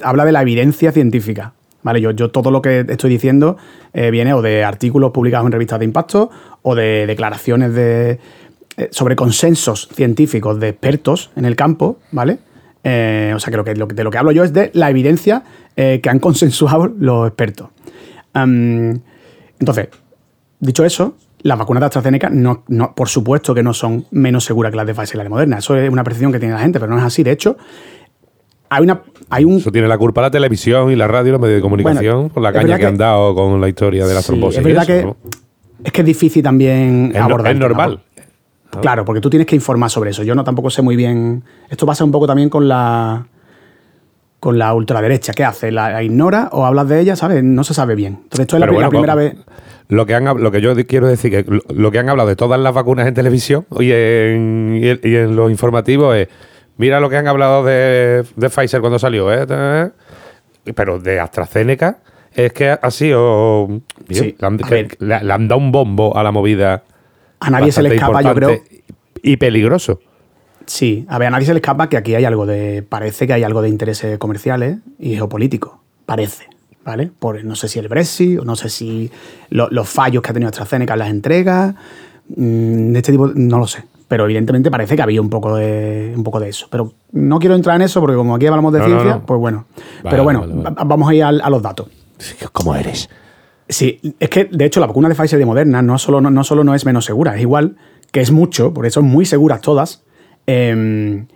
habla 0.03 0.25
de 0.25 0.33
la 0.33 0.43
evidencia 0.43 0.93
científica. 0.93 1.55
¿Vale? 1.81 2.01
Yo, 2.01 2.11
yo 2.11 2.31
todo 2.33 2.51
lo 2.51 2.61
que 2.61 2.85
estoy 2.89 3.09
diciendo 3.09 3.57
eh, 3.93 4.11
viene 4.11 4.35
o 4.35 4.43
de 4.43 4.65
artículos 4.65 5.13
publicados 5.13 5.47
en 5.47 5.53
revistas 5.53 5.79
de 5.79 5.85
impacto 5.85 6.29
o 6.63 6.75
de 6.75 7.07
declaraciones 7.07 7.73
de, 7.73 8.19
sobre 8.91 9.17
consensos 9.17 9.88
científicos 9.93 10.61
de 10.61 10.69
expertos 10.69 11.31
en 11.37 11.45
el 11.45 11.57
campo, 11.57 11.99
¿vale? 12.12 12.38
Eh, 12.85 13.33
o 13.35 13.41
sea 13.41 13.51
que, 13.51 13.57
lo 13.75 13.88
que, 13.88 13.95
de 13.95 14.05
lo 14.05 14.11
que 14.11 14.19
hablo 14.19 14.31
yo 14.33 14.45
es 14.45 14.53
de 14.53 14.71
la 14.75 14.88
evidencia 14.91 15.43
que 15.75 16.09
han 16.09 16.19
consensuado 16.21 16.93
los 16.99 17.29
expertos. 17.29 17.69
entonces, 18.35 19.88
dicho 20.61 20.85
eso, 20.85 21.14
las 21.43 21.59
vacunas 21.59 21.81
de 21.81 21.87
AstraZeneca, 21.87 22.31
no, 22.31 22.64
no, 22.69 22.95
por 22.95 23.09
supuesto 23.09 23.55
que 23.55 23.62
no 23.62 23.73
son 23.73 24.07
menos 24.11 24.45
seguras 24.45 24.71
que 24.71 24.77
las 24.77 24.87
de 24.87 24.95
Pfizer 24.95 25.14
y 25.14 25.19
las 25.19 25.25
de 25.25 25.31
Moderna. 25.31 25.59
Eso 25.59 25.77
es 25.77 25.91
una 25.91 26.05
percepción 26.05 26.33
que 26.33 26.38
tiene 26.38 26.55
la 26.55 26.61
gente, 26.61 26.81
pero 26.81 26.91
no 26.91 26.99
es 26.99 27.05
así. 27.05 27.23
De 27.23 27.33
hecho, 27.33 27.57
hay 28.69 28.83
una. 28.83 29.03
Hay 29.31 29.45
un... 29.45 29.59
Eso 29.59 29.71
tiene 29.71 29.88
la 29.88 29.99
culpa 29.99 30.23
la 30.23 30.31
televisión 30.31 30.91
y 30.91 30.97
la 30.97 31.07
radio 31.07 31.29
y 31.29 31.33
los 31.33 31.41
medios 31.41 31.57
de 31.57 31.62
comunicación 31.62 32.31
por 32.31 32.43
la 32.43 32.53
caña 32.53 32.79
que, 32.79 32.87
han 32.87 32.97
dado 32.97 33.35
con 33.35 33.61
la 33.61 33.69
historia 33.69 34.07
de 34.07 34.14
la 34.14 34.23
trombosis. 34.23 34.59
Es 34.59 34.64
verdad 34.64 34.87
que 34.87 35.14
es 35.85 35.93
que 35.93 36.01
es 36.01 36.07
difícil 36.07 36.43
también 36.43 37.12
abordar. 37.17 37.53
Es 37.53 37.59
normal. 37.59 38.01
Claro, 38.81 39.05
porque 39.05 39.21
tú 39.21 39.31
tienes 39.31 39.47
que 39.47 39.57
informar 39.57 39.91
sobre 39.91 40.11
eso. 40.11 40.23
Yo 40.23 40.35
no 40.35 40.45
tampoco 40.45 40.71
sé 40.71 40.83
muy 40.83 40.97
bien. 40.97 41.43
Esto 41.69 41.87
pasa 41.87 42.05
un 42.05 42.12
poco 42.12 42.27
también 42.27 42.49
con 42.49 42.69
la 42.69 43.27
con 44.41 44.59
la 44.59 44.73
ultraderecha. 44.75 45.33
¿Qué 45.33 45.45
hace? 45.45 45.73
¿La 45.73 46.03
ignora 46.03 46.49
o 46.53 46.64
hablas 46.64 46.88
de 46.88 47.01
ella? 47.01 47.17
¿Sabes? 47.17 47.43
No 47.43 47.64
se 47.64 47.75
sabe 47.75 47.95
bien. 47.95 48.21
Entonces, 48.23 48.41
esto 48.41 48.57
es 48.57 48.61
la, 48.61 48.88
primera 48.88 49.14
vez. 49.14 49.35
Lo 49.88 50.07
que, 50.07 50.14
han, 50.14 50.25
lo 50.25 50.51
que 50.51 50.61
yo 50.61 50.75
quiero 50.87 51.07
decir 51.09 51.31
que 51.31 51.62
lo 51.75 51.91
que 51.91 51.99
han 51.99 52.09
hablado 52.09 52.29
de 52.29 52.37
todas 52.37 52.61
las 52.61 52.75
vacunas 52.75 53.09
en 53.09 53.14
televisión 53.14 53.67
y 53.81 53.91
en, 53.91 54.81
y 55.03 55.14
en 55.17 55.35
los 55.35 55.51
informativos 55.51 56.14
es 56.14 56.29
Mira 56.79 57.01
lo 57.01 57.11
que 57.11 57.17
han 57.17 57.27
hablado 57.27 57.64
de, 57.64 58.25
Pfizer 58.37 58.81
cuando 58.81 59.01
salió, 59.01 59.33
¿eh? 59.33 59.91
Pero 60.77 61.01
de 61.01 61.19
AstraZeneca 61.19 61.99
es 62.33 62.53
que 62.53 62.71
ha 62.71 62.91
sido. 62.93 63.69
Sí, 64.09 64.37
le, 65.01 65.17
han, 65.17 65.49
dado 65.49 65.59
un 65.59 65.73
bombo 65.73 66.17
a 66.17 66.23
la 66.23 66.31
movida. 66.31 66.85
A 67.40 67.51
nadie 67.51 67.72
se 67.72 67.83
le 67.83 67.94
escapa, 67.94 68.22
yo 68.22 68.35
creo. 68.35 68.62
Y 69.22 69.37
peligroso. 69.37 70.01
Sí, 70.66 71.07
a 71.09 71.18
ver, 71.18 71.29
a 71.29 71.31
nadie 71.31 71.46
se 71.46 71.55
le 71.55 71.59
escapa 71.59 71.88
que 71.88 71.96
aquí 71.96 72.14
hay 72.14 72.24
algo 72.24 72.46
de. 72.46 72.83
Parece 72.83 73.27
que 73.27 73.33
hay 73.33 73.42
algo 73.42 73.62
de 73.62 73.68
intereses 73.68 74.18
comerciales 74.18 74.79
y 74.98 75.14
geopolíticos. 75.14 75.72
Parece. 76.07 76.48
¿Vale? 76.85 77.11
Por, 77.18 77.44
no 77.44 77.55
sé 77.55 77.68
si 77.68 77.79
el 77.79 77.88
Brexit, 77.88 78.38
o 78.38 78.44
no 78.44 78.57
sé 78.57 78.70
si 78.70 79.11
los 79.51 79.88
fallos 79.88 80.22
que 80.22 80.31
ha 80.31 80.33
tenido 80.33 80.48
AstraZeneca 80.48 80.94
en 80.94 80.98
las 80.98 81.11
entregas. 81.11 81.74
Mm, 82.35 82.92
de 82.92 82.98
este 82.98 83.12
tipo, 83.12 83.29
no 83.35 83.59
lo 83.59 83.66
sé 83.66 83.85
pero 84.09 84.24
evidentemente 84.24 84.70
parece 84.70 84.96
que 84.96 85.03
había 85.03 85.20
un 85.20 85.29
poco 85.29 85.55
de, 85.55 86.14
un 86.16 86.24
poco 86.24 86.40
de 86.40 86.48
eso. 86.48 86.66
Pero 86.70 86.94
no 87.12 87.38
quiero 87.38 87.55
entrar 87.55 87.77
en 87.77 87.83
eso 87.83 88.01
porque 88.01 88.16
como 88.16 88.35
aquí 88.35 88.46
hablamos 88.46 88.72
de 88.72 88.83
ciencia, 88.83 89.20
pues 89.24 89.38
bueno. 89.38 89.66
pero 90.03 90.24
bueno, 90.24 90.46
vamos 90.87 91.11
a 91.11 91.14
ir 91.14 91.22
a, 91.22 91.51
los 91.51 91.62
datos. 91.62 91.88
¿Cómo 92.53 92.74
eres? 92.74 93.09
Sí, 93.69 94.15
es 94.19 94.29
que 94.31 94.45
de 94.47 94.65
hecho 94.65 94.81
la 94.81 94.87
vacuna 94.87 95.09
de 95.09 95.15
Pfizer 95.15 95.39
y 95.39 95.41
de 95.41 95.47
Moderna 95.47 95.83
no 95.83 95.99
solo 95.99 96.21
no, 96.21 96.45
solo 96.45 96.65
no 96.65 96.75
es 96.75 96.87
menos 96.87 97.05
segura, 97.05 97.35
es 97.35 97.43
igual 97.43 97.77
que 98.11 98.21
es 98.21 98.31
mucho, 98.31 98.73
por 98.73 98.87
eso 98.87 99.01
son 99.01 99.11
muy 99.11 99.27
seguras 99.27 99.61
todas. 99.61 100.05
Em, 100.47 101.27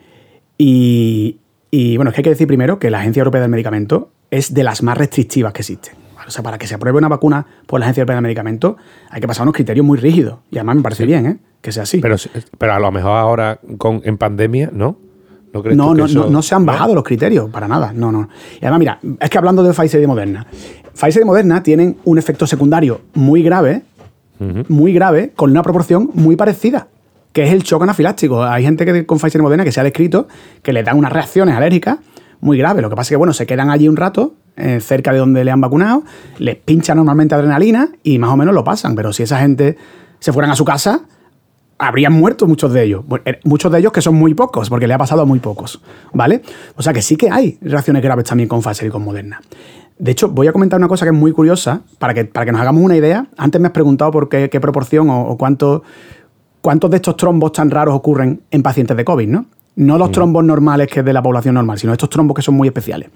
y, 0.57 1.39
y 1.71 1.97
bueno, 1.97 2.11
es 2.11 2.15
que 2.15 2.21
hay 2.21 2.25
que 2.25 2.31
decir 2.31 2.47
primero 2.47 2.79
que 2.79 2.91
la 2.91 3.01
Agencia 3.01 3.21
Europea 3.21 3.43
del 3.43 3.51
Medicamento 3.51 4.11
es 4.31 4.55
de 4.55 4.65
las 4.65 4.83
más 4.83 4.97
restrictivas 4.97 5.53
que 5.53 5.61
existen. 5.61 5.95
O 6.27 6.31
sea, 6.31 6.43
para 6.43 6.59
que 6.59 6.67
se 6.67 6.75
apruebe 6.75 6.99
una 6.99 7.09
vacuna 7.09 7.47
por 7.67 7.81
la 7.81 7.87
Agencia 7.87 8.03
Europea 8.03 8.17
del 8.17 8.23
Medicamento 8.23 8.77
hay 9.11 9.21
que 9.21 9.27
pasar 9.27 9.43
unos 9.43 9.55
criterios 9.55 9.85
muy 9.85 9.99
rígidos. 9.99 10.39
Y 10.51 10.57
además 10.59 10.77
me 10.77 10.83
parece 10.83 11.05
bien, 11.05 11.27
¿eh? 11.27 11.39
que 11.61 11.73
sea 11.73 11.83
así. 11.83 12.01
Pero, 12.01 12.17
pero 12.59 12.75
a 12.75 12.79
lo 12.79 12.91
mejor 12.91 13.13
ahora 13.13 13.61
con, 13.79 14.01
en 14.05 14.19
pandemia, 14.19 14.71
¿no? 14.73 14.97
¿No, 15.53 15.95
no, 15.95 16.09
no, 16.09 16.31
no, 16.31 16.43
se 16.43 16.55
han 16.55 16.65
bajado 16.65 16.95
los 16.95 17.05
criterios, 17.05 17.51
para 17.51 17.69
nada. 17.69 17.93
No, 17.95 18.11
no. 18.11 18.29
Y 18.55 18.65
además, 18.65 18.79
mira, 18.79 18.99
es 19.21 19.29
que 19.29 19.39
hablando 19.39 19.63
de 19.63 19.73
Pfizer 19.75 19.99
y 19.99 20.03
de 20.03 20.07
Moderna, 20.07 20.47
Pfizer 20.95 21.23
y 21.23 21.25
Moderna 21.25 21.63
tienen 21.63 21.97
un 22.05 22.19
efecto 22.19 22.47
secundario 22.47 23.03
muy 23.15 23.43
grave, 23.43 23.83
muy 24.69 24.93
grave, 24.93 25.33
con 25.37 25.51
una 25.51 25.63
proporción 25.63 26.11
muy 26.15 26.37
parecida, 26.37 26.89
que 27.33 27.45
es 27.45 27.53
el 27.53 27.63
choque 27.63 27.85
anafiláctico. 27.85 28.43
Hay 28.43 28.65
gente 28.65 28.85
que 28.85 29.07
con 29.07 29.19
Pfizer 29.19 29.41
y 29.41 29.43
Moderna 29.43 29.65
que 29.65 29.73
se 29.73 29.81
ha 29.81 29.85
descrito 29.85 30.27
que 30.63 30.73
le 30.73 30.83
dan 30.83 30.99
unas 30.99 31.13
reacciones 31.13 31.55
alérgicas 31.55 31.99
muy 32.41 32.59
graves. 32.59 32.83
Lo 32.83 32.91
que 32.91 32.97
pasa 32.97 33.09
es 33.09 33.11
que, 33.11 33.17
bueno, 33.17 33.33
se 33.33 33.47
quedan 33.47 33.71
allí 33.71 33.89
un 33.89 33.97
rato, 33.97 34.35
eh, 34.57 34.81
cerca 34.81 35.13
de 35.13 35.19
donde 35.19 35.45
le 35.45 35.51
han 35.51 35.61
vacunado, 35.61 36.03
les 36.39 36.57
pinchan 36.57 36.97
normalmente 36.97 37.35
adrenalina 37.35 37.89
y 38.03 38.19
más 38.19 38.31
o 38.31 38.37
menos 38.37 38.55
lo 38.55 38.65
pasan. 38.65 38.95
Pero 38.95 39.13
si 39.13 39.23
esa 39.23 39.39
gente 39.39 39.77
se 40.19 40.33
fueran 40.33 40.51
a 40.51 40.57
su 40.57 40.65
casa, 40.65 41.03
habrían 41.83 42.13
muerto 42.13 42.47
muchos 42.47 42.73
de 42.73 42.85
ellos. 42.85 43.05
Eh, 43.25 43.41
muchos 43.45 43.71
de 43.73 43.81
ellos 43.81 43.93
que 43.93 44.01
son 44.01 44.15
muy 44.15 44.35
pocos, 44.35 44.71
porque 44.71 44.87
le 44.87 44.95
ha 44.95 44.99
pasado 44.99 45.23
a 45.23 45.25
muy 45.25 45.41
pocos, 45.41 45.83
¿vale? 46.13 46.43
O 46.77 46.83
sea 46.83 46.93
que 46.93 47.03
sí 47.03 47.17
que 47.17 47.29
hay 47.29 47.59
reacciones 47.61 48.03
graves 48.03 48.25
también 48.25 48.49
con 48.49 48.63
Pfizer 48.63 48.87
y 48.87 48.91
con 48.91 49.03
Moderna. 49.03 49.41
De 49.99 50.13
hecho, 50.13 50.29
voy 50.29 50.47
a 50.47 50.53
comentar 50.53 50.79
una 50.79 50.89
cosa 50.89 51.05
que 51.05 51.11
es 51.11 51.17
muy 51.17 51.33
curiosa, 51.33 51.83
para 51.99 52.15
que, 52.15 52.25
para 52.25 52.47
que 52.47 52.53
nos 52.53 52.61
hagamos 52.61 52.83
una 52.83 52.97
idea. 52.97 53.27
Antes 53.37 53.61
me 53.61 53.67
has 53.67 53.73
preguntado 53.73 54.13
por 54.13 54.29
qué, 54.29 54.49
proporción 54.61 55.11
o, 55.11 55.37
cuánto, 55.37 55.83
cuántos 56.61 56.89
de 56.91 56.97
estos 56.97 57.17
trombos 57.17 57.53
tan 57.53 57.71
raros 57.71 57.95
ocurren 57.97 58.43
en 58.51 58.63
pacientes 58.63 58.97
de 58.97 59.05
COVID, 59.05 59.29
¿no? 59.29 59.47
No 59.75 59.99
los 59.99 60.13
trombos 60.13 60.45
normales 60.45 60.87
que 60.87 61.01
es 61.01 61.07
de 61.07 61.13
la 61.13 61.23
población 61.23 61.55
normal, 61.55 61.79
sino 61.79 61.93
estos 61.93 62.11
trombos 62.11 62.37
que 62.37 62.43
son 62.43 62.55
muy 62.55 62.69
especiales. 62.69 63.11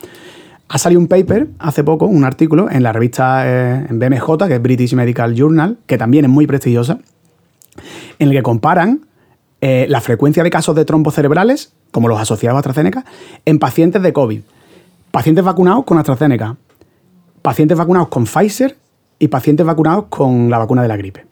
Ha 0.69 0.79
salido 0.79 1.01
un 1.01 1.07
paper 1.07 1.49
hace 1.61 1.85
poco, 1.85 2.07
un 2.07 2.25
artículo 2.25 2.69
en 2.69 2.83
la 2.83 2.93
revista 2.93 3.47
eh, 3.47 3.87
en 3.89 3.99
BMJ, 4.01 4.49
que 4.49 4.55
es 4.55 4.63
British 4.63 4.95
Medical 4.95 5.35
Journal, 5.35 5.79
que 5.87 5.99
también 5.99 6.25
es 6.25 6.31
muy 6.31 6.47
prestigiosa, 6.47 6.99
en 8.19 8.29
el 8.29 8.35
que 8.35 8.43
comparan 8.43 9.07
eh, 9.61 9.87
la 9.89 10.01
frecuencia 10.01 10.43
de 10.43 10.51
casos 10.51 10.77
de 10.77 10.85
trombos 10.85 11.15
cerebrales, 11.15 11.73
como 11.91 12.09
los 12.09 12.21
asociados 12.21 12.57
a 12.57 12.59
AstraZeneca, 12.59 13.05
en 13.45 13.59
pacientes 13.59 14.03
de 14.03 14.13
COVID. 14.13 14.41
Pacientes 15.11 15.45
vacunados 15.45 15.85
con 15.85 15.99
AstraZeneca, 15.99 16.57
pacientes 17.43 17.79
vacunados 17.79 18.09
con 18.09 18.27
Pfizer 18.27 18.77
y 19.19 19.29
pacientes 19.29 19.65
vacunados 19.65 20.07
con 20.11 20.51
la 20.51 20.59
vacuna 20.59 20.83
de 20.83 20.89
la 20.89 20.97
gripe. 20.97 21.27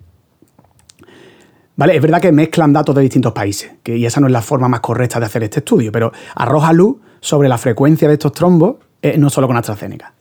¿Vale? 1.77 1.97
Es 1.97 2.03
verdad 2.03 2.21
que 2.21 2.31
mezclan 2.31 2.73
datos 2.73 2.95
de 2.95 3.03
distintos 3.03 3.33
países, 3.33 3.73
que, 3.83 3.97
y 3.97 4.07
esa 4.07 4.21
no 4.21 4.29
es 4.29 4.33
la 4.33 4.43
forma 4.43 4.69
más 4.69 4.81
correcta 4.81 5.19
de 5.19 5.27
hacer 5.27 5.43
este 5.43 5.59
estudio, 5.59 5.91
pero 5.91 6.13
arroja 6.37 6.73
luz 6.73 6.97
sobre 7.21 7.49
la 7.49 7.59
frecuencia 7.59 8.07
de 8.07 8.15
estos 8.15 8.33
trombos, 8.33 8.77
eh, 9.03 9.19
no 9.19 9.29
solo 9.29 9.49
con 9.49 9.57
AstraZeneca. 9.57 10.15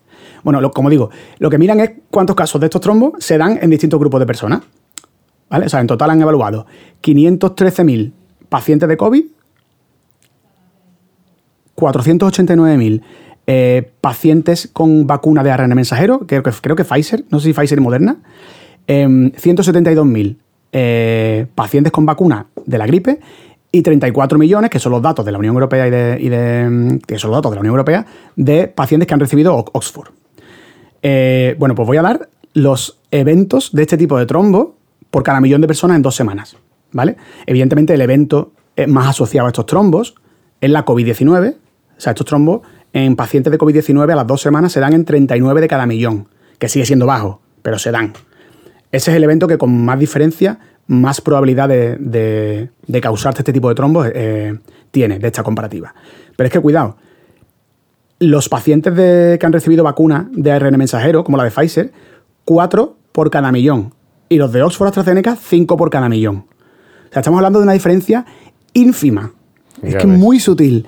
Bueno, 0.44 0.72
como 0.72 0.90
digo, 0.90 1.10
lo 1.40 1.50
que 1.50 1.58
miran 1.58 1.80
es 1.80 1.92
cuántos 2.10 2.36
casos 2.36 2.60
de 2.60 2.68
estos 2.68 2.82
trombos 2.82 3.14
se 3.20 3.38
dan 3.38 3.60
en 3.62 3.70
distintos 3.70 4.00
grupos 4.00 4.20
de 4.20 4.26
personas. 4.26 4.62
O 5.62 5.70
sea, 5.70 5.82
en 5.82 5.88
total 5.88 6.10
han 6.10 6.22
evaluado 6.22 6.66
513.000 7.02 8.12
pacientes 8.50 8.90
de 8.90 8.98
COVID, 8.98 9.26
489.000 11.76 13.02
eh, 13.46 13.92
pacientes 14.02 14.70
con 14.72 15.06
vacuna 15.06 15.44
de 15.44 15.52
ARN 15.52 15.76
mensajero, 15.76 16.20
creo 16.28 16.44
que, 16.44 16.52
creo 16.52 16.76
que 16.76 16.84
Pfizer, 16.84 17.26
no 17.30 17.40
sé 17.40 17.50
si 17.50 17.54
Pfizer 17.54 17.78
y 17.78 17.82
Moderna, 17.82 18.18
172.000 18.88 20.28
em, 20.28 20.36
eh, 20.72 21.46
pacientes 21.54 21.92
con 21.92 22.06
vacuna 22.06 22.48
de 22.66 22.78
la 22.78 22.88
gripe 22.88 23.20
y 23.72 23.82
34 23.82 24.38
millones, 24.38 24.70
que 24.70 24.80
son 24.80 24.92
los 24.92 25.02
datos 25.02 25.26
de 25.26 25.32
la 25.32 25.40
Unión 25.40 25.56
Europea 25.56 25.88
y 25.88 26.30
de, 26.30 27.00
que 27.06 27.20
son 27.20 27.32
los 27.32 27.38
datos 27.38 27.52
de 27.52 27.56
la 27.56 27.62
Unión 27.62 27.74
Europea, 27.74 28.06
de 28.36 28.68
pacientes 28.68 29.08
que 29.08 29.14
han 29.14 29.20
recibido 29.20 29.56
Oxford. 29.56 30.10
Eh, 31.02 31.56
bueno, 31.60 31.76
pues 31.76 31.88
voy 31.88 31.98
a 31.98 32.02
dar 32.02 32.30
los 32.54 33.00
eventos 33.12 33.72
de 33.74 33.82
este 33.82 33.98
tipo 33.98 34.18
de 34.18 34.26
trombo 34.26 34.78
por 35.14 35.22
cada 35.22 35.40
millón 35.40 35.62
de 35.62 35.68
personas 35.68 35.96
en 35.96 36.02
dos 36.02 36.16
semanas. 36.16 36.58
¿vale? 36.92 37.18
Evidentemente, 37.46 37.94
el 37.94 38.02
evento 38.02 38.52
más 38.88 39.10
asociado 39.10 39.46
a 39.46 39.50
estos 39.52 39.68
trombos 39.68 40.16
es 40.60 40.72
la 40.72 40.86
COVID-19. 40.86 41.54
O 41.54 42.02
sea, 42.02 42.14
estos 42.14 42.26
trombos 42.26 42.62
en 42.94 43.16
pacientes 43.16 43.52
de 43.52 43.60
COVID-19 43.60 44.12
a 44.12 44.16
las 44.16 44.26
dos 44.26 44.42
semanas 44.42 44.72
se 44.72 44.80
dan 44.80 44.94
en 44.94 45.06
39 45.06 45.62
de 45.62 45.68
cada 45.68 45.86
millón, 45.86 46.30
que 46.58 46.68
sigue 46.68 46.88
siendo 46.88 47.06
bajo, 47.06 47.42
pero 47.62 47.78
se 47.78 47.92
dan. 47.92 48.14
Ese 48.92 49.12
es 49.12 49.18
el 49.18 49.24
evento 49.24 49.48
que 49.48 49.60
con 49.60 49.86
más 49.86 50.00
diferencia, 50.00 50.58
más 50.88 51.22
probabilidad 51.22 51.70
de, 51.70 52.70
de, 52.88 53.02
causarte 53.02 53.42
este 53.42 53.54
tipo 53.54 53.70
de 53.70 53.76
trombos 53.76 54.08
eh, 54.16 54.58
tiene, 54.90 55.20
de 55.20 55.28
esta 55.28 55.44
comparativa. 55.44 55.94
Pero 56.36 56.48
es 56.48 56.52
que 56.52 56.60
cuidado, 56.60 56.98
los 58.18 58.50
pacientes 58.50 58.94
que 58.94 59.46
han 59.46 59.54
recibido 59.54 59.84
vacuna 59.84 60.28
de 60.32 60.52
ARN 60.52 60.76
mensajero, 60.76 61.24
como 61.24 61.38
la 61.38 61.44
de 61.44 61.52
Pfizer, 61.52 61.92
4 62.46 62.98
por 63.12 63.30
cada 63.30 63.52
millón 63.52 63.94
y 64.34 64.38
los 64.38 64.52
de 64.52 64.64
Oxford 64.64 64.88
AstraZeneca 64.88 65.36
5 65.36 65.78
por 65.78 65.90
cada 65.90 66.10
millón. 66.10 66.46
O 67.10 67.14
sea, 67.14 67.20
estamos 67.20 67.38
hablando 67.38 67.60
de 67.60 67.64
una 67.64 67.74
diferencia 67.74 68.26
ínfima. 68.74 69.32
es 69.82 69.96
que 69.96 70.02
es 70.02 70.08
muy 70.08 70.40
sutil. 70.40 70.88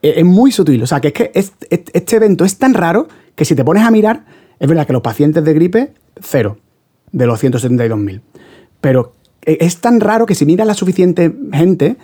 E, 0.00 0.20
es, 0.20 0.24
muy 0.24 0.52
sutil. 0.52 0.82
O 0.82 0.86
sea, 0.86 1.00
que 1.00 1.08
es 1.08 1.14
que 1.14 1.30
este, 1.34 2.16
evento 2.16 2.44
es 2.44 2.58
tan 2.58 2.74
raro 2.74 3.08
que 3.34 3.44
si 3.44 3.54
te 3.54 3.64
pones 3.64 3.82
a 3.84 3.90
mirar, 3.90 4.24
es 4.60 4.68
verdad 4.68 4.86
que 4.86 4.92
los 4.92 5.02
pacientes 5.02 5.44
de 5.44 5.52
gripe, 5.52 5.94
cero 6.20 6.58
de 7.10 7.26
los 7.26 7.42
172.000. 7.42 8.20
Pero 8.80 9.14
e, 9.44 9.58
es 9.60 9.78
tan 9.78 10.00
raro 10.00 10.26
que 10.26 10.34
si 10.34 10.46
miras 10.46 10.66
la 10.66 10.74
suficiente 10.74 11.34
gente, 11.52 11.96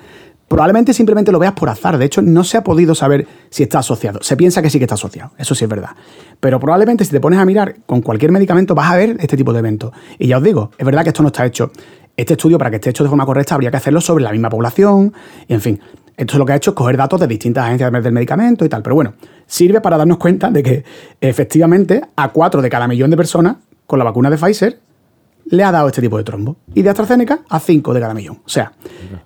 probablemente 0.50 0.92
simplemente 0.92 1.30
lo 1.30 1.38
veas 1.38 1.52
por 1.52 1.68
azar. 1.68 1.96
De 1.96 2.04
hecho, 2.04 2.22
no 2.22 2.42
se 2.42 2.56
ha 2.56 2.64
podido 2.64 2.96
saber 2.96 3.24
si 3.50 3.62
está 3.62 3.78
asociado. 3.78 4.20
Se 4.20 4.36
piensa 4.36 4.60
que 4.60 4.68
sí 4.68 4.78
que 4.78 4.84
está 4.84 4.96
asociado, 4.96 5.30
eso 5.38 5.54
sí 5.54 5.62
es 5.62 5.70
verdad. 5.70 5.90
Pero 6.40 6.58
probablemente 6.58 7.04
si 7.04 7.12
te 7.12 7.20
pones 7.20 7.38
a 7.38 7.44
mirar 7.44 7.76
con 7.86 8.02
cualquier 8.02 8.32
medicamento 8.32 8.74
vas 8.74 8.90
a 8.90 8.96
ver 8.96 9.16
este 9.20 9.36
tipo 9.36 9.52
de 9.52 9.60
eventos. 9.60 9.92
Y 10.18 10.26
ya 10.26 10.38
os 10.38 10.42
digo, 10.42 10.72
es 10.76 10.84
verdad 10.84 11.04
que 11.04 11.10
esto 11.10 11.22
no 11.22 11.28
está 11.28 11.46
hecho. 11.46 11.70
Este 12.16 12.32
estudio, 12.32 12.58
para 12.58 12.68
que 12.68 12.76
esté 12.76 12.90
hecho 12.90 13.04
de 13.04 13.08
forma 13.08 13.24
correcta, 13.24 13.54
habría 13.54 13.70
que 13.70 13.76
hacerlo 13.76 14.00
sobre 14.00 14.24
la 14.24 14.32
misma 14.32 14.50
población, 14.50 15.14
y 15.46 15.54
en 15.54 15.60
fin. 15.60 15.80
Entonces 16.16 16.38
lo 16.40 16.44
que 16.44 16.52
ha 16.52 16.56
hecho 16.56 16.72
es 16.72 16.74
coger 16.74 16.96
datos 16.96 17.20
de 17.20 17.28
distintas 17.28 17.66
agencias 17.66 17.92
del 18.02 18.12
medicamento 18.12 18.64
y 18.64 18.68
tal. 18.68 18.82
Pero 18.82 18.96
bueno, 18.96 19.14
sirve 19.46 19.80
para 19.80 19.96
darnos 19.96 20.18
cuenta 20.18 20.50
de 20.50 20.64
que 20.64 20.84
efectivamente 21.20 22.02
a 22.16 22.28
4 22.28 22.60
de 22.60 22.68
cada 22.68 22.88
millón 22.88 23.10
de 23.10 23.16
personas 23.16 23.56
con 23.86 24.00
la 24.00 24.04
vacuna 24.04 24.28
de 24.28 24.36
Pfizer 24.36 24.80
le 25.50 25.64
ha 25.64 25.72
dado 25.72 25.88
este 25.88 26.00
tipo 26.00 26.16
de 26.16 26.24
trombo. 26.24 26.56
Y 26.74 26.82
de 26.82 26.90
AstraZeneca 26.90 27.40
a 27.48 27.60
5 27.60 27.92
de 27.92 28.00
cada 28.00 28.14
millón. 28.14 28.38
O 28.44 28.48
sea, 28.48 28.72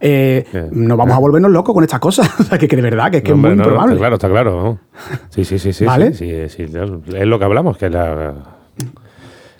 eh, 0.00 0.68
no 0.72 0.96
vamos 0.96 1.14
a 1.14 1.18
volvernos 1.18 1.50
locos 1.50 1.74
con 1.74 1.84
estas 1.84 2.00
cosas. 2.00 2.28
o 2.40 2.42
sea, 2.42 2.58
que, 2.58 2.66
que, 2.66 2.76
de 2.76 2.82
verdad, 2.82 3.10
que, 3.10 3.18
es, 3.18 3.22
que 3.22 3.32
es 3.32 3.36
muy 3.36 3.50
improbable. 3.50 3.94
Está 3.94 4.00
claro, 4.00 4.14
está 4.16 4.28
claro. 4.28 4.78
Sí, 5.28 5.44
sí, 5.44 5.58
sí, 5.58 5.72
sí, 5.72 5.84
¿Vale? 5.84 6.14
sí, 6.14 6.30
Es 6.30 7.26
lo 7.26 7.38
que 7.38 7.44
hablamos, 7.44 7.76
que 7.76 7.90
la, 7.90 8.34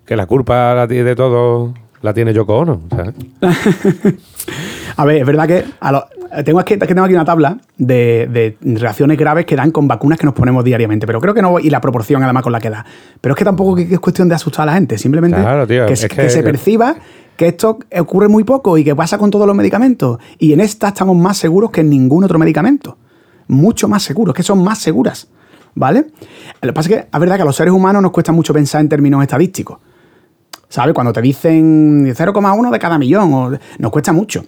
que 0.04 0.16
la 0.16 0.26
culpa 0.26 0.86
de 0.86 1.14
todo 1.14 1.74
la 2.02 2.12
tiene 2.12 2.34
Yoko 2.34 2.58
Ono. 2.58 2.80
a 4.96 5.04
ver, 5.04 5.16
es 5.16 5.26
verdad 5.26 5.46
que 5.46 5.64
a 5.80 6.06
tengo, 6.43 6.59
aquí, 6.59 6.76
tengo 6.76 7.05
aquí 7.05 7.14
una 7.14 7.24
tabla 7.24 7.59
de, 7.76 8.57
reacciones 8.61 9.18
graves 9.18 9.47
que 9.47 9.57
dan 9.57 9.70
con 9.70 9.87
vacunas 9.87 10.18
que 10.18 10.26
nos 10.26 10.35
ponemos 10.35 10.64
diariamente, 10.64 11.07
pero 11.07 11.20
creo 11.20 11.35
que 11.35 11.43
no, 11.43 11.59
y 11.61 11.70
la 11.70 11.80
proporción 11.80 12.22
además 12.22 12.43
con 12.43 12.53
la 12.53 12.61
que 12.61 12.70
da. 12.70 12.85
Pero 13.20 13.35
es 13.35 13.39
que 13.39 13.45
tampoco 13.45 13.78
es 13.78 14.01
cuestión 14.01 14.28
de 14.28 14.35
asustar 14.35 14.64
a 14.64 14.66
la 14.66 14.74
gente, 14.74 14.99
simplemente 14.99 15.37
que, 15.87 15.97
se 15.97 16.43
perciba 16.43 16.97
que 17.37 17.49
esto 17.49 17.78
ocurre 17.99 18.28
muy 18.28 18.45
poco 18.45 18.78
y 18.78 18.85
que 18.85 18.95
pasa 18.95 19.18
con 19.18 19.30
todos 19.30 19.47
los 19.47 19.57
medicamentos. 19.57 20.18
Y 20.39 20.53
en 20.53 20.61
esta 20.61 20.89
estamos 20.89 21.16
más 21.16 21.37
seguros 21.37 21.70
que 21.70 21.80
en 21.82 21.91
ningún 21.91 22.24
otro 22.24 22.39
medicamento. 22.39 22.97
Mucho 23.49 23.89
más 23.89 24.03
seguros, 24.03 24.35
que 24.35 24.43
son 24.43 24.62
más 24.62 24.78
seguras. 24.78 25.28
¿Vale? 25.76 26.07
Lo 26.62 26.68
que 26.68 26.72
pasa 26.72 26.89
es 26.89 26.97
que 26.97 27.09
es 27.12 27.20
verdad 27.20 27.37
que 27.37 27.43
a 27.43 27.45
los 27.45 27.57
seres 27.57 27.72
humanos 27.72 28.01
nos 28.01 28.12
cuesta 28.12 28.30
mucho 28.30 28.55
pensar 28.55 28.80
en 28.80 28.89
términos 28.89 29.20
estadísticos. 29.22 29.78
¿Sabes? 30.68 30.95
Cuando 30.95 31.12
te 31.12 31.20
dicen 31.20 32.07
0,1 32.07 32.70
de 32.70 32.78
cada 32.78 32.99
millón, 32.99 33.59
nos 33.78 33.91
cuesta 33.91 34.12
mucho. 34.12 34.45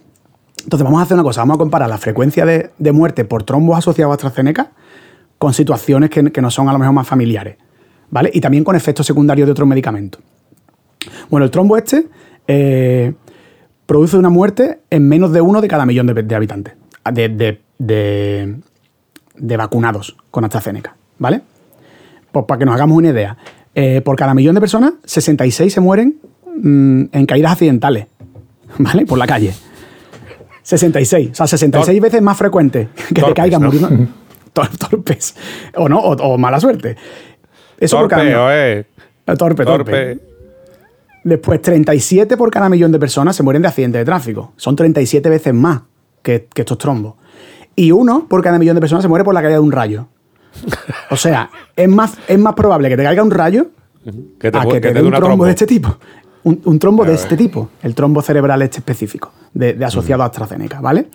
Entonces 0.67 0.83
vamos 0.83 0.99
a 0.99 1.03
hacer 1.03 1.15
una 1.15 1.23
cosa, 1.23 1.39
vamos 1.39 1.55
a 1.55 1.59
comparar 1.59 1.87
la 1.87 1.97
frecuencia 1.97 2.45
de, 2.45 2.91
muerte 2.91 3.23
por 3.23 3.43
trombos 3.43 3.77
asociados 3.77 4.11
a 4.11 4.15
AstraZeneca 4.15 4.71
con 5.37 5.53
situaciones 5.53 6.09
que, 6.09 6.41
no 6.41 6.51
son 6.51 6.67
a 6.67 6.73
lo 6.73 6.79
mejor 6.79 6.93
más 6.93 7.07
familiares, 7.07 7.55
¿vale? 8.09 8.31
Y 8.33 8.41
también 8.41 8.65
con 8.65 8.75
efectos 8.75 9.05
secundarios 9.05 9.45
de 9.45 9.53
otros 9.53 9.65
medicamentos. 9.65 10.21
Bueno, 11.29 11.45
el 11.45 11.51
trombo 11.51 11.77
este 11.77 12.09
eh, 12.49 13.13
produce 13.85 14.17
una 14.17 14.29
muerte 14.29 14.81
en 14.89 15.07
menos 15.07 15.31
de 15.31 15.39
uno 15.39 15.61
de 15.61 15.69
cada 15.69 15.85
millón 15.85 16.05
de, 16.05 16.35
habitantes, 16.35 16.73
de, 17.79 18.59
vacunados 19.39 20.17
con 20.31 20.43
AstraZeneca, 20.43 20.97
¿vale? 21.17 21.43
Pues 22.29 22.43
para 22.45 22.59
que 22.59 22.65
nos 22.65 22.75
hagamos 22.75 22.97
una 22.97 23.07
idea, 23.07 23.37
eh, 23.73 24.01
por 24.01 24.17
cada 24.17 24.33
millón 24.33 24.55
de 24.55 24.59
personas, 24.59 24.95
66 25.05 25.71
se 25.71 25.79
mueren 25.79 26.17
mm, 26.61 27.03
en 27.13 27.25
caídas 27.25 27.53
accidentales, 27.53 28.07
¿vale? 28.79 29.05
Por 29.05 29.17
la 29.17 29.27
calle. 29.27 29.53
66. 30.67 31.31
O 31.31 31.35
sea, 31.35 31.47
66 31.47 32.01
veces 32.01 32.21
más 32.21 32.37
frecuente 32.37 32.89
que 33.15 33.21
te 33.21 33.33
caigan 33.33 33.63
muriendo. 33.63 33.89
Torpes. 34.53 35.35
O 35.75 35.87
no, 35.87 35.99
o, 35.99 36.37
mala 36.37 36.59
suerte. 36.59 36.97
Eso 37.77 37.97
torpe, 37.97 38.15
por 38.15 38.25
cada 38.25 38.67
eh. 38.67 38.85
Torpe, 39.37 39.63
torpe, 39.63 40.19
Después, 41.23 41.61
37 41.61 42.35
por 42.35 42.49
cada 42.51 42.67
millón 42.67 42.91
de 42.91 42.99
personas 42.99 43.35
se 43.35 43.43
mueren 43.43 43.61
de 43.61 43.67
accidentes 43.69 43.99
de 43.99 44.05
tráfico. 44.05 44.53
Son 44.57 44.75
37 44.75 45.29
veces 45.29 45.53
más 45.53 45.83
que, 46.21 46.47
estos 46.53 46.77
trombos. 46.77 47.15
Y 47.75 47.91
uno 47.91 48.27
por 48.27 48.43
cada 48.43 48.59
millón 48.59 48.75
de 48.75 48.81
personas 48.81 49.03
se 49.03 49.07
muere 49.07 49.23
por 49.23 49.33
la 49.33 49.41
caída 49.41 49.55
de 49.55 49.61
un 49.61 49.71
rayo. 49.71 50.07
O 51.11 51.15
sea, 51.15 51.49
es 51.75 51.87
más, 51.87 52.17
es 52.27 52.39
más 52.39 52.55
probable 52.55 52.89
que 52.89 52.97
te 52.97 53.03
caiga 53.03 53.23
un 53.23 53.31
rayo 53.31 53.67
que 54.39 54.51
te, 54.51 54.57
a 54.57 54.65
que 54.65 54.81
te, 54.81 54.91
dé 54.91 55.01
un 55.01 55.13
trombo 55.13 55.45
de 55.45 55.51
este 55.51 55.67
tipo 55.67 55.97
un, 56.43 56.79
trombo 56.79 57.03
de 57.03 57.13
este 57.13 57.35
tipo, 57.35 57.69
el 57.83 57.95
trombo 57.95 58.21
cerebral 58.21 58.61
este 58.61 58.77
específico, 58.77 59.31
de, 59.53 59.77
asociado 59.83 60.23
a 60.23 60.27
AstraZeneca, 60.27 60.79
¿vale? 60.81 61.07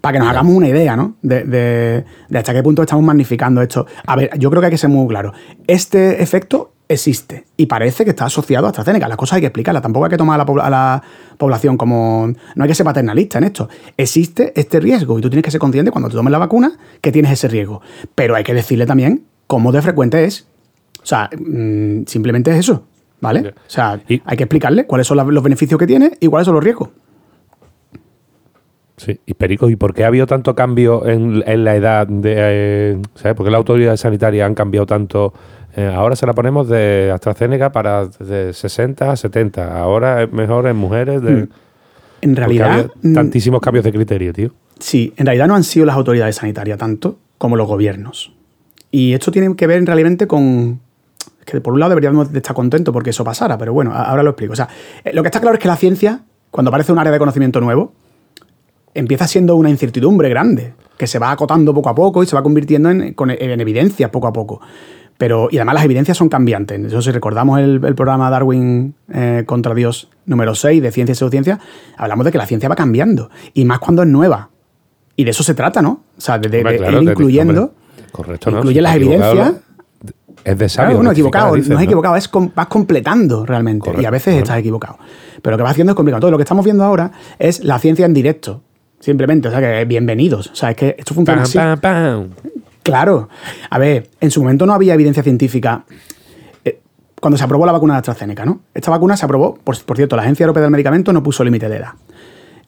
Para 0.00 0.14
que 0.14 0.18
nos 0.20 0.28
hagamos 0.28 0.54
una 0.54 0.68
idea, 0.68 0.96
¿no? 0.96 1.16
De, 1.22 2.04
hasta 2.34 2.52
qué 2.52 2.62
punto 2.62 2.82
estamos 2.82 3.04
magnificando 3.04 3.60
esto. 3.60 3.86
A 4.06 4.16
ver, 4.16 4.30
yo 4.38 4.50
creo 4.50 4.60
que 4.60 4.66
hay 4.66 4.72
que 4.72 4.78
ser 4.78 4.90
muy 4.90 5.06
claro. 5.08 5.32
Este 5.66 6.22
efecto 6.22 6.72
existe 6.88 7.44
y 7.56 7.66
parece 7.66 8.04
que 8.04 8.10
está 8.10 8.24
asociado 8.24 8.66
a 8.66 8.70
AstraZeneca. 8.70 9.08
Las 9.08 9.16
cosas 9.16 9.36
hay 9.36 9.42
que 9.42 9.46
explicarlas. 9.48 9.82
Tampoco 9.82 10.06
hay 10.06 10.10
que 10.10 10.16
tomar 10.16 10.40
a 10.40 10.44
la, 10.44 10.62
a 10.62 10.70
la, 10.70 11.02
población 11.36 11.76
como. 11.76 12.32
No 12.54 12.64
hay 12.64 12.68
que 12.68 12.74
ser 12.74 12.84
paternalista 12.84 13.38
en 13.38 13.44
esto. 13.44 13.68
Existe 13.96 14.58
este 14.58 14.80
riesgo 14.80 15.18
y 15.18 15.22
tú 15.22 15.28
tienes 15.28 15.44
que 15.44 15.50
ser 15.50 15.60
consciente 15.60 15.90
cuando 15.90 16.08
te 16.08 16.16
tomes 16.16 16.30
la 16.30 16.38
vacuna 16.38 16.72
que 17.00 17.12
tienes 17.12 17.32
ese 17.32 17.48
riesgo. 17.48 17.82
Pero 18.14 18.34
hay 18.34 18.44
que 18.44 18.54
decirle 18.54 18.86
también 18.86 19.24
cómo 19.46 19.72
de 19.72 19.82
frecuente 19.82 20.24
es. 20.24 20.46
O 21.02 21.06
sea, 21.06 21.30
mm, 21.36 22.04
simplemente 22.06 22.50
es 22.50 22.58
eso. 22.58 22.84
¿Vale? 23.20 23.48
O 23.48 23.52
sea, 23.66 24.00
hay 24.08 24.36
que 24.36 24.44
explicarle 24.44 24.86
cuáles 24.86 25.06
son 25.06 25.16
los 25.16 25.42
beneficios 25.42 25.78
que 25.78 25.86
tiene 25.86 26.12
y 26.20 26.28
cuáles 26.28 26.46
son 26.46 26.54
los 26.54 26.62
riesgos. 26.62 26.90
Sí, 28.96 29.20
y 29.26 29.34
Perico, 29.34 29.70
¿y 29.70 29.76
por 29.76 29.94
qué 29.94 30.04
ha 30.04 30.08
habido 30.08 30.26
tanto 30.26 30.54
cambio 30.54 31.06
en, 31.06 31.64
la 31.64 31.76
edad 31.76 32.06
de. 32.06 32.34
Eh, 32.36 33.02
¿Sabes? 33.14 33.36
¿Por 33.36 33.46
qué 33.46 33.50
las 33.50 33.58
autoridades 33.58 34.00
sanitarias 34.00 34.46
han 34.46 34.54
cambiado 34.54 34.86
tanto? 34.86 35.32
Eh, 35.76 35.86
ahora 35.86 36.16
se 36.16 36.26
la 36.26 36.32
ponemos 36.32 36.68
de 36.68 37.12
AstraZeneca 37.14 37.70
para 37.70 38.06
de 38.06 38.52
60 38.52 39.12
a 39.12 39.16
70. 39.16 39.80
Ahora 39.80 40.24
es 40.24 40.32
mejor 40.32 40.66
en 40.66 40.76
mujeres. 40.76 41.22
De, 41.22 41.30
mm. 41.30 41.48
En 42.22 42.36
realidad. 42.36 42.90
Mm, 43.02 43.14
tantísimos 43.14 43.60
cambios 43.60 43.84
de 43.84 43.92
criterio, 43.92 44.32
tío. 44.32 44.50
Sí, 44.80 45.12
en 45.16 45.26
realidad 45.26 45.46
no 45.46 45.54
han 45.54 45.64
sido 45.64 45.86
las 45.86 45.94
autoridades 45.94 46.36
sanitarias 46.36 46.78
tanto 46.78 47.18
como 47.38 47.56
los 47.56 47.68
gobiernos. 47.68 48.32
Y 48.90 49.12
esto 49.12 49.30
tiene 49.30 49.54
que 49.54 49.66
ver 49.68 49.84
realmente 49.84 50.26
con, 50.26 50.80
que 51.50 51.60
por 51.60 51.72
un 51.72 51.80
lado 51.80 51.90
deberíamos 51.90 52.32
de 52.32 52.38
estar 52.38 52.54
contentos 52.54 52.92
porque 52.92 53.10
eso 53.10 53.24
pasara, 53.24 53.56
pero 53.56 53.72
bueno, 53.72 53.92
ahora 53.94 54.22
lo 54.22 54.30
explico. 54.30 54.52
O 54.52 54.56
sea, 54.56 54.68
eh, 55.04 55.12
lo 55.14 55.22
que 55.22 55.28
está 55.28 55.40
claro 55.40 55.54
es 55.54 55.62
que 55.62 55.68
la 55.68 55.76
ciencia, 55.76 56.20
cuando 56.50 56.68
aparece 56.68 56.92
un 56.92 56.98
área 56.98 57.12
de 57.12 57.18
conocimiento 57.18 57.60
nuevo, 57.60 57.92
empieza 58.94 59.26
siendo 59.26 59.56
una 59.56 59.70
incertidumbre 59.70 60.28
grande, 60.28 60.74
que 60.96 61.06
se 61.06 61.18
va 61.18 61.30
acotando 61.30 61.72
poco 61.72 61.88
a 61.88 61.94
poco 61.94 62.22
y 62.22 62.26
se 62.26 62.36
va 62.36 62.42
convirtiendo 62.42 62.90
en, 62.90 63.14
en 63.16 63.60
evidencias 63.60 64.10
poco 64.10 64.26
a 64.26 64.32
poco. 64.32 64.60
Pero, 65.16 65.48
y 65.50 65.56
además 65.56 65.76
las 65.76 65.84
evidencias 65.84 66.16
son 66.16 66.28
cambiantes. 66.28 66.80
Eso 66.84 67.02
si 67.02 67.10
recordamos 67.10 67.58
el, 67.58 67.80
programa 67.80 68.30
Darwin 68.30 68.94
eh, 69.12 69.42
contra 69.46 69.74
Dios 69.74 70.08
número 70.26 70.54
6 70.54 70.80
de 70.80 70.92
Ciencia 70.92 71.12
y 71.12 71.16
Pseudociencia, 71.16 71.58
hablamos 71.96 72.24
de 72.24 72.32
que 72.32 72.38
la 72.38 72.46
ciencia 72.46 72.68
va 72.68 72.76
cambiando. 72.76 73.30
Y 73.52 73.64
más 73.64 73.80
cuando 73.80 74.02
es 74.02 74.08
nueva. 74.08 74.50
Y 75.16 75.24
de 75.24 75.30
eso 75.30 75.42
se 75.42 75.54
trata, 75.54 75.82
¿no? 75.82 76.04
O 76.16 76.20
sea, 76.20 76.38
de, 76.38 76.60
ir 76.60 77.02
incluyendo. 77.02 77.74
correcto, 78.12 78.50
incluye 78.50 78.80
las 78.80 78.94
evidencias 78.94 79.54
es 80.50 80.58
de 80.58 80.68
sabio. 80.68 81.02
no, 81.02 81.12
equivocado, 81.12 81.56
no 81.56 81.78
es 81.78 81.84
equivocado, 81.84 82.16
es 82.16 82.30
vas 82.54 82.66
completando 82.66 83.44
realmente. 83.44 83.90
y 84.00 84.04
a 84.04 84.10
veces 84.10 84.36
estás 84.36 84.58
equivocado. 84.58 84.98
Pero 85.42 85.52
lo 85.52 85.58
que 85.58 85.62
vas 85.62 85.72
haciendo 85.72 85.92
es 85.92 85.96
complicado. 85.96 86.20
Todo 86.20 86.30
lo 86.30 86.36
que 86.38 86.42
estamos 86.42 86.64
viendo 86.64 86.84
ahora 86.84 87.12
es 87.38 87.62
la 87.64 87.78
ciencia 87.78 88.06
en 88.06 88.14
directo. 88.14 88.62
Simplemente, 89.00 89.48
o 89.48 89.50
sea, 89.50 89.60
que 89.60 89.84
bienvenidos. 89.84 90.48
O 90.48 90.54
sea, 90.54 90.70
es 90.70 90.76
que 90.76 90.96
esto 90.98 91.14
funciona 91.14 91.42
así. 91.42 91.58
Claro. 92.82 93.28
A 93.70 93.78
ver, 93.78 94.08
en 94.20 94.30
su 94.30 94.40
momento 94.40 94.66
no 94.66 94.72
había 94.72 94.94
evidencia 94.94 95.22
científica. 95.22 95.84
Eh, 96.64 96.80
cuando 97.20 97.36
se 97.36 97.44
aprobó 97.44 97.66
la 97.66 97.72
vacuna 97.72 97.94
de 97.94 97.98
AstraZeneca, 97.98 98.44
¿no? 98.44 98.60
Esta 98.74 98.90
vacuna 98.90 99.16
se 99.16 99.24
aprobó, 99.24 99.56
por, 99.56 99.76
cierto, 99.76 100.16
la 100.16 100.22
Agencia 100.22 100.44
Europea 100.44 100.62
del 100.62 100.70
Medicamento 100.70 101.12
no 101.12 101.22
puso 101.22 101.44
límite 101.44 101.68
de 101.68 101.76
edad. 101.76 101.92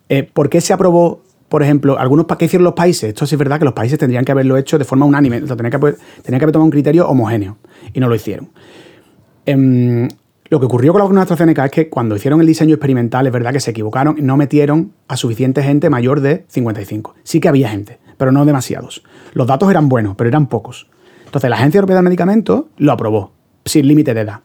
Eh, 0.09 0.25
¿Por 0.25 0.51
qué 0.51 0.61
se 0.61 0.73
aprobó 0.73 1.23
por 1.51 1.65
ejemplo, 1.65 1.99
algunos 1.99 2.27
que 2.27 2.45
hicieron 2.45 2.63
los 2.63 2.75
países, 2.75 3.09
esto 3.09 3.27
sí 3.27 3.35
es 3.35 3.39
verdad 3.39 3.59
que 3.59 3.65
los 3.65 3.75
países 3.75 3.99
tendrían 3.99 4.25
que 4.25 4.31
haberlo 4.31 4.57
hecho 4.57 4.79
de 4.79 4.85
forma 4.85 5.05
unánime, 5.05 5.43
o 5.43 5.57
tenía 5.57 5.69
que, 5.69 5.77
haber, 5.77 5.97
que 5.97 6.35
haber 6.37 6.53
tomado 6.53 6.65
un 6.65 6.71
criterio 6.71 7.09
homogéneo 7.09 7.59
y 7.93 7.99
no 7.99 8.09
lo 8.09 8.15
hicieron. 8.15 8.51
Em, 9.47 10.09
lo 10.49 10.61
que 10.61 10.67
ocurrió 10.67 10.93
con 10.93 11.01
la 11.01 11.07
vacuna 11.07 11.23
AstraZeneca 11.23 11.65
es 11.65 11.73
que 11.73 11.89
cuando 11.89 12.15
hicieron 12.15 12.41
el 12.41 12.47
diseño 12.47 12.77
experimental, 12.77 13.27
es 13.27 13.33
verdad 13.33 13.53
que 13.53 13.59
se 13.59 13.73
equivocaron 13.73 14.17
y 14.17 14.23
no 14.23 14.37
metieron 14.37 14.93
a 15.09 15.17
suficiente 15.17 15.61
gente 15.65 15.91
mayor 15.91 16.21
de 16.21 16.45
55. 16.47 17.17
Sí 17.25 17.41
que 17.41 17.49
había 17.49 17.69
gente, 17.69 17.99
pero 18.17 18.31
no 18.31 18.45
demasiados. 18.45 19.03
Los 19.33 19.49
datos 19.49 19.69
eran 19.73 19.89
buenos, 19.89 20.15
pero 20.15 20.29
eran 20.29 20.47
pocos. 20.47 20.89
Entonces 21.25 21.51
la 21.51 21.57
Agencia 21.57 21.79
Europea 21.79 21.97
del 21.97 22.05
Medicamento 22.05 22.69
lo 22.77 22.93
aprobó, 22.93 23.33
sin 23.65 23.89
límite 23.89 24.15
de 24.15 24.21
edad. 24.21 24.41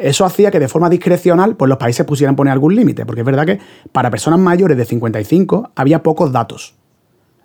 Eso 0.00 0.24
hacía 0.24 0.50
que 0.50 0.58
de 0.58 0.66
forma 0.66 0.88
discrecional 0.88 1.56
pues 1.56 1.68
los 1.68 1.76
países 1.76 2.06
pusieran 2.06 2.34
poner 2.34 2.52
algún 2.52 2.74
límite, 2.74 3.04
porque 3.04 3.20
es 3.20 3.26
verdad 3.26 3.44
que 3.44 3.58
para 3.92 4.10
personas 4.10 4.40
mayores 4.40 4.78
de 4.78 4.86
55 4.86 5.72
había 5.74 6.02
pocos 6.02 6.32
datos 6.32 6.74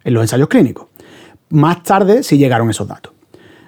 en 0.05 0.13
los 0.13 0.23
ensayos 0.23 0.47
clínicos. 0.47 0.87
Más 1.49 1.83
tarde 1.83 2.23
sí 2.23 2.37
llegaron 2.37 2.69
esos 2.69 2.87
datos. 2.87 3.11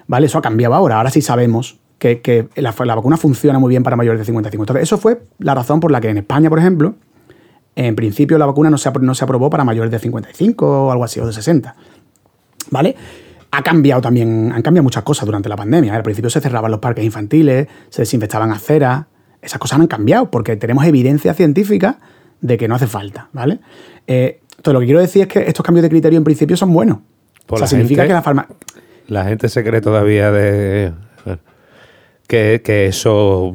¿Vale? 0.06 0.24
Eso 0.24 0.38
ha 0.38 0.42
cambiado 0.42 0.74
ahora. 0.74 0.96
Ahora 0.96 1.10
sí 1.10 1.20
sabemos 1.20 1.78
que, 1.98 2.48
la, 2.56 2.72
vacuna 2.72 3.18
funciona 3.18 3.58
muy 3.58 3.68
bien 3.68 3.82
para 3.82 3.94
mayores 3.94 4.20
de 4.20 4.24
55. 4.24 4.62
Entonces, 4.62 4.82
eso 4.82 4.96
fue 4.96 5.20
la 5.38 5.54
razón 5.54 5.80
por 5.80 5.90
la 5.90 6.00
que 6.00 6.08
en 6.08 6.16
España, 6.16 6.48
por 6.48 6.58
ejemplo, 6.58 6.94
en 7.76 7.94
principio 7.94 8.38
la 8.38 8.46
vacuna 8.46 8.70
no 8.70 8.78
se, 8.78 8.90
no 8.90 9.14
se 9.14 9.22
aprobó 9.22 9.50
para 9.50 9.64
mayores 9.64 9.90
de 9.90 9.98
55 9.98 10.86
o 10.86 10.90
algo 10.90 11.04
así, 11.04 11.20
o 11.20 11.26
de 11.26 11.32
60. 11.34 11.76
¿Vale? 12.70 12.96
Ha 13.50 13.62
cambiado 13.62 14.00
también, 14.00 14.52
han 14.54 14.62
cambiado 14.62 14.84
muchas 14.84 15.02
cosas 15.02 15.26
durante 15.26 15.48
la 15.48 15.56
pandemia. 15.56 15.94
Al 15.94 16.02
principio 16.02 16.30
se 16.30 16.40
cerraban 16.40 16.70
los 16.70 16.80
parques 16.80 17.04
infantiles, 17.04 17.66
se 17.88 18.02
desinfectaban 18.02 18.50
aceras. 18.50 19.06
Esas 19.40 19.58
cosas 19.58 19.80
han 19.80 19.86
cambiado 19.86 20.30
porque 20.30 20.56
tenemos 20.56 20.84
evidencia 20.84 21.32
científica 21.34 21.98
de 22.40 22.58
que 22.58 22.68
no 22.68 22.74
hace 22.74 22.86
falta, 22.86 23.28
¿vale? 23.32 23.60
Eh, 24.06 24.40
entonces, 24.50 24.74
lo 24.74 24.80
que 24.80 24.86
quiero 24.86 25.00
decir 25.00 25.22
es 25.22 25.28
que 25.28 25.40
estos 25.40 25.64
cambios 25.64 25.82
de 25.82 25.88
criterio 25.88 26.18
en 26.18 26.24
principio 26.24 26.56
son 26.56 26.72
buenos. 26.72 26.98
o 27.46 27.56
sea, 27.56 27.66
significa 27.66 28.06
que 28.06 28.12
la 28.12 28.22
farmacia... 28.22 28.54
La 29.06 29.24
gente 29.24 29.48
se 29.48 29.64
cree 29.64 29.80
todavía 29.80 30.30
de... 30.30 30.92
Que, 32.26 32.60
que 32.62 32.86
eso, 32.86 33.54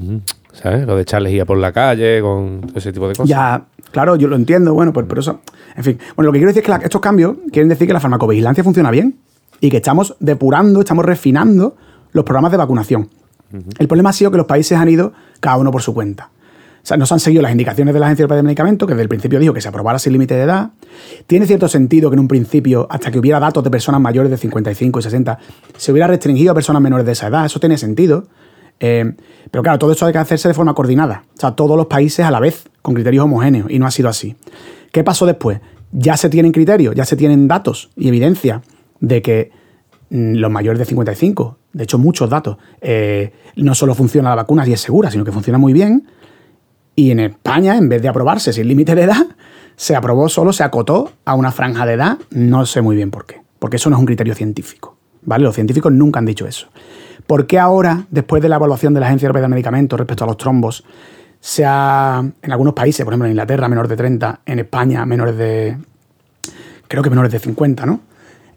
¿sabes? 0.51 0.87
Lo 0.87 0.95
de 0.95 1.03
echarles 1.03 1.45
por 1.45 1.59
la 1.59 1.71
calle, 1.71 2.21
con 2.21 2.71
ese 2.73 2.91
tipo 2.91 3.07
de 3.07 3.13
cosas. 3.13 3.29
Ya, 3.29 3.65
Claro, 3.93 4.15
yo 4.15 4.27
lo 4.27 4.35
entiendo, 4.35 4.73
bueno, 4.73 4.91
pues 4.91 5.05
por 5.05 5.19
eso. 5.19 5.41
En 5.77 5.83
fin. 5.83 5.99
Bueno, 6.15 6.29
lo 6.29 6.33
que 6.33 6.39
quiero 6.39 6.51
decir 6.51 6.67
es 6.67 6.79
que 6.79 6.85
estos 6.85 6.99
cambios 6.99 7.35
quieren 7.51 7.69
decir 7.69 7.85
que 7.85 7.93
la 7.93 7.99
farmacovigilancia 7.99 8.63
funciona 8.63 8.89
bien 8.89 9.19
y 9.63 9.69
que 9.69 9.77
estamos 9.77 10.17
depurando, 10.19 10.81
estamos 10.81 11.05
refinando 11.05 11.77
los 12.11 12.25
programas 12.25 12.51
de 12.51 12.57
vacunación. 12.57 13.09
El 13.79 13.87
problema 13.87 14.09
ha 14.09 14.13
sido 14.13 14.29
que 14.29 14.35
los 14.35 14.45
países 14.45 14.77
han 14.77 14.89
ido 14.89 15.13
cada 15.39 15.55
uno 15.55 15.71
por 15.71 15.81
su 15.81 15.93
cuenta. 15.93 16.31
O 16.83 16.85
sea, 16.85 16.97
no 16.97 17.05
se 17.05 17.13
han 17.13 17.21
seguido 17.21 17.41
las 17.41 17.53
indicaciones 17.53 17.93
de 17.93 17.99
la 18.01 18.07
Agencia 18.07 18.23
Europea 18.23 18.37
de 18.37 18.43
Medicamentos, 18.43 18.85
que 18.85 18.93
desde 18.93 19.03
el 19.03 19.07
principio 19.07 19.39
dijo 19.39 19.53
que 19.53 19.61
se 19.61 19.69
aprobara 19.69 19.99
sin 19.99 20.11
límite 20.11 20.35
de 20.35 20.41
edad. 20.41 20.71
Tiene 21.27 21.45
cierto 21.45 21.69
sentido 21.69 22.09
que 22.09 22.15
en 22.15 22.19
un 22.19 22.27
principio, 22.27 22.87
hasta 22.89 23.09
que 23.09 23.19
hubiera 23.19 23.39
datos 23.39 23.63
de 23.63 23.69
personas 23.69 24.01
mayores 24.01 24.29
de 24.31 24.35
55 24.35 24.99
y 24.99 25.01
60, 25.01 25.39
se 25.77 25.91
hubiera 25.93 26.07
restringido 26.07 26.51
a 26.51 26.55
personas 26.55 26.81
menores 26.81 27.05
de 27.05 27.13
esa 27.13 27.27
edad. 27.27 27.45
Eso 27.45 27.61
tiene 27.61 27.77
sentido. 27.77 28.27
Eh, 28.81 29.13
pero 29.49 29.63
claro, 29.63 29.79
todo 29.79 29.93
esto 29.93 30.05
hay 30.05 30.11
que 30.11 30.19
hacerse 30.19 30.49
de 30.49 30.55
forma 30.55 30.73
coordinada. 30.73 31.23
O 31.37 31.39
sea, 31.39 31.51
todos 31.51 31.77
los 31.77 31.85
países 31.85 32.25
a 32.25 32.31
la 32.31 32.41
vez, 32.41 32.65
con 32.81 32.95
criterios 32.95 33.23
homogéneos, 33.23 33.71
y 33.71 33.79
no 33.79 33.85
ha 33.85 33.91
sido 33.91 34.09
así. 34.09 34.35
¿Qué 34.91 35.05
pasó 35.05 35.25
después? 35.25 35.61
Ya 35.93 36.17
se 36.17 36.27
tienen 36.27 36.51
criterios, 36.51 36.95
ya 36.95 37.05
se 37.05 37.15
tienen 37.15 37.47
datos 37.47 37.91
y 37.95 38.09
evidencia 38.09 38.61
de 39.03 39.21
que 39.21 39.51
mm, 40.09 40.35
los 40.35 40.49
mayores 40.49 40.79
de 40.79 40.85
55, 40.85 41.57
de 41.73 41.83
hecho 41.83 41.99
muchos 41.99 42.29
datos, 42.29 42.57
eh, 42.81 43.33
no 43.57 43.75
solo 43.75 43.93
funciona 43.93 44.29
la 44.29 44.35
vacuna 44.35 44.65
y 44.65 44.71
es 44.71 44.79
segura, 44.79 45.11
sino 45.11 45.25
que 45.25 45.31
funciona 45.31 45.57
muy 45.59 45.73
bien 45.73 46.07
y 46.95 47.11
en 47.11 47.19
España, 47.19 47.75
en 47.77 47.89
vez 47.89 48.01
de 48.01 48.07
aprobarse 48.07 48.53
sin 48.53 48.67
límite 48.67 48.95
de 48.95 49.03
edad, 49.03 49.25
se 49.75 49.95
aprobó 49.95 50.29
solo, 50.29 50.53
se 50.53 50.63
acotó 50.63 51.11
a 51.25 51.35
una 51.35 51.51
franja 51.51 51.85
de 51.85 51.93
edad, 51.93 52.17
no 52.29 52.65
sé 52.65 52.81
muy 52.81 52.95
bien 52.95 53.11
por 53.11 53.25
qué, 53.25 53.41
porque 53.59 53.75
eso 53.75 53.89
no 53.89 53.97
es 53.97 53.99
un 53.99 54.05
criterio 54.05 54.35
científico, 54.35 54.95
¿vale? 55.23 55.43
Los 55.43 55.55
científicos 55.55 55.91
nunca 55.91 56.19
han 56.19 56.25
dicho 56.25 56.47
eso. 56.47 56.67
¿Por 57.27 57.45
qué 57.45 57.59
ahora, 57.59 58.05
después 58.09 58.41
de 58.41 58.49
la 58.49 58.55
evaluación 58.55 58.93
de 58.93 59.01
la 59.01 59.07
Agencia 59.07 59.25
Europea 59.25 59.43
de 59.43 59.47
Medicamentos 59.49 59.99
respecto 59.99 60.23
a 60.23 60.27
los 60.27 60.37
trombos, 60.37 60.85
se 61.41 61.65
ha, 61.65 62.23
en 62.41 62.51
algunos 62.51 62.73
países, 62.73 63.03
por 63.03 63.13
ejemplo 63.13 63.25
en 63.25 63.31
Inglaterra, 63.31 63.67
menores 63.67 63.89
de 63.89 63.97
30, 63.97 64.41
en 64.45 64.59
España, 64.59 65.05
menores 65.05 65.35
de, 65.35 65.77
creo 66.87 67.03
que 67.03 67.09
menores 67.09 67.31
de 67.31 67.39
50, 67.39 67.85
¿no? 67.85 68.01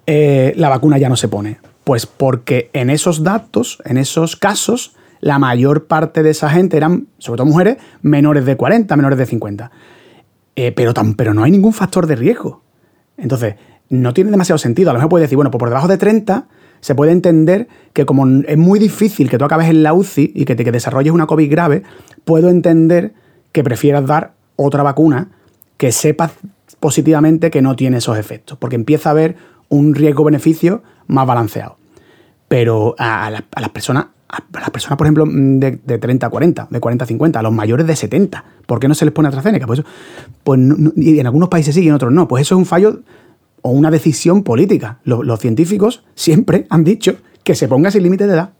Eh, 0.07 0.53
la 0.57 0.69
vacuna 0.69 0.99
ya 0.99 1.09
no 1.09 1.17
se 1.17 1.29
pone. 1.29 1.59
Pues 1.85 2.07
porque 2.07 2.71
en 2.73 2.91
esos 2.91 3.23
datos, 3.23 3.79
en 3.85 3.99
esos 3.99 4.37
casos, 4.37 4.97
la 5.21 5.39
mayor 5.39 5.87
parte 5.87 6.23
de 6.23 6.31
esa 6.31 6.51
gente 6.51 6.77
eran, 6.77 7.09
sobre 7.19 7.39
todo 7.39 7.47
mujeres, 7.47 7.77
menores 8.03 8.45
de 8.45 8.57
40, 8.57 8.97
menores 8.97 9.19
de 9.19 9.27
50. 9.27 9.71
Eh, 10.57 10.73
pero, 10.73 10.95
tan, 10.95 11.15
pero 11.15 11.35
no 11.35 11.45
hay 11.45 11.51
ningún 11.51 11.73
factor 11.73 12.07
de 12.07 12.17
riesgo. 12.17 12.63
Entonces, 13.17 13.57
no 13.89 14.15
tiene 14.15 14.31
demasiado 14.31 14.59
sentido. 14.59 14.91
A 14.91 14.93
lo 14.93 14.99
mejor 14.99 15.11
puede 15.11 15.23
decir, 15.23 15.37
bueno, 15.37 15.51
pues 15.51 15.61
por 15.61 15.69
debajo 15.69 15.89
de 15.89 15.99
30 15.99 16.49
se 16.81 16.95
puede 16.95 17.13
entender 17.13 17.69
que 17.93 18.05
como 18.05 18.27
es 18.47 18.57
muy 18.57 18.79
difícil 18.79 19.31
que 19.31 19.39
tú 19.39 19.45
acabes 19.45 19.69
en 19.69 19.83
la 19.83 19.93
UCI 19.93 20.33
y 20.35 20.45
que 20.45 20.55
te 20.55 20.71
desarrolles 20.71 21.13
una 21.13 21.27
COVID 21.27 21.51
grave, 21.51 21.83
puedo 22.25 22.49
entender 22.49 23.15
que 23.53 23.65
prefieras 23.65 24.07
dar 24.07 24.35
otra 24.57 24.83
vacuna 24.83 25.31
que 25.77 25.93
sepas 25.93 26.33
positivamente 26.81 27.51
que 27.51 27.63
no 27.63 27.77
tiene 27.77 27.99
esos 27.99 28.19
efectos, 28.19 28.59
porque 28.59 28.77
empieza 28.77 29.11
a 29.11 29.13
haber 29.13 29.37
un 29.69 29.95
riesgo-beneficio 29.95 30.83
más 31.07 31.27
balanceado. 31.27 31.77
Pero 32.49 32.95
a, 32.99 33.31
las 33.31 33.71
personas 33.71 34.07
a 34.29 34.43
las 34.61 34.71
personas, 34.71 34.99
por 34.99 35.07
ejemplo, 35.07 35.27
mm, 35.27 35.59
de, 35.59 35.99
30 35.99 36.27
a 36.27 36.31
40, 36.31 36.69
de 36.71 36.81
40 36.81 37.05
a 37.05 37.07
50, 37.07 37.39
a 37.39 37.43
los 37.43 37.53
mayores 37.53 37.87
de 37.87 37.97
70. 37.97 38.45
¿Por 38.67 38.81
qué 38.81 38.89
no 38.89 38.95
se 38.95 39.05
les 39.05 39.15
pone 39.15 39.29
AstraZeneca? 39.29 39.67
Pues, 39.67 39.83
pues 40.43 40.61
y 40.97 41.19
en 41.19 41.27
algunos 41.27 41.49
países 41.49 41.75
sí 41.75 41.83
y 41.83 41.89
en 41.89 41.95
otros 41.95 42.13
no. 42.13 42.27
Pues 42.27 42.43
eso 42.43 42.55
es 42.55 42.59
un 42.59 42.67
fallo 42.67 43.01
o 43.63 43.71
una 43.71 43.91
decisión 43.91 44.43
política. 44.43 44.99
Los, 45.05 45.41
científicos 45.41 46.05
siempre 46.15 46.67
han 46.71 46.85
dicho 46.85 47.17
que 47.45 47.55
se 47.55 47.69
ponga 47.69 47.91
sin 47.91 48.03
límite 48.03 48.27
de 48.27 48.35
edad. 48.35 48.51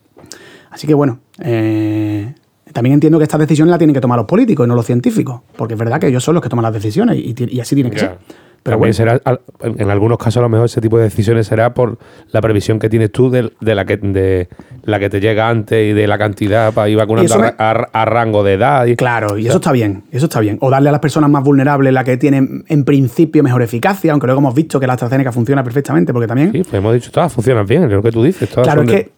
Así 0.71 0.87
que 0.87 0.95
bueno, 0.95 1.21
eh, 1.41 2.35
también 2.73 2.95
entiendo 2.95 3.19
que 3.19 3.25
estas 3.25 3.41
decisiones 3.41 3.71
las 3.71 3.79
tienen 3.79 3.95
que 3.95 4.01
tomar 4.01 4.19
los 4.19 4.27
políticos 4.27 4.67
y 4.67 4.69
no 4.69 4.75
los 4.75 4.87
científicos, 4.87 5.41
porque 5.57 5.75
es 5.75 5.79
verdad 5.79 6.01
que 6.01 6.09
ellos 6.09 6.23
son 6.23 6.35
los 6.35 6.43
que 6.43 6.49
toman 6.49 6.65
las 6.65 6.73
decisiones 6.73 7.17
y, 7.19 7.61
así 7.61 7.75
tiene 7.75 7.91
que 7.91 7.99
ser. 7.99 8.19
Pero 8.67 8.79
También 8.79 8.95
será, 8.95 9.21
en 9.63 9.91
algunos 9.91 10.19
casos 10.19 10.39
a 10.39 10.41
lo 10.41 10.49
mejor 10.49 10.67
ese 10.67 10.81
tipo 10.81 10.99
de 10.99 11.05
decisiones 11.05 11.47
será 11.47 11.73
por 11.73 11.99
la 12.33 12.41
previsión 12.41 12.81
que 12.81 12.89
tienes 12.89 13.13
tú 13.13 13.31
de, 13.31 13.53
la, 13.61 13.85
que, 13.85 13.97
de 13.97 14.49
la 14.83 14.99
que 14.99 15.09
te 15.09 15.21
llega 15.21 15.49
antes 15.49 15.89
y 15.89 15.93
de 15.93 16.09
la 16.09 16.19
cantidad 16.19 16.75
para 16.75 16.89
ir 16.89 16.97
vacunando 16.97 17.33
a, 17.59 18.05
rango 18.07 18.43
de 18.43 18.55
edad. 18.55 18.87
Y, 18.87 18.97
claro, 18.97 19.39
y 19.39 19.47
eso 19.47 19.59
está 19.59 19.71
bien, 19.71 20.03
eso 20.11 20.25
está 20.25 20.41
bien. 20.41 20.59
O 20.61 20.69
darle 20.69 20.89
a 20.89 20.93
las 20.93 21.01
personas 21.01 21.31
más 21.31 21.45
vulnerables 21.45 21.93
la 21.93 22.03
que 22.03 22.17
tienen 22.17 22.65
en 22.67 22.85
principio 22.85 23.45
mejor 23.45 23.63
eficacia, 23.63 24.11
aunque 24.11 24.27
luego 24.27 24.41
hemos 24.41 24.55
visto 24.57 24.81
que 24.81 24.89
la 24.89 24.95
AstraZeneca 24.95 25.31
funciona 25.31 25.63
perfectamente, 25.63 26.13
porque 26.13 26.27
también... 26.27 26.51
Sí, 26.51 26.65
pues 26.65 26.75
hemos 26.75 26.93
dicho, 26.93 27.13
todas 27.13 27.33
funcionan 27.33 27.67
bien, 27.67 27.85
es 27.85 27.93
lo 27.93 28.03
que 28.03 28.11
tú 28.11 28.25
dices. 28.25 28.49
claro, 28.49 28.83
es 28.83 28.91
que... 28.91 29.13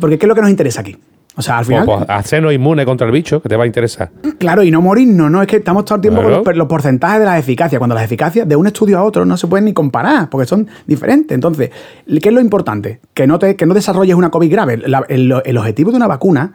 Porque 0.00 0.16
¿qué 0.16 0.26
es 0.26 0.28
lo 0.28 0.36
que 0.36 0.42
nos 0.42 0.50
interesa 0.50 0.80
aquí? 0.80 0.96
O 1.36 1.42
sea, 1.42 1.58
al 1.58 1.64
final. 1.64 1.84
Pues, 1.84 1.98
pues, 1.98 2.10
hacernos 2.10 2.52
inmune 2.52 2.84
contra 2.84 3.06
el 3.06 3.12
bicho, 3.12 3.42
que 3.42 3.48
te 3.48 3.56
va 3.56 3.64
a 3.64 3.66
interesar. 3.66 4.10
Claro, 4.38 4.62
y 4.62 4.70
no 4.70 4.80
morirnos, 4.80 5.30
¿no? 5.30 5.42
Es 5.42 5.48
que 5.48 5.56
estamos 5.56 5.84
todo 5.84 5.96
el 5.96 6.02
tiempo 6.02 6.22
con 6.22 6.56
los, 6.56 6.68
porcentajes 6.68 7.18
de 7.18 7.26
la 7.26 7.38
eficacia, 7.38 7.78
cuando 7.78 7.94
las 7.94 8.04
eficacias 8.04 8.48
de 8.48 8.56
un 8.56 8.66
estudio 8.66 8.98
a 8.98 9.02
otro 9.02 9.24
no 9.24 9.36
se 9.36 9.46
pueden 9.46 9.64
ni 9.64 9.72
comparar, 9.72 10.30
porque 10.30 10.46
son 10.46 10.68
diferentes. 10.86 11.34
Entonces, 11.34 11.70
¿qué 12.06 12.28
es 12.28 12.34
lo 12.34 12.40
importante? 12.40 13.00
Que 13.14 13.26
no, 13.26 13.38
te, 13.38 13.56
que 13.56 13.66
no 13.66 13.74
desarrolles 13.74 14.14
una 14.14 14.30
COVID 14.30 14.50
grave. 14.50 14.82
el, 15.08 15.58
objetivo 15.58 15.90
de 15.90 15.96
una 15.96 16.06
vacuna 16.06 16.52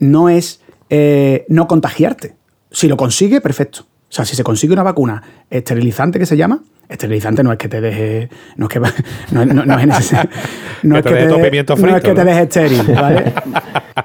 no 0.00 0.28
es 0.28 0.60
eh, 0.90 1.44
no 1.48 1.68
contagiarte. 1.68 2.34
Si 2.70 2.88
lo 2.88 2.96
consigue, 2.96 3.40
perfecto. 3.40 3.86
O 4.08 4.12
sea, 4.12 4.24
si 4.24 4.36
se 4.36 4.44
consigue 4.44 4.72
una 4.72 4.82
vacuna 4.82 5.22
esterilizante 5.50 6.18
que 6.18 6.26
se 6.26 6.36
llama, 6.36 6.62
Esterilizante 6.88 7.42
no 7.42 7.52
es 7.52 7.58
que 7.58 7.68
te 7.68 7.80
deje. 7.80 8.28
No 8.56 8.66
es 8.66 8.72
que. 8.72 8.80
No, 9.32 9.44
no, 9.44 9.64
no 9.64 9.78
es, 9.78 9.86
no 9.86 10.96
es 10.96 11.04
que, 11.04 11.10
te, 11.10 11.26
no 11.26 11.96
es 11.96 12.02
que 12.02 12.12
te 12.12 12.24
deje 12.24 12.42
estéril, 12.42 12.82
¿vale? 12.94 13.32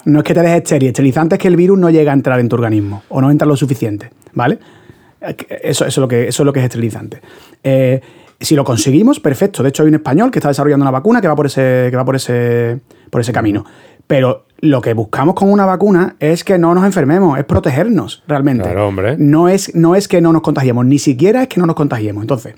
no 0.05 0.19
es 0.19 0.25
que 0.25 0.33
te 0.33 0.41
deje 0.41 0.57
estéril. 0.57 0.87
Esterilizante 0.89 1.35
es 1.35 1.41
que 1.41 1.47
el 1.47 1.55
virus 1.55 1.77
no 1.77 1.89
llega 1.89 2.11
a 2.11 2.15
entrar 2.15 2.39
en 2.39 2.49
tu 2.49 2.55
organismo 2.55 3.03
o 3.09 3.21
no 3.21 3.29
entra 3.29 3.47
lo 3.47 3.55
suficiente, 3.55 4.09
¿vale? 4.33 4.57
Eso, 5.19 5.85
eso, 5.85 5.85
es, 5.85 5.97
lo 5.97 6.07
que, 6.07 6.27
eso 6.27 6.41
es 6.41 6.45
lo 6.45 6.51
que 6.51 6.59
es 6.59 6.65
esterilizante. 6.65 7.21
Eh, 7.63 8.01
si 8.39 8.55
lo 8.55 8.63
conseguimos, 8.63 9.19
perfecto. 9.19 9.61
De 9.61 9.69
hecho, 9.69 9.83
hay 9.83 9.89
un 9.89 9.95
español 9.95 10.31
que 10.31 10.39
está 10.39 10.49
desarrollando 10.49 10.83
una 10.83 10.91
vacuna 10.91 11.21
que 11.21 11.27
va 11.27 11.35
por 11.35 11.45
ese, 11.45 11.87
que 11.91 11.95
va 11.95 12.03
por 12.03 12.15
ese, 12.15 12.79
por 13.11 13.21
ese 13.21 13.31
camino. 13.31 13.63
Pero 14.11 14.43
lo 14.59 14.81
que 14.81 14.93
buscamos 14.93 15.35
con 15.35 15.49
una 15.49 15.65
vacuna 15.65 16.17
es 16.19 16.43
que 16.43 16.57
no 16.57 16.75
nos 16.75 16.83
enfermemos, 16.83 17.39
es 17.39 17.45
protegernos 17.45 18.23
realmente. 18.27 18.65
Claro, 18.65 18.89
hombre. 18.89 19.15
No 19.17 19.47
es, 19.47 19.73
no 19.73 19.95
es 19.95 20.09
que 20.09 20.19
no 20.19 20.33
nos 20.33 20.41
contagiemos, 20.41 20.85
ni 20.85 20.99
siquiera 20.99 21.43
es 21.43 21.47
que 21.47 21.61
no 21.61 21.65
nos 21.65 21.77
contagiemos. 21.77 22.21
Entonces, 22.21 22.55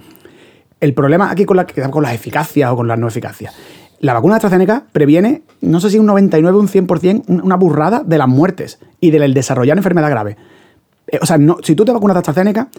el 0.79 0.95
problema 0.95 1.29
aquí 1.29 1.45
con, 1.45 1.57
la, 1.57 1.67
con 1.67 2.01
las 2.01 2.15
eficacias 2.15 2.71
o 2.71 2.75
con 2.75 2.87
las 2.87 2.97
no 2.97 3.07
eficacias. 3.07 3.53
La 3.99 4.13
vacuna 4.13 4.33
de 4.33 4.37
AstraZeneca 4.37 4.85
previene, 4.91 5.43
no 5.61 5.79
sé 5.79 5.91
si 5.91 5.99
un 5.99 6.07
99 6.07 6.57
o 6.57 6.59
un 6.59 6.67
100%, 6.67 7.43
una 7.43 7.55
burrada 7.55 8.01
de 8.03 8.17
las 8.17 8.27
muertes 8.27 8.79
y 8.99 9.11
del 9.11 9.35
desarrollar 9.35 9.77
enfermedad 9.77 10.09
grave. 10.09 10.37
Eh, 11.05 11.19
o 11.21 11.25
sea, 11.27 11.37
no, 11.37 11.57
si 11.61 11.75
tú 11.75 11.85
te 11.85 11.91
vacunas 11.91 12.15
de 12.15 12.19
AstraZeneca, 12.19 12.69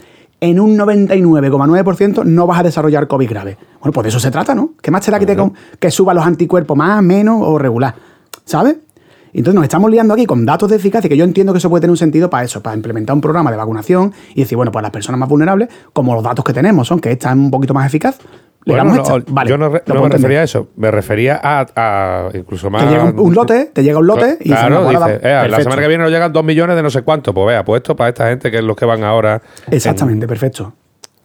en 0.40 0.58
un 0.58 0.76
99,9% 0.76 2.24
no 2.24 2.48
vas 2.48 2.58
a 2.58 2.64
desarrollar 2.64 3.06
COVID 3.06 3.30
grave. 3.30 3.56
Bueno, 3.78 3.92
pues 3.92 4.02
de 4.02 4.08
eso 4.08 4.18
se 4.18 4.32
trata, 4.32 4.52
¿no? 4.52 4.72
¿Qué 4.82 4.90
más 4.90 5.04
será 5.04 5.20
que, 5.20 5.26
te, 5.26 5.36
que 5.78 5.92
suba 5.92 6.12
los 6.12 6.26
anticuerpos 6.26 6.76
más, 6.76 7.00
menos 7.04 7.36
o 7.40 7.56
regular? 7.56 7.94
¿Sabes? 8.44 8.76
Entonces 9.32 9.54
nos 9.56 9.64
estamos 9.64 9.90
liando 9.90 10.14
aquí 10.14 10.26
con 10.26 10.46
datos 10.46 10.70
de 10.70 10.76
eficacia, 10.76 11.08
que 11.08 11.16
yo 11.16 11.24
entiendo 11.24 11.52
que 11.52 11.58
eso 11.58 11.68
puede 11.68 11.80
tener 11.80 11.90
un 11.90 11.96
sentido 11.96 12.30
para 12.30 12.44
eso, 12.44 12.62
para 12.62 12.76
implementar 12.76 13.14
un 13.14 13.20
programa 13.20 13.50
de 13.50 13.56
vacunación 13.56 14.12
y 14.34 14.42
decir, 14.42 14.56
bueno, 14.56 14.70
pues 14.70 14.82
las 14.82 14.92
personas 14.92 15.18
más 15.18 15.28
vulnerables, 15.28 15.68
como 15.92 16.14
los 16.14 16.22
datos 16.22 16.44
que 16.44 16.52
tenemos 16.52 16.86
son 16.86 17.00
que 17.00 17.10
esta 17.10 17.30
es 17.30 17.34
un 17.34 17.50
poquito 17.50 17.74
más 17.74 17.86
eficaz, 17.86 18.18
bueno, 18.66 18.94
yo 19.46 19.58
no, 19.58 19.70
me 19.70 20.08
refería 20.08 20.40
a 20.40 20.42
eso, 20.44 20.68
me 20.76 20.90
refería 20.90 21.40
a, 21.42 22.30
incluso 22.32 22.70
más. 22.70 22.84
Te 22.84 22.90
llega 22.90 23.04
un, 23.04 23.34
lote, 23.34 23.70
te 23.72 23.82
llega 23.82 23.98
un 23.98 24.06
lote 24.06 24.38
y 24.40 24.48
claro, 24.48 24.88
dice, 24.88 25.20
eh, 25.22 25.48
la 25.48 25.60
semana 25.60 25.82
que 25.82 25.88
viene 25.88 26.04
nos 26.04 26.10
llegan 26.12 26.32
dos 26.32 26.44
millones 26.44 26.74
de 26.74 26.82
no 26.82 26.88
sé 26.88 27.02
cuánto. 27.02 27.34
Pues 27.34 27.48
vea, 27.48 27.64
puesto 27.64 27.94
para 27.94 28.08
esta 28.08 28.28
gente 28.28 28.50
que 28.50 28.58
es 28.58 28.64
los 28.64 28.76
que 28.76 28.86
van 28.86 29.04
ahora. 29.04 29.42
Exactamente, 29.70 30.26
perfecto. 30.26 30.72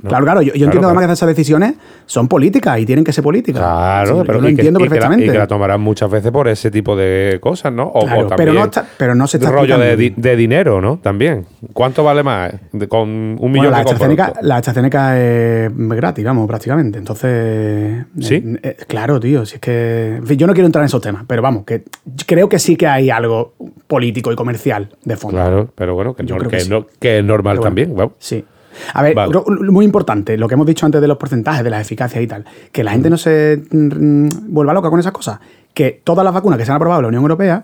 Claro, 0.07 0.23
claro, 0.23 0.41
yo, 0.41 0.53
entiendo 0.53 0.87
además 0.87 1.07
que 1.07 1.13
esas 1.13 1.27
decisiones 1.27 1.73
son 2.05 2.29
políticas 2.29 2.79
y 2.79 2.85
tienen 2.85 3.03
que 3.03 3.11
ser 3.11 3.21
políticas. 3.21 3.61
Claro, 3.61 4.23
pero 4.25 4.39
lo 4.39 4.47
entiendo 4.47 4.79
perfectamente. 4.79 5.25
y 5.25 5.29
que 5.29 5.37
la 5.37 5.47
tomarán 5.47 5.81
muchas 5.81 6.09
veces 6.09 6.31
por 6.31 6.47
ese 6.47 6.71
tipo 6.71 6.95
de 6.95 7.37
cosas, 7.41 7.73
¿no? 7.73 7.91
O, 7.93 8.05
también 8.05 8.29
pero, 8.37 8.53
no 8.53 8.69
pero 8.97 9.15
no 9.15 9.27
se 9.27 9.37
está 9.37 9.51
rollo 9.51 9.77
de, 9.77 10.13
de, 10.15 10.35
dinero, 10.37 10.79
¿no? 10.79 10.99
También. 10.99 11.45
¿Cuánto 11.73 12.03
vale 12.03 12.23
más? 12.23 12.53
con 12.87 13.09
un 13.09 13.51
millón 13.51 13.73
de 13.73 14.17
la 14.17 14.33
La 14.41 14.55
AstraZeneca 14.57 15.19
es 15.19 15.71
gratis, 15.75 16.23
vamos, 16.23 16.47
prácticamente. 16.47 16.97
Entonces. 16.97 18.05
Sí. 18.21 18.35
Eh, 18.35 18.59
eh, 18.63 18.77
claro, 18.87 19.19
tío. 19.19 19.45
Si 19.45 19.55
es 19.55 19.61
que. 19.61 20.21
yo 20.37 20.47
no 20.47 20.53
quiero 20.53 20.65
entrar 20.65 20.83
en 20.83 20.87
esos 20.87 21.01
temas, 21.01 21.25
pero 21.27 21.41
vamos, 21.41 21.65
que 21.65 21.83
creo 22.25 22.47
que 22.47 22.57
sí 22.59 22.77
que 22.77 22.87
hay 22.87 23.09
algo 23.09 23.53
político 23.87 24.31
y 24.31 24.35
comercial 24.35 24.89
de 25.03 25.17
fondo. 25.17 25.35
Claro, 25.35 25.69
pero 25.75 25.93
bueno, 25.93 26.15
que, 26.15 27.17
es 27.17 27.23
normal 27.23 27.59
también. 27.59 27.93
Sí. 28.17 28.45
A 28.93 29.03
ver, 29.03 29.15
muy 29.47 29.85
importante, 29.85 30.37
lo 30.37 30.47
que 30.47 30.53
hemos 30.55 30.67
dicho 30.67 30.85
antes 30.85 31.01
de 31.01 31.07
los 31.07 31.17
porcentajes, 31.17 31.63
de 31.63 31.69
las 31.69 31.81
eficacias 31.81 32.23
y 32.23 32.27
tal, 32.27 32.45
que 32.71 32.83
la 32.83 32.91
gente 32.91 33.09
no 33.09 33.17
se 33.17 33.61
mm, 33.71 34.53
vuelva 34.53 34.73
loca 34.73 34.89
con 34.89 34.99
esas 34.99 35.11
cosas, 35.11 35.39
que 35.73 36.01
todas 36.03 36.23
las 36.23 36.33
vacunas 36.33 36.57
que 36.57 36.65
se 36.65 36.71
han 36.71 36.75
aprobado 36.77 36.99
en 36.99 37.03
la 37.03 37.07
Unión 37.09 37.23
Europea, 37.23 37.63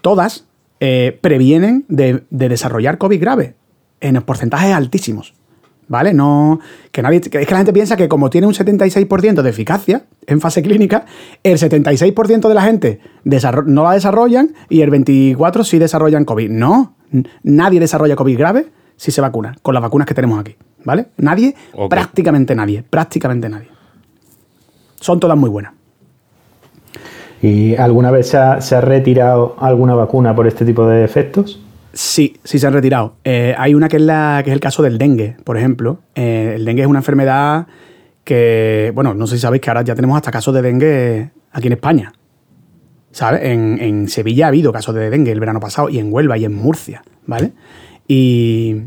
todas 0.00 0.46
eh, 0.80 1.18
previenen 1.20 1.84
de, 1.88 2.24
desarrollar 2.30 2.98
COVID 2.98 3.20
grave 3.20 3.54
en 4.00 4.20
porcentajes 4.22 4.74
altísimos. 4.74 5.34
¿Vale? 5.86 6.14
No. 6.14 6.60
Que 6.92 7.02
nadie. 7.02 7.18
es 7.18 7.28
que 7.28 7.38
la 7.38 7.58
gente 7.58 7.72
piensa 7.72 7.96
que 7.96 8.08
como 8.08 8.30
tiene 8.30 8.46
un 8.46 8.54
76% 8.54 9.42
de 9.42 9.50
eficacia 9.50 10.04
en 10.26 10.40
fase 10.40 10.62
clínica, 10.62 11.04
el 11.42 11.58
76% 11.58 12.48
de 12.48 12.54
la 12.54 12.62
gente 12.62 13.00
no 13.24 13.84
la 13.84 13.92
desarrollan 13.92 14.54
y 14.70 14.80
el 14.80 14.90
24% 14.90 15.64
sí 15.64 15.78
desarrollan 15.78 16.24
COVID. 16.24 16.50
No. 16.50 16.94
Nadie 17.42 17.80
desarrolla 17.80 18.16
COVID 18.16 18.38
grave 18.38 18.66
si 18.96 19.10
se 19.10 19.20
vacuna 19.20 19.56
con 19.62 19.74
las 19.74 19.82
vacunas 19.82 20.06
que 20.06 20.14
tenemos 20.14 20.38
aquí, 20.38 20.56
¿vale? 20.84 21.06
Nadie, 21.16 21.54
prácticamente 21.88 22.54
nadie, 22.54 22.82
prácticamente 22.82 23.48
nadie. 23.48 23.68
Son 25.00 25.20
todas 25.20 25.36
muy 25.36 25.50
buenas. 25.50 25.72
¿Y 27.42 27.76
alguna 27.76 28.10
vez 28.10 28.28
se 28.28 28.38
ha, 28.38 28.80
retirado 28.80 29.54
alguna 29.58 29.94
vacuna 29.94 30.34
por 30.34 30.46
este 30.46 30.64
tipo 30.64 30.86
de 30.86 31.04
efectos? 31.04 31.60
Sí, 31.92 32.38
sí 32.42 32.58
se 32.58 32.66
han 32.66 32.72
retirado. 32.72 33.16
Eh, 33.22 33.54
hay 33.58 33.74
una 33.74 33.88
que 33.88 33.96
es, 33.96 34.02
la, 34.02 34.40
que 34.42 34.50
es 34.50 34.54
el 34.54 34.60
caso 34.60 34.82
del 34.82 34.96
dengue, 34.96 35.36
por 35.44 35.58
ejemplo. 35.58 36.00
Eh, 36.14 36.54
el 36.56 36.64
dengue 36.64 36.82
es 36.82 36.88
una 36.88 37.00
enfermedad 37.00 37.66
que, 38.24 38.92
bueno, 38.94 39.12
no 39.12 39.26
sé 39.26 39.36
si 39.36 39.42
sabéis 39.42 39.60
que 39.60 39.68
ahora 39.68 39.82
ya 39.82 39.94
tenemos 39.94 40.16
hasta 40.16 40.30
casos 40.30 40.54
de 40.54 40.62
dengue 40.62 41.30
aquí 41.52 41.66
en 41.66 41.74
España. 41.74 42.12
¿Sabes? 43.10 43.42
En, 43.44 44.08
Sevilla 44.08 44.46
ha 44.46 44.48
habido 44.48 44.72
casos 44.72 44.94
de 44.94 45.10
dengue 45.10 45.30
el 45.30 45.38
verano 45.38 45.60
pasado 45.60 45.90
y 45.90 45.98
en 45.98 46.12
Huelva 46.12 46.38
y 46.38 46.46
en 46.46 46.54
Murcia, 46.54 47.04
¿vale? 47.26 47.52
Y 48.06 48.82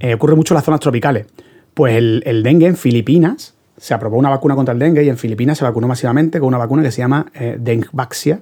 eh, 0.00 0.14
ocurre 0.14 0.34
mucho 0.36 0.54
en 0.54 0.56
las 0.56 0.64
zonas 0.64 0.80
tropicales. 0.80 1.26
Pues 1.74 1.96
el, 1.96 2.42
dengue 2.42 2.66
en 2.66 2.76
Filipinas 2.76 3.54
se 3.76 3.94
aprobó 3.94 4.18
una 4.18 4.28
vacuna 4.28 4.54
contra 4.54 4.72
el 4.72 4.78
dengue 4.78 5.02
y 5.04 5.08
en 5.08 5.16
Filipinas 5.16 5.58
se 5.58 5.64
vacunó 5.64 5.88
masivamente 5.88 6.38
con 6.38 6.48
una 6.48 6.58
vacuna 6.58 6.82
que 6.82 6.90
se 6.90 6.98
llama 6.98 7.26
eh, 7.34 7.56
Dengvaxia. 7.58 8.40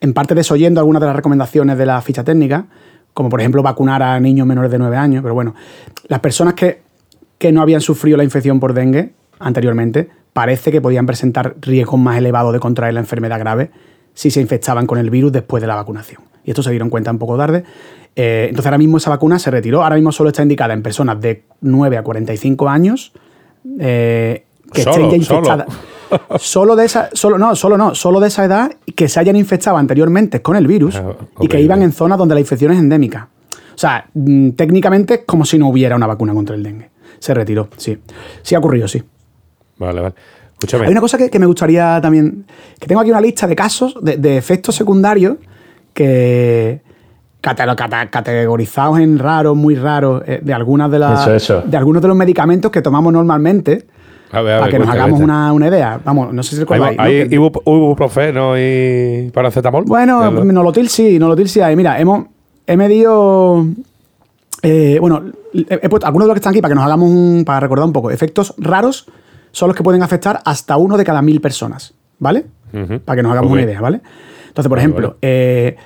En 0.00 0.12
parte 0.12 0.34
desoyendo 0.34 0.80
algunas 0.80 1.00
de 1.00 1.06
las 1.06 1.16
recomendaciones 1.16 1.78
de 1.78 1.86
la 1.86 2.00
ficha 2.02 2.24
técnica, 2.24 2.66
como 3.14 3.28
por 3.28 3.40
ejemplo 3.40 3.62
vacunar 3.62 4.02
a 4.02 4.20
niños 4.20 4.46
menores 4.46 4.70
de 4.70 4.78
9 4.78 4.96
años, 4.96 5.22
pero 5.22 5.34
bueno, 5.34 5.54
las 6.08 6.20
personas 6.20 6.54
que, 6.54 6.82
que 7.38 7.52
no 7.52 7.62
habían 7.62 7.80
sufrido 7.80 8.18
la 8.18 8.24
infección 8.24 8.60
por 8.60 8.74
dengue 8.74 9.14
anteriormente 9.38 10.10
parece 10.32 10.70
que 10.70 10.82
podían 10.82 11.06
presentar 11.06 11.54
riesgos 11.60 11.98
más 11.98 12.18
elevados 12.18 12.52
de 12.52 12.60
contraer 12.60 12.92
la 12.94 13.00
enfermedad 13.00 13.38
grave 13.38 13.70
si 14.12 14.30
se 14.30 14.40
infectaban 14.40 14.86
con 14.86 14.98
el 14.98 15.10
virus 15.10 15.32
después 15.32 15.60
de 15.60 15.66
la 15.66 15.76
vacunación. 15.76 16.22
Y 16.44 16.50
esto 16.50 16.62
se 16.62 16.70
dieron 16.70 16.90
cuenta 16.90 17.10
un 17.10 17.18
poco 17.18 17.38
tarde. 17.38 17.64
Eh, 18.16 18.46
entonces 18.48 18.66
ahora 18.66 18.78
mismo 18.78 18.98
esa 18.98 19.10
vacuna 19.10 19.38
se 19.38 19.50
retiró, 19.50 19.82
ahora 19.82 19.96
mismo 19.96 20.12
solo 20.12 20.30
está 20.30 20.42
indicada 20.42 20.72
en 20.72 20.82
personas 20.82 21.20
de 21.20 21.44
9 21.60 21.96
a 21.96 22.02
45 22.02 22.68
años 22.68 23.12
eh, 23.78 24.44
que 24.72 24.82
estén 24.82 25.10
ya 25.10 25.16
infectadas. 25.16 25.66
Solo. 26.38 26.76
de 26.76 26.84
esa, 26.84 27.08
solo, 27.12 27.38
no, 27.38 27.56
solo 27.56 27.76
no, 27.76 27.94
solo 27.96 28.20
de 28.20 28.28
esa 28.28 28.44
edad 28.44 28.70
que 28.94 29.08
se 29.08 29.18
hayan 29.18 29.34
infectado 29.34 29.78
anteriormente 29.78 30.42
con 30.42 30.54
el 30.54 30.66
virus 30.66 30.94
ah, 30.94 31.14
y 31.40 31.48
que 31.48 31.60
iban 31.60 31.82
en 31.82 31.92
zonas 31.92 32.18
donde 32.18 32.34
la 32.34 32.40
infección 32.40 32.70
es 32.70 32.78
endémica. 32.78 33.30
O 33.74 33.78
sea, 33.78 34.06
mm, 34.14 34.50
técnicamente 34.50 35.14
es 35.14 35.20
como 35.26 35.44
si 35.44 35.58
no 35.58 35.68
hubiera 35.68 35.96
una 35.96 36.06
vacuna 36.06 36.32
contra 36.32 36.54
el 36.54 36.62
dengue. 36.62 36.90
Se 37.18 37.34
retiró, 37.34 37.68
sí. 37.76 37.98
Sí 38.42 38.54
ha 38.54 38.58
ocurrido, 38.58 38.86
sí. 38.86 39.02
Vale, 39.78 40.00
vale. 40.00 40.14
Escúchame. 40.52 40.86
Hay 40.86 40.92
una 40.92 41.00
cosa 41.00 41.18
que, 41.18 41.38
me 41.38 41.46
gustaría 41.46 42.00
también. 42.00 42.46
Que 42.78 42.86
tengo 42.86 43.00
aquí 43.00 43.10
una 43.10 43.20
lista 43.20 43.46
de 43.46 43.56
casos 43.56 43.96
de, 44.02 44.36
efectos 44.36 44.74
secundarios 44.76 45.36
que. 45.92 46.80
Categorizados 47.44 48.98
en 48.98 49.18
raros, 49.18 49.56
muy 49.56 49.74
raros, 49.74 50.22
eh, 50.26 50.40
de 50.42 50.54
algunas 50.54 50.90
de 50.90 50.98
las. 50.98 51.48
De 51.66 51.76
algunos 51.76 52.00
de 52.02 52.08
los 52.08 52.16
medicamentos 52.16 52.70
que 52.70 52.80
tomamos 52.80 53.12
normalmente. 53.12 53.86
para 54.30 54.68
que 54.68 54.78
nos 54.78 54.88
hagamos 54.88 55.20
una, 55.20 55.68
idea. 55.68 56.00
Vamos, 56.04 56.32
no 56.32 56.42
sé 56.42 56.56
si 56.56 56.60
recordáis. 56.60 56.98
¿Hay, 56.98 57.28
¿no? 57.28 57.50
ibuprofeno 57.66 58.58
y 58.58 59.30
paracetamol? 59.32 59.84
Bueno, 59.84 60.30
nolotil 60.30 60.88
sí, 60.88 61.18
nolotil 61.18 61.48
sí 61.48 61.60
hay. 61.60 61.76
Mira, 61.76 62.00
hemos, 62.00 62.26
he 62.66 62.76
medido. 62.76 63.66
Eh, 64.62 64.96
bueno, 64.98 65.22
he 65.52 65.88
puesto 65.90 66.06
algunos 66.06 66.26
de 66.26 66.28
los 66.28 66.34
que 66.34 66.38
están 66.38 66.52
aquí 66.52 66.62
para 66.62 66.72
que 66.72 66.76
nos 66.76 66.84
hagamos 66.84 67.10
un. 67.10 67.44
para 67.44 67.60
recordar 67.60 67.84
un 67.84 67.92
poco. 67.92 68.10
Efectos 68.10 68.54
raros 68.56 69.06
son 69.52 69.68
los 69.68 69.76
que 69.76 69.82
pueden 69.82 70.02
afectar 70.02 70.40
hasta 70.44 70.76
uno 70.78 70.96
de 70.96 71.04
cada 71.04 71.22
mil 71.22 71.40
personas, 71.40 71.94
¿vale? 72.18 72.46
Para 73.04 73.16
que 73.16 73.22
nos 73.22 73.30
hagamos 73.30 73.52
una 73.52 73.62
idea, 73.62 73.80
¿vale? 73.80 74.00
Entonces, 74.48 74.68
por 74.68 74.78
ejemplo, 74.78 75.16
eh, 75.22 75.76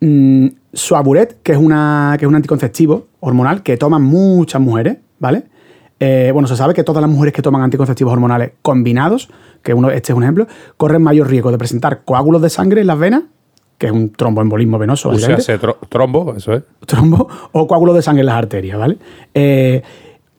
mm, 0.00 0.46
Suaburet, 0.74 1.42
que 1.42 1.52
es, 1.52 1.58
una, 1.58 2.16
que 2.18 2.24
es 2.24 2.28
un 2.28 2.34
anticonceptivo 2.34 3.06
hormonal 3.20 3.62
que 3.62 3.76
toman 3.76 4.02
muchas 4.02 4.60
mujeres, 4.60 4.98
¿vale? 5.18 5.44
Eh, 6.00 6.30
bueno, 6.32 6.48
se 6.48 6.56
sabe 6.56 6.74
que 6.74 6.84
todas 6.84 7.00
las 7.00 7.10
mujeres 7.10 7.32
que 7.32 7.42
toman 7.42 7.62
anticonceptivos 7.62 8.12
hormonales 8.12 8.52
combinados, 8.62 9.30
que 9.62 9.72
uno, 9.72 9.90
este 9.90 10.12
es 10.12 10.16
un 10.16 10.22
ejemplo, 10.22 10.46
corren 10.76 11.02
mayor 11.02 11.28
riesgo 11.28 11.50
de 11.50 11.58
presentar 11.58 12.02
coágulos 12.04 12.42
de 12.42 12.50
sangre 12.50 12.80
en 12.80 12.88
las 12.88 12.98
venas, 12.98 13.22
que 13.78 13.86
es 13.86 13.92
un 13.92 14.10
tromboembolismo 14.10 14.78
venoso. 14.78 15.10
O 15.10 15.18
sea, 15.18 15.38
trombo, 15.88 16.34
eso 16.36 16.52
es. 16.54 16.62
Trombo 16.86 17.28
o 17.52 17.66
coágulos 17.66 17.94
de 17.94 18.02
sangre 18.02 18.20
en 18.20 18.26
las 18.26 18.36
arterias, 18.36 18.78
¿vale? 18.78 18.98
Eh, 19.32 19.82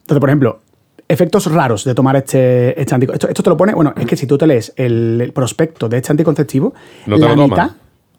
entonces, 0.02 0.20
por 0.20 0.30
ejemplo, 0.30 0.60
efectos 1.08 1.52
raros 1.52 1.84
de 1.84 1.96
tomar 1.96 2.16
este, 2.16 2.80
este 2.80 2.94
anticonceptivo. 2.94 3.30
Esto, 3.30 3.44
te 3.44 3.50
lo 3.50 3.58
pone, 3.58 3.74
bueno, 3.74 3.94
es 3.98 4.06
que 4.06 4.16
si 4.16 4.28
tú 4.28 4.38
te 4.38 4.48
lees 4.48 4.74
el, 4.76 5.32
prospecto 5.34 5.90
de 5.90 5.98
este 5.98 6.12
anticonceptivo, 6.12 6.74
la, 7.08 7.36
mitad, 7.36 7.72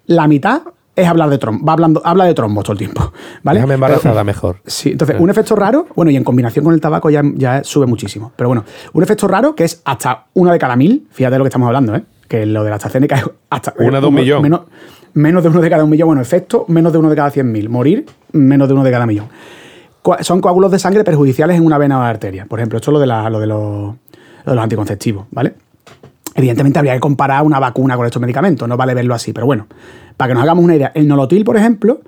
la 0.07 0.27
mitad 0.27 0.63
es 0.97 1.07
hablar 1.07 1.31
de 1.31 1.39
trombo, 1.39 1.65
va 1.65 1.75
hablando, 1.75 2.03
habla 2.05 2.25
de 2.25 2.35
trombos 2.35 2.65
todo 2.65 2.73
el 2.73 2.79
tiempo. 2.79 3.13
¿vale? 3.43 3.59
Déjame 3.59 3.75
embarazada 3.75 4.25
mejor. 4.25 4.57
Sí, 4.67 4.91
entonces, 4.93 5.17
un 5.21 5.31
efecto 5.31 5.55
raro, 5.55 5.87
bueno, 5.95 6.11
y 6.11 6.17
en 6.17 6.25
combinación 6.25 6.65
con 6.65 6.75
el 6.75 6.81
tabaco 6.81 7.11
ya, 7.11 7.23
ya 7.35 7.63
sube 7.63 7.87
muchísimo. 7.87 8.33
Pero 8.37 8.49
bueno, 8.49 8.65
un 8.93 9.03
efecto 9.03 9.29
raro 9.29 9.55
que 9.55 9.65
es 9.65 9.83
hasta 9.85 10.27
una 10.35 10.53
de 10.53 10.59
cada 10.59 10.75
mil, 10.75 11.07
fíjate 11.13 11.35
de 11.35 11.39
lo 11.39 11.45
que 11.45 11.49
estamos 11.49 11.67
hablando, 11.67 11.95
¿eh? 11.95 12.03
que 12.27 12.45
lo 12.45 12.65
de 12.65 12.71
la 12.71 12.77
AstraZeneca 12.77 13.17
es 13.17 13.25
hasta. 13.51 13.75
Una 13.79 14.01
de 14.01 14.07
un 14.07 14.15
millón. 14.15 14.43
Menos, 14.43 14.63
menos 15.15 15.43
de 15.43 15.51
uno 15.51 15.61
de 15.61 15.71
cada 15.71 15.85
un 15.85 15.91
millón. 15.91 16.07
Bueno, 16.07 16.23
efecto, 16.23 16.65
menos 16.69 16.93
de 16.93 16.99
uno 16.99 17.09
de 17.09 17.15
cada 17.15 17.31
cien 17.31 17.53
mil. 17.53 17.69
Morir, 17.69 18.07
menos 18.33 18.67
de 18.67 18.75
uno 18.75 18.83
de 18.83 18.91
cada 18.91 19.07
millón 19.07 19.29
son 20.21 20.41
coágulos 20.41 20.71
de 20.71 20.79
sangre 20.79 21.05
perjudiciales 21.05 21.57
en 21.57 21.65
una 21.65 21.79
vena 21.79 21.99
o 21.99 22.03
arteria. 22.03 22.47
Por 22.47 22.59
ejemplo, 22.59 22.79
esto 22.79 22.91
es 22.91 22.93
lo 22.93 23.01
de, 23.01 23.07
lo 23.07 23.41
de, 23.41 23.47
los, 23.47 24.59
anticonceptivos, 24.59 25.27
¿vale? 25.31 25.55
Evidentemente 26.35 26.79
habría 26.79 26.95
que 26.95 27.01
comparar 27.01 27.43
una 27.43 27.59
vacuna 27.59 27.97
con 27.97 28.05
estos 28.05 28.21
medicamentos, 28.21 28.69
no 28.69 28.77
vale 28.77 28.95
verlo 28.95 29.15
así, 29.15 29.33
pero 29.33 29.47
bueno, 29.47 29.67
para 30.17 30.29
que 30.29 30.35
nos 30.35 30.43
hagamos 30.43 30.65
una 30.65 30.77
idea, 30.77 30.93
el 30.95 31.07
nolotil, 31.09 31.45
por 31.45 31.57
ejemplo, 31.57 32.01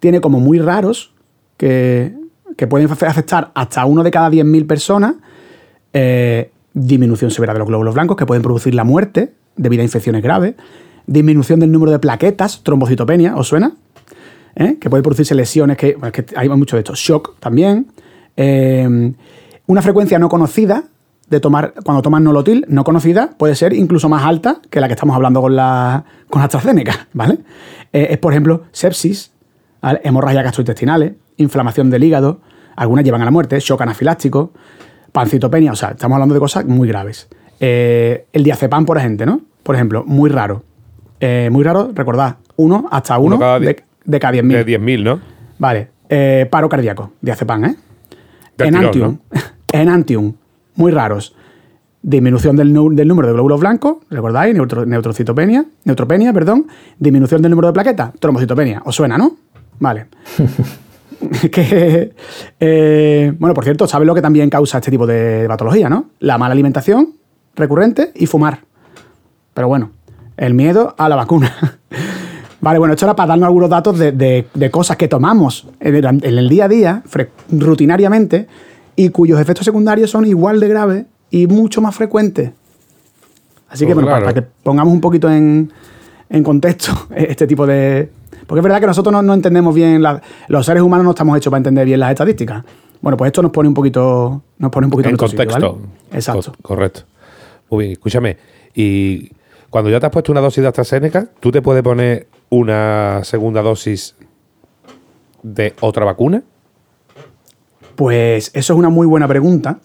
tiene 0.00 0.20
como 0.20 0.40
muy 0.40 0.58
raros 0.58 1.12
que, 1.56 2.14
pueden 2.68 2.90
afectar 2.90 3.50
hasta 3.54 3.84
uno 3.84 4.02
de 4.02 4.10
cada 4.10 4.30
10.000 4.30 4.66
personas, 4.66 5.14
eh, 5.92 6.50
disminución 6.72 7.30
severa 7.30 7.52
de 7.52 7.58
los 7.58 7.68
glóbulos 7.68 7.94
blancos 7.94 8.16
que 8.16 8.26
pueden 8.26 8.42
producir 8.42 8.74
la 8.74 8.84
muerte 8.84 9.32
debido 9.56 9.82
a 9.82 9.84
infecciones 9.84 10.22
graves, 10.22 10.54
disminución 11.06 11.60
del 11.60 11.70
número 11.70 11.92
de 11.92 11.98
plaquetas, 11.98 12.62
trombocitopenia, 12.62 13.36
¿os 13.36 13.48
suena? 13.48 13.74
¿eh? 14.56 14.76
que 14.80 14.90
puede 14.90 15.02
producirse 15.02 15.34
lesiones, 15.34 15.76
que, 15.76 15.96
que 16.12 16.26
hay 16.36 16.48
mucho 16.48 16.76
de 16.76 16.80
esto, 16.80 16.94
shock 16.94 17.38
también, 17.40 17.86
eh, 18.36 19.12
una 19.66 19.82
frecuencia 19.82 20.18
no 20.18 20.28
conocida 20.28 20.84
de 21.28 21.40
tomar, 21.40 21.74
cuando 21.84 22.02
tomas 22.02 22.20
nolotil, 22.22 22.64
no 22.68 22.84
conocida, 22.84 23.30
puede 23.36 23.54
ser 23.54 23.72
incluso 23.72 24.08
más 24.08 24.24
alta 24.24 24.60
que 24.70 24.80
la 24.80 24.88
que 24.88 24.94
estamos 24.94 25.16
hablando 25.16 25.40
con 25.40 25.56
la, 25.56 26.04
con 26.28 26.42
AstraZeneca, 26.42 27.08
¿vale? 27.12 27.38
Eh, 27.92 28.08
es, 28.10 28.18
por 28.18 28.32
ejemplo, 28.32 28.64
sepsis, 28.72 29.32
hemorragias 29.82 30.44
gastrointestinales, 30.44 31.12
inflamación 31.36 31.90
del 31.90 32.04
hígado, 32.04 32.40
algunas 32.76 33.04
llevan 33.04 33.22
a 33.22 33.24
la 33.24 33.30
muerte, 33.30 33.58
shock 33.60 33.80
anafiláctico, 33.82 34.52
pancitopenia, 35.12 35.72
o 35.72 35.76
sea, 35.76 35.90
estamos 35.90 36.16
hablando 36.16 36.34
de 36.34 36.40
cosas 36.40 36.64
muy 36.64 36.88
graves. 36.88 37.28
el 37.60 38.42
diazepam, 38.42 38.84
por 38.84 38.98
ejemplo, 38.98 39.26
¿no? 39.26 39.40
Por 39.62 39.74
ejemplo, 39.76 40.04
muy 40.06 40.28
raro. 40.30 40.64
muy 41.50 41.62
raro, 41.62 41.90
recordad, 41.94 42.36
uno 42.56 42.86
hasta 42.90 43.18
uno, 43.18 43.38
de, 43.60 43.84
de 44.04 44.20
cada 44.20 44.34
10.000. 44.34 44.64
De 44.64 44.78
10.000, 44.78 45.02
¿no? 45.04 45.20
Vale. 45.58 45.88
Eh, 46.08 46.46
paro 46.50 46.68
cardíaco, 46.68 47.12
diazepam, 47.20 47.64
¿eh? 47.64 47.76
Enantium. 48.58 49.18
Enantium. 49.72 50.34
Muy 50.76 50.92
raros. 50.92 51.34
Disminución 52.02 52.56
del, 52.56 52.72
número 52.72 53.28
de 53.28 53.32
glóbulos 53.32 53.60
blancos, 53.60 53.96
¿recordáis? 54.10 54.54
neutrocitopenia, 54.54 55.64
neutropenia, 55.84 56.32
perdón. 56.32 56.66
Disminución 56.98 57.40
del 57.40 57.50
número 57.50 57.68
de 57.68 57.72
plaquetas, 57.72 58.12
trombocitopenia. 58.20 58.82
¿Os 58.84 58.94
suena, 58.94 59.16
no? 59.16 59.36
Vale. 59.78 60.06
que, 61.50 62.12
eh, 62.60 63.32
bueno, 63.38 63.54
por 63.54 63.64
cierto, 63.64 63.86
¿sabes 63.86 64.06
lo 64.06 64.14
que 64.14 64.20
también 64.20 64.50
causa 64.50 64.78
este 64.78 64.90
tipo 64.90 65.06
de 65.06 65.46
patología, 65.48 65.88
no? 65.88 66.10
La 66.20 66.36
mala 66.36 66.52
alimentación 66.52 67.14
recurrente 67.56 68.12
y 68.14 68.26
fumar. 68.26 68.60
Pero 69.54 69.68
bueno, 69.68 69.90
el 70.36 70.54
miedo 70.54 70.94
a 70.98 71.08
la 71.08 71.16
vacuna. 71.16 71.54
Vale, 72.60 72.78
bueno, 72.78 72.94
esto 72.94 73.04
era 73.06 73.14
para 73.14 73.28
darnos 73.28 73.46
algunos 73.46 73.68
datos 73.68 73.98
de, 73.98 74.46
cosas 74.70 74.96
que 74.96 75.06
tomamos 75.06 75.68
en 75.80 76.22
el, 76.22 76.48
día 76.48 76.64
a 76.64 76.68
día, 76.68 77.02
rutinariamente, 77.50 78.46
y 78.96 79.08
cuyos 79.10 79.40
efectos 79.40 79.64
secundarios 79.64 80.10
son 80.10 80.26
igual 80.26 80.60
de 80.60 80.68
graves 80.68 81.04
y 81.30 81.46
mucho 81.46 81.80
más 81.80 81.94
frecuentes. 81.94 82.52
Así 83.68 83.86
que, 83.86 83.94
pues 83.94 84.04
bueno, 84.04 84.20
para, 84.20 84.32
que 84.32 84.42
pongamos 84.42 84.92
un 84.92 85.00
poquito 85.00 85.28
en, 85.30 85.72
contexto 86.42 86.92
este 87.14 87.46
tipo 87.46 87.66
de... 87.66 88.10
Porque 88.46 88.60
es 88.60 88.62
verdad 88.62 88.80
que 88.80 88.86
nosotros 88.86 89.22
no, 89.24 89.34
entendemos 89.34 89.74
bien, 89.74 90.02
los 90.48 90.66
seres 90.66 90.82
humanos 90.82 91.04
no 91.04 91.10
estamos 91.10 91.36
hechos 91.36 91.50
para 91.50 91.58
entender 91.58 91.86
bien 91.86 91.98
las 91.98 92.10
estadísticas. 92.10 92.62
Bueno, 93.00 93.16
pues 93.16 93.28
esto 93.28 93.42
nos 93.42 93.50
pone 93.50 93.68
un 93.68 93.74
poquito, 93.74 94.42
nos 94.58 94.70
pone 94.70 94.86
un 94.86 94.90
poquito 94.90 95.08
en, 95.08 95.16
contexto. 95.16 95.78
Exacto. 96.12 96.52
correcto. 96.62 97.00
Muy 97.70 97.84
bien, 97.84 97.92
escúchame. 97.92 98.36
Y 98.74 99.30
cuando 99.70 99.90
ya 99.90 99.98
te 99.98 100.06
has 100.06 100.12
puesto 100.12 100.30
una 100.30 100.40
dosis 100.40 100.62
de 100.62 100.68
AstraZeneca, 100.68 101.26
¿tú 101.40 101.50
te 101.50 101.62
puedes 101.62 101.82
poner 101.82 102.28
una 102.50 103.22
segunda 103.24 103.62
dosis 103.62 104.14
de 105.42 105.74
otra 105.80 106.04
vacuna? 106.04 106.42
Pues 107.96 108.50
eso 108.54 108.72
es 108.72 108.78
una 108.78 108.88
muy 108.88 109.06
buena 109.06 109.28
pregunta. 109.28 109.78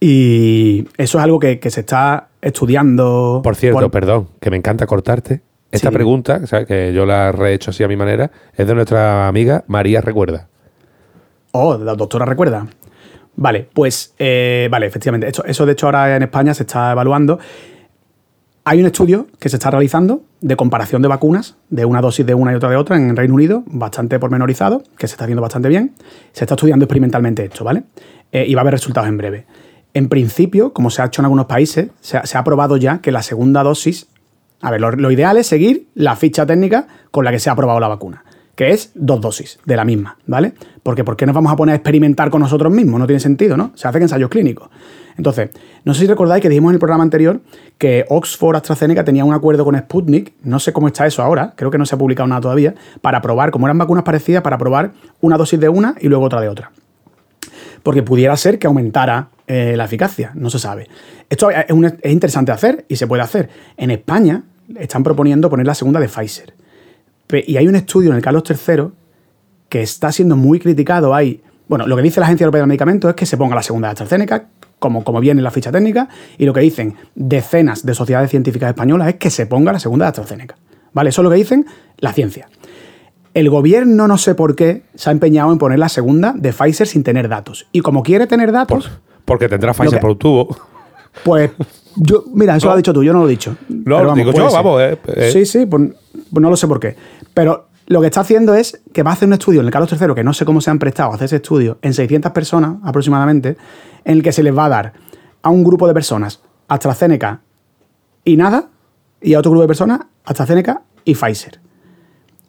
Y 0.00 0.86
eso 0.98 1.18
es 1.18 1.24
algo 1.24 1.38
que, 1.38 1.58
se 1.70 1.80
está 1.80 2.28
estudiando. 2.42 3.40
Por 3.42 3.56
cierto, 3.56 3.90
perdón, 3.90 4.28
que 4.40 4.50
me 4.50 4.56
encanta 4.56 4.86
cortarte. 4.86 5.42
Esta 5.70 5.90
pregunta, 5.90 6.40
que 6.66 6.92
yo 6.94 7.04
la 7.06 7.28
he 7.28 7.32
rehecho 7.32 7.70
así 7.70 7.82
a 7.82 7.88
mi 7.88 7.96
manera, 7.96 8.30
es 8.54 8.66
de 8.66 8.74
nuestra 8.74 9.28
amiga 9.28 9.64
María 9.66 10.00
Recuerda. 10.00 10.48
Oh, 11.52 11.76
la 11.76 11.94
doctora 11.94 12.24
recuerda. 12.24 12.66
Vale, 13.36 13.68
pues, 13.72 14.14
eh, 14.18 14.68
vale, 14.70 14.86
efectivamente. 14.86 15.28
eso 15.28 15.66
de 15.66 15.72
hecho 15.72 15.86
ahora 15.86 16.16
en 16.16 16.22
España 16.22 16.54
se 16.54 16.62
está 16.62 16.92
evaluando. 16.92 17.38
Hay 18.68 18.80
un 18.80 18.86
estudio 18.86 19.28
que 19.38 19.48
se 19.48 19.58
está 19.58 19.70
realizando 19.70 20.24
de 20.40 20.56
comparación 20.56 21.00
de 21.00 21.06
vacunas, 21.06 21.54
de 21.70 21.84
una 21.84 22.00
dosis 22.00 22.26
de 22.26 22.34
una 22.34 22.50
y 22.50 22.56
otra 22.56 22.68
de 22.68 22.74
otra 22.74 22.96
en 22.96 23.10
el 23.10 23.16
Reino 23.16 23.34
Unido, 23.34 23.62
bastante 23.66 24.18
pormenorizado, 24.18 24.82
que 24.98 25.06
se 25.06 25.14
está 25.14 25.22
haciendo 25.22 25.40
bastante 25.40 25.68
bien. 25.68 25.94
Se 26.32 26.42
está 26.42 26.56
estudiando 26.56 26.84
experimentalmente 26.84 27.44
esto, 27.44 27.62
¿vale? 27.62 27.84
Eh, 28.32 28.44
y 28.44 28.56
va 28.56 28.62
a 28.62 28.62
haber 28.62 28.74
resultados 28.74 29.08
en 29.08 29.18
breve. 29.18 29.46
En 29.94 30.08
principio, 30.08 30.72
como 30.72 30.90
se 30.90 31.00
ha 31.00 31.04
hecho 31.04 31.22
en 31.22 31.26
algunos 31.26 31.46
países, 31.46 31.90
se 32.00 32.18
ha, 32.18 32.42
probado 32.42 32.76
ya 32.76 32.98
que 32.98 33.12
la 33.12 33.22
segunda 33.22 33.62
dosis. 33.62 34.08
A 34.60 34.72
ver, 34.72 34.80
lo, 34.80 35.10
ideal 35.12 35.36
es 35.36 35.46
seguir 35.46 35.86
la 35.94 36.16
ficha 36.16 36.44
técnica 36.44 36.88
con 37.12 37.24
la 37.24 37.30
que 37.30 37.38
se 37.38 37.50
ha 37.50 37.52
aprobado 37.52 37.78
la 37.78 37.86
vacuna 37.86 38.24
que 38.56 38.70
es 38.70 38.90
dos 38.94 39.20
dosis 39.20 39.58
de 39.66 39.76
la 39.76 39.84
misma, 39.84 40.16
¿vale? 40.26 40.54
Porque 40.82 41.04
¿por 41.04 41.14
qué 41.14 41.26
nos 41.26 41.34
vamos 41.34 41.52
a 41.52 41.56
poner 41.56 41.74
a 41.74 41.76
experimentar 41.76 42.30
con 42.30 42.40
nosotros 42.40 42.72
mismos? 42.72 42.98
No 42.98 43.06
tiene 43.06 43.20
sentido, 43.20 43.54
¿no? 43.54 43.72
Se 43.74 43.86
hacen 43.86 44.00
ensayos 44.00 44.30
clínicos. 44.30 44.70
Entonces, 45.16 45.50
no 45.84 45.94
sé 45.94 46.00
si 46.00 46.06
recordáis 46.06 46.42
que 46.42 46.48
dijimos 46.48 46.70
en 46.70 46.74
el 46.74 46.78
programa 46.78 47.02
anterior 47.02 47.40
que 47.78 48.04
Oxford 48.08 48.56
AstraZeneca 48.56 49.04
tenía 49.04 49.24
un 49.24 49.34
acuerdo 49.34 49.64
con 49.64 49.76
Sputnik, 49.76 50.34
no 50.42 50.58
sé 50.58 50.72
cómo 50.72 50.88
está 50.88 51.06
eso 51.06 51.22
ahora, 51.22 51.54
creo 51.56 51.70
que 51.70 51.78
no 51.78 51.86
se 51.86 51.94
ha 51.94 51.98
publicado 51.98 52.26
nada 52.26 52.40
todavía, 52.40 52.74
para 53.00 53.22
probar, 53.22 53.50
como 53.50 53.66
eran 53.66 53.78
vacunas 53.78 54.04
parecidas, 54.04 54.42
para 54.42 54.58
probar 54.58 54.92
una 55.20 55.36
dosis 55.36 55.58
de 55.58 55.68
una 55.68 55.94
y 56.00 56.08
luego 56.08 56.24
otra 56.24 56.40
de 56.40 56.48
otra. 56.48 56.70
Porque 57.82 58.02
pudiera 58.02 58.36
ser 58.36 58.58
que 58.58 58.66
aumentara 58.66 59.28
eh, 59.46 59.74
la 59.76 59.84
eficacia, 59.84 60.32
no 60.34 60.50
se 60.50 60.58
sabe. 60.58 60.88
Esto 61.30 61.50
es, 61.50 61.66
es 62.02 62.12
interesante 62.12 62.52
hacer 62.52 62.84
y 62.88 62.96
se 62.96 63.06
puede 63.06 63.22
hacer. 63.22 63.48
En 63.76 63.90
España 63.90 64.42
están 64.78 65.02
proponiendo 65.02 65.48
poner 65.48 65.66
la 65.66 65.74
segunda 65.74 66.00
de 66.00 66.08
Pfizer. 66.08 66.54
Y 67.46 67.56
hay 67.56 67.66
un 67.66 67.76
estudio 67.76 68.10
en 68.10 68.16
el 68.16 68.22
Carlos 68.22 68.44
III 68.48 68.88
que 69.68 69.82
está 69.82 70.12
siendo 70.12 70.36
muy 70.36 70.60
criticado. 70.60 71.14
Hay, 71.14 71.42
bueno, 71.68 71.86
lo 71.86 71.96
que 71.96 72.02
dice 72.02 72.20
la 72.20 72.26
Agencia 72.26 72.44
Europea 72.44 72.62
de 72.62 72.68
Medicamentos 72.68 73.10
es 73.10 73.16
que 73.16 73.26
se 73.26 73.36
ponga 73.36 73.54
la 73.54 73.62
segunda 73.62 73.88
de 73.88 73.92
AstraZeneca, 73.92 74.46
como, 74.78 75.04
como 75.04 75.20
viene 75.20 75.40
en 75.40 75.44
la 75.44 75.50
ficha 75.50 75.72
técnica, 75.72 76.08
y 76.38 76.44
lo 76.44 76.52
que 76.52 76.60
dicen 76.60 76.94
decenas 77.14 77.84
de 77.84 77.94
sociedades 77.94 78.30
científicas 78.30 78.68
españolas 78.68 79.08
es 79.08 79.14
que 79.16 79.30
se 79.30 79.46
ponga 79.46 79.72
la 79.72 79.78
segunda 79.78 80.04
de 80.04 80.08
AstraZeneca. 80.08 80.56
¿Vale? 80.92 81.10
Eso 81.10 81.20
es 81.20 81.24
lo 81.24 81.30
que 81.30 81.36
dicen 81.36 81.66
la 81.98 82.12
ciencia. 82.12 82.48
El 83.34 83.50
gobierno, 83.50 84.08
no 84.08 84.16
sé 84.16 84.34
por 84.34 84.56
qué, 84.56 84.84
se 84.94 85.10
ha 85.10 85.12
empeñado 85.12 85.52
en 85.52 85.58
poner 85.58 85.78
la 85.78 85.90
segunda 85.90 86.32
de 86.34 86.52
Pfizer 86.52 86.86
sin 86.86 87.02
tener 87.02 87.28
datos. 87.28 87.66
Y 87.70 87.80
como 87.80 88.02
quiere 88.02 88.26
tener 88.26 88.50
datos. 88.50 88.90
porque 89.26 89.48
tendrá 89.48 89.74
Pfizer 89.74 90.00
por 90.00 90.16
tubo. 90.16 90.56
Pues, 91.22 91.50
yo, 91.96 92.24
mira, 92.32 92.56
eso 92.56 92.66
lo 92.66 92.72
has 92.72 92.78
dicho 92.78 92.92
tú, 92.92 93.02
yo 93.02 93.12
no 93.12 93.20
lo 93.20 93.26
he 93.26 93.30
dicho. 93.30 93.56
No, 93.68 94.14
digo 94.14 94.32
yo, 94.32 94.50
vamos. 94.50 94.80
Eh, 94.80 94.98
eh. 95.06 95.30
Sí, 95.32 95.44
sí, 95.44 95.66
pues, 95.66 95.90
pues 96.12 96.42
no 96.42 96.48
lo 96.48 96.56
sé 96.56 96.66
por 96.66 96.80
qué. 96.80 96.96
Pero 97.34 97.65
lo 97.86 98.00
que 98.00 98.06
está 98.06 98.20
haciendo 98.20 98.54
es 98.54 98.80
que 98.92 99.02
va 99.02 99.10
a 99.10 99.14
hacer 99.14 99.28
un 99.28 99.34
estudio 99.34 99.60
en 99.60 99.66
el 99.66 99.72
Carlos 99.72 99.90
III, 99.92 100.14
que 100.14 100.24
no 100.24 100.32
sé 100.32 100.44
cómo 100.44 100.60
se 100.60 100.70
han 100.70 100.78
prestado 100.78 101.12
a 101.12 101.14
hacer 101.14 101.26
ese 101.26 101.36
estudio, 101.36 101.78
en 101.82 101.94
600 101.94 102.32
personas 102.32 102.76
aproximadamente, 102.82 103.56
en 104.04 104.16
el 104.18 104.22
que 104.22 104.32
se 104.32 104.42
les 104.42 104.56
va 104.56 104.66
a 104.66 104.68
dar 104.68 104.92
a 105.42 105.50
un 105.50 105.62
grupo 105.62 105.86
de 105.86 105.94
personas 105.94 106.40
AstraZeneca 106.68 107.40
y 108.24 108.36
nada, 108.36 108.68
y 109.20 109.34
a 109.34 109.38
otro 109.38 109.52
grupo 109.52 109.62
de 109.62 109.68
personas 109.68 110.00
AstraZeneca 110.24 110.82
y 111.04 111.14
Pfizer. 111.14 111.60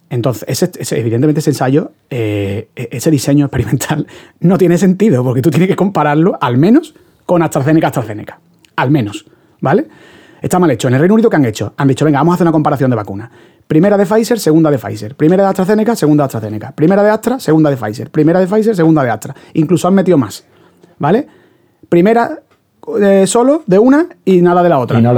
Entonces, 0.10 0.46
ese, 0.48 1.00
evidentemente 1.00 1.40
ese 1.42 1.52
ensayo, 1.52 1.92
eh, 2.10 2.70
e, 2.76 2.90
ese 2.92 3.12
diseño 3.12 3.46
experimental, 3.46 4.08
no 4.40 4.58
tiene 4.58 4.78
sentido, 4.78 5.24
porque 5.24 5.42
tú 5.42 5.52
tienes 5.52 5.70
que 5.70 5.76
compararlo 5.76 6.38
al 6.42 6.58
menos 6.58 6.96
con 7.26 7.44
AstraZeneca, 7.44 7.88
AstraZeneca. 7.88 8.40
Al 8.76 8.90
menos, 8.90 9.26
¿vale? 9.60 9.88
Está 10.42 10.60
mal 10.60 10.72
hecho. 10.72 10.88
En 10.88 10.94
el 10.94 11.00
Reino 11.00 11.16
Unido, 11.16 11.30
¿qué 11.30 11.36
han 11.36 11.46
hecho? 11.46 11.74
Han 11.78 11.88
dicho, 11.88 12.06
venga, 12.06 12.20
vamos 12.20 12.34
a 12.34 12.36
hacer 12.36 12.46
una 12.46 12.52
comparación 12.52 12.90
de 12.90 12.96
vacunas. 12.96 13.30
Primera 13.68 13.98
de 13.98 14.06
Pfizer, 14.06 14.40
segunda 14.40 14.72
de 14.72 14.78
Pfizer. 14.78 15.16
Primera 15.16 15.44
de 15.44 15.50
AstraZeneca, 15.50 15.96
segunda 15.96 16.24
de 16.24 16.26
AstraZeneca. 16.26 16.72
Primera 16.72 17.04
de 17.04 17.10
Astra, 17.10 17.40
segunda 17.40 17.70
de 17.70 17.78
Pfizer. 17.78 18.10
Primera 18.10 18.40
de 18.40 18.48
Pfizer, 18.48 18.76
segunda 18.76 19.04
de 19.04 19.10
Astra. 19.10 19.36
Incluso 19.54 19.88
han 19.88 19.94
metido 19.94 20.18
más. 20.18 20.46
¿Vale? 21.00 21.28
Primera 21.90 22.40
eh, 23.02 23.28
solo 23.28 23.64
de 23.68 23.78
una 23.78 24.08
y 24.24 24.42
nada 24.42 24.64
de 24.64 24.70
la 24.70 24.80
otra. 24.80 25.00
Y 25.00 25.02
no 25.02 25.12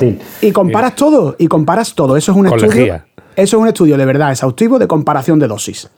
y 0.00 0.18
Y 0.42 0.52
comparas 0.52 0.94
todo, 0.94 1.34
y 1.38 1.48
comparas 1.48 1.94
todo. 1.94 2.16
Eso 2.16 2.32
es 2.32 2.38
un 2.38 2.46
estudio. 2.46 3.02
Eso 3.36 3.56
es 3.56 3.60
un 3.60 3.66
estudio 3.66 3.96
de 3.96 4.06
verdad 4.06 4.30
exhaustivo 4.30 4.78
de 4.78 4.86
comparación 4.86 5.40
de 5.40 5.48
dosis. 5.48 5.90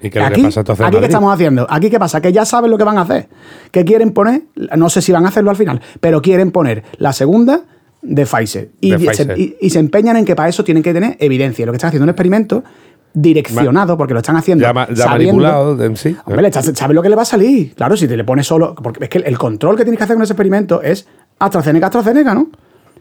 ¿Y 0.00 0.10
qué, 0.10 0.20
aquí, 0.20 0.42
pasa 0.42 0.60
entonces 0.60 0.86
aquí 0.86 0.96
qué 0.98 1.04
estamos 1.04 1.34
haciendo? 1.34 1.66
Aquí 1.68 1.90
qué 1.90 1.98
pasa? 1.98 2.20
Que 2.22 2.32
ya 2.32 2.44
saben 2.44 2.70
lo 2.70 2.78
que 2.78 2.84
van 2.84 2.96
a 2.96 3.02
hacer. 3.02 3.28
Que 3.70 3.84
quieren 3.84 4.12
poner, 4.12 4.44
no 4.76 4.88
sé 4.88 5.02
si 5.02 5.12
van 5.12 5.26
a 5.26 5.28
hacerlo 5.28 5.50
al 5.50 5.56
final, 5.56 5.82
pero 6.00 6.22
quieren 6.22 6.50
poner 6.50 6.84
la 6.98 7.12
segunda 7.12 7.62
de 8.02 8.26
Pfizer. 8.26 8.70
Y, 8.80 9.70
Se, 9.70 9.78
empeñan 9.78 10.16
en 10.16 10.24
que 10.24 10.36
para 10.36 10.48
eso 10.48 10.64
tienen 10.64 10.82
que 10.82 10.92
tener 10.92 11.16
evidencia. 11.20 11.66
Lo 11.66 11.72
que 11.72 11.76
están 11.76 11.88
haciendo 11.88 12.04
un 12.04 12.10
experimento 12.10 12.64
direccionado, 13.12 13.96
porque 13.96 14.14
lo 14.14 14.20
están 14.20 14.36
haciendo. 14.36 14.62
Ya, 14.62 14.72
manipulado 14.72 15.76
sí. 15.96 16.16
Hombre, 16.24 16.52
¿sabes 16.52 16.94
lo 16.94 17.02
que 17.02 17.08
le 17.08 17.16
va 17.16 17.22
a 17.22 17.26
salir? 17.26 17.74
Claro, 17.74 17.96
si 17.96 18.06
te 18.06 18.16
le 18.16 18.24
pones 18.24 18.46
solo. 18.46 18.74
Porque 18.74 19.04
es 19.04 19.10
que 19.10 19.18
el 19.18 19.38
control 19.38 19.76
que 19.76 19.84
tienes 19.84 19.98
que 19.98 20.04
hacer 20.04 20.16
con 20.16 20.22
ese 20.22 20.32
experimento 20.32 20.82
es 20.82 21.06
AstraZeneca, 21.38 21.86
AstraZeneca, 21.86 22.34
¿no? 22.34 22.48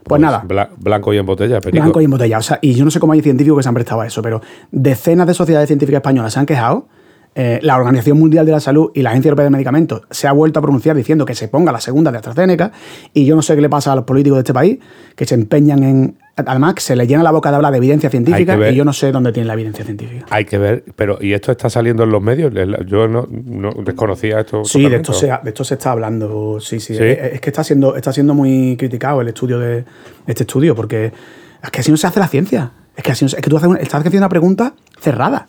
Pues, 0.08 0.22
pues 0.22 0.22
nada. 0.22 0.72
blanco 0.78 1.14
y 1.14 1.18
en 1.18 1.26
botella, 1.26 1.60
Blanco 1.60 2.00
y 2.00 2.06
en 2.06 2.12
botella. 2.12 2.38
O 2.38 2.41
sea, 2.41 2.60
y 2.62 2.74
yo 2.74 2.86
no 2.86 2.91
sé 2.91 3.00
cómo 3.00 3.14
hay 3.14 3.22
científicos 3.22 3.60
que 3.60 3.64
se 3.64 3.70
han 3.70 3.76
prestado 3.76 4.02
a 4.02 4.08
eso, 4.08 4.22
pero 4.22 4.41
decenas 4.72 5.28
de 5.28 5.34
sociedades 5.34 5.68
científicas 5.68 6.00
españolas 6.00 6.34
se 6.34 6.39
han 6.39 6.45
quejado 6.45 6.88
eh, 7.36 7.59
la 7.61 7.78
Organización 7.78 8.17
Mundial 8.17 8.45
de 8.45 8.51
la 8.51 8.59
Salud 8.59 8.89
y 8.95 9.03
la 9.03 9.11
Agencia 9.11 9.30
Europea 9.30 9.43
de 9.43 9.51
Medicamentos 9.51 10.01
se 10.09 10.28
ha 10.28 10.32
vuelto 10.32 10.57
a 10.57 10.61
pronunciar 10.61 10.95
diciendo 10.95 11.23
que 11.23 11.36
se 11.36 11.47
ponga 11.47 11.71
la 11.71 11.80
segunda 11.80 12.11
de 12.11 12.17
AstraZeneca 12.17 12.71
y 13.13 13.25
yo 13.25 13.36
no 13.36 13.43
sé 13.43 13.55
qué 13.55 13.61
le 13.61 13.69
pasa 13.69 13.91
a 13.91 13.95
los 13.95 14.05
políticos 14.05 14.38
de 14.38 14.41
este 14.41 14.53
país 14.53 14.80
que 15.15 15.25
se 15.25 15.36
empeñan 15.36 15.84
en... 15.84 16.17
Además, 16.36 16.75
se 16.78 16.95
le 16.95 17.07
llena 17.07 17.23
la 17.23 17.32
boca 17.32 17.49
de 17.49 17.55
hablar 17.55 17.71
de 17.71 17.78
evidencia 17.78 18.09
científica 18.09 18.69
y 18.69 18.75
yo 18.75 18.86
no 18.86 18.93
sé 18.93 19.11
dónde 19.11 19.32
tiene 19.32 19.47
la 19.47 19.53
evidencia 19.53 19.84
científica. 19.84 20.25
Hay 20.30 20.45
que 20.45 20.57
ver, 20.57 20.84
pero 20.95 21.17
¿y 21.19 21.34
esto 21.34 21.51
está 21.51 21.69
saliendo 21.69 22.03
en 22.03 22.11
los 22.11 22.21
medios? 22.21 22.53
Yo 22.86 23.07
no, 23.07 23.28
desconocía 23.84 24.39
esto. 24.39 24.63
Sí, 24.63 24.88
de 24.88 24.97
esto, 24.97 25.13
se, 25.13 25.28
de 25.28 25.39
esto 25.45 25.63
se 25.63 25.75
está 25.75 25.91
hablando, 25.91 26.59
sí, 26.59 26.80
sí. 26.80 26.95
Es, 26.95 27.41
que 27.41 27.49
está 27.49 27.63
siendo, 27.63 27.95
está 27.95 28.13
siendo 28.13 28.34
muy 28.36 28.78
criticado 28.78 29.21
el 29.21 29.28
estudio 29.28 29.59
de 29.59 29.86
este 30.28 30.43
estudio 30.43 30.75
porque 30.75 31.11
es 31.63 31.71
que 31.71 31.80
así 31.82 31.91
no 31.91 31.97
se 31.97 32.07
hace 32.07 32.19
la 32.19 32.28
ciencia. 32.28 32.71
Es 32.95 33.03
que 33.03 33.11
así 33.11 33.25
es 33.25 33.36
que 33.36 33.49
tú 33.49 33.57
haces 33.57 33.69
estás 33.80 33.99
haciendo 33.99 34.19
una 34.19 34.30
pregunta 34.30 34.73
cerrada. 34.99 35.47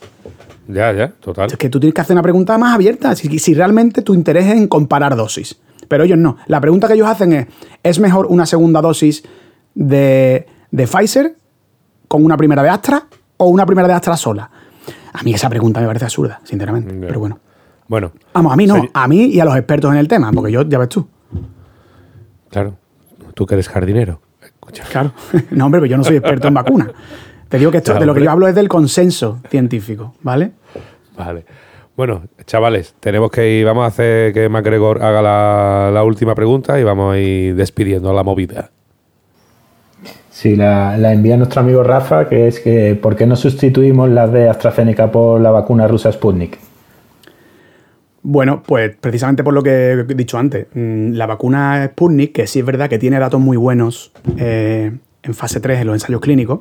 Ya, 0.68 0.92
ya, 0.92 1.08
total. 1.08 1.50
Es 1.50 1.56
que 1.56 1.70
tú 1.70 1.80
tienes 1.80 1.94
que 1.94 2.00
hacer 2.02 2.14
una 2.14 2.22
pregunta 2.22 2.56
más 2.58 2.74
abierta, 2.74 3.16
si, 3.16 3.38
si 3.38 3.54
realmente 3.54 4.02
tu 4.02 4.14
interés 4.14 4.46
es 4.46 4.52
en 4.52 4.68
comparar 4.68 5.16
dosis. 5.16 5.58
Pero 5.88 6.04
ellos 6.04 6.18
no. 6.18 6.36
La 6.46 6.60
pregunta 6.60 6.86
que 6.86 6.94
ellos 6.94 7.08
hacen 7.08 7.32
es, 7.32 7.46
¿es 7.82 7.98
mejor 7.98 8.26
una 8.26 8.44
segunda 8.44 8.82
dosis 8.82 9.24
de, 9.74 10.46
de 10.70 10.86
Pfizer 10.86 11.34
con 12.06 12.24
una 12.24 12.36
primera 12.36 12.62
de 12.62 12.68
Astra 12.68 13.06
o 13.38 13.48
una 13.48 13.64
primera 13.64 13.88
de 13.88 13.94
Astra 13.94 14.16
sola? 14.16 14.50
A 15.14 15.22
mí 15.22 15.32
esa 15.32 15.48
pregunta 15.48 15.80
me 15.80 15.86
parece 15.86 16.04
absurda, 16.04 16.40
sinceramente. 16.44 16.94
Pero 16.94 17.18
bueno. 17.18 17.40
Bueno. 17.88 18.12
Vamos, 18.34 18.52
a 18.52 18.56
mí 18.56 18.66
no, 18.66 18.82
a 18.92 19.08
mí 19.08 19.24
y 19.24 19.40
a 19.40 19.46
los 19.46 19.56
expertos 19.56 19.90
en 19.90 19.98
el 19.98 20.06
tema, 20.06 20.30
porque 20.32 20.52
yo, 20.52 20.62
ya 20.62 20.78
ves 20.78 20.90
tú. 20.90 21.08
Claro, 22.50 22.76
tú 23.34 23.46
que 23.46 23.54
eres 23.54 23.68
jardinero. 23.68 24.20
Claro. 24.90 25.12
no, 25.50 25.64
hombre, 25.64 25.80
pero 25.80 25.90
yo 25.90 25.96
no 25.96 26.04
soy 26.04 26.16
experto 26.16 26.48
en 26.48 26.54
vacunas. 26.54 26.88
Te 27.48 27.58
digo 27.58 27.70
que 27.70 27.78
esto, 27.78 27.94
de 27.94 28.04
lo 28.04 28.14
que 28.14 28.22
yo 28.22 28.30
hablo 28.30 28.46
es 28.46 28.54
del 28.54 28.68
consenso 28.68 29.40
científico, 29.48 30.14
¿vale? 30.22 30.52
Vale. 31.16 31.44
Bueno, 31.96 32.22
chavales, 32.44 32.94
tenemos 33.00 33.30
que 33.30 33.58
ir, 33.58 33.66
vamos 33.66 33.82
a 33.82 33.86
hacer 33.88 34.32
que 34.32 34.48
MacGregor 34.48 35.02
haga 35.02 35.20
la, 35.90 36.04
última 36.04 36.34
pregunta 36.34 36.78
y 36.78 36.84
vamos 36.84 37.14
a 37.14 37.18
ir 37.18 37.56
despidiendo 37.56 38.12
la 38.12 38.22
movida. 38.22 38.70
Sí, 40.30 40.54
la, 40.54 40.94
envía 41.12 41.36
nuestro 41.36 41.60
amigo 41.60 41.82
Rafa, 41.82 42.28
que 42.28 42.46
es 42.46 42.60
que 42.60 42.94
¿por 42.94 43.16
qué 43.16 43.26
no 43.26 43.34
sustituimos 43.34 44.08
la 44.10 44.28
de 44.28 44.48
AstraZeneca 44.48 45.10
por 45.10 45.40
la 45.40 45.50
vacuna 45.50 45.88
rusa 45.88 46.12
Sputnik? 46.12 46.58
Bueno, 48.22 48.62
pues 48.64 48.94
precisamente 49.00 49.42
por 49.42 49.54
lo 49.54 49.64
que 49.64 49.92
he 49.92 50.14
dicho 50.14 50.38
antes, 50.38 50.68
mm, 50.72 51.14
la 51.14 51.26
vacuna 51.26 51.84
Sputnik, 51.88 52.32
que 52.32 52.46
sí 52.46 52.60
es 52.60 52.64
verdad 52.64 52.88
que 52.88 53.00
tiene 53.00 53.18
datos 53.18 53.40
muy 53.40 53.56
buenos 53.56 54.12
eh, 54.36 54.92
en 55.22 55.34
fase 55.34 55.60
3 55.60 55.80
en 55.80 55.86
los 55.86 55.94
ensayos 55.94 56.20
clínicos, 56.20 56.60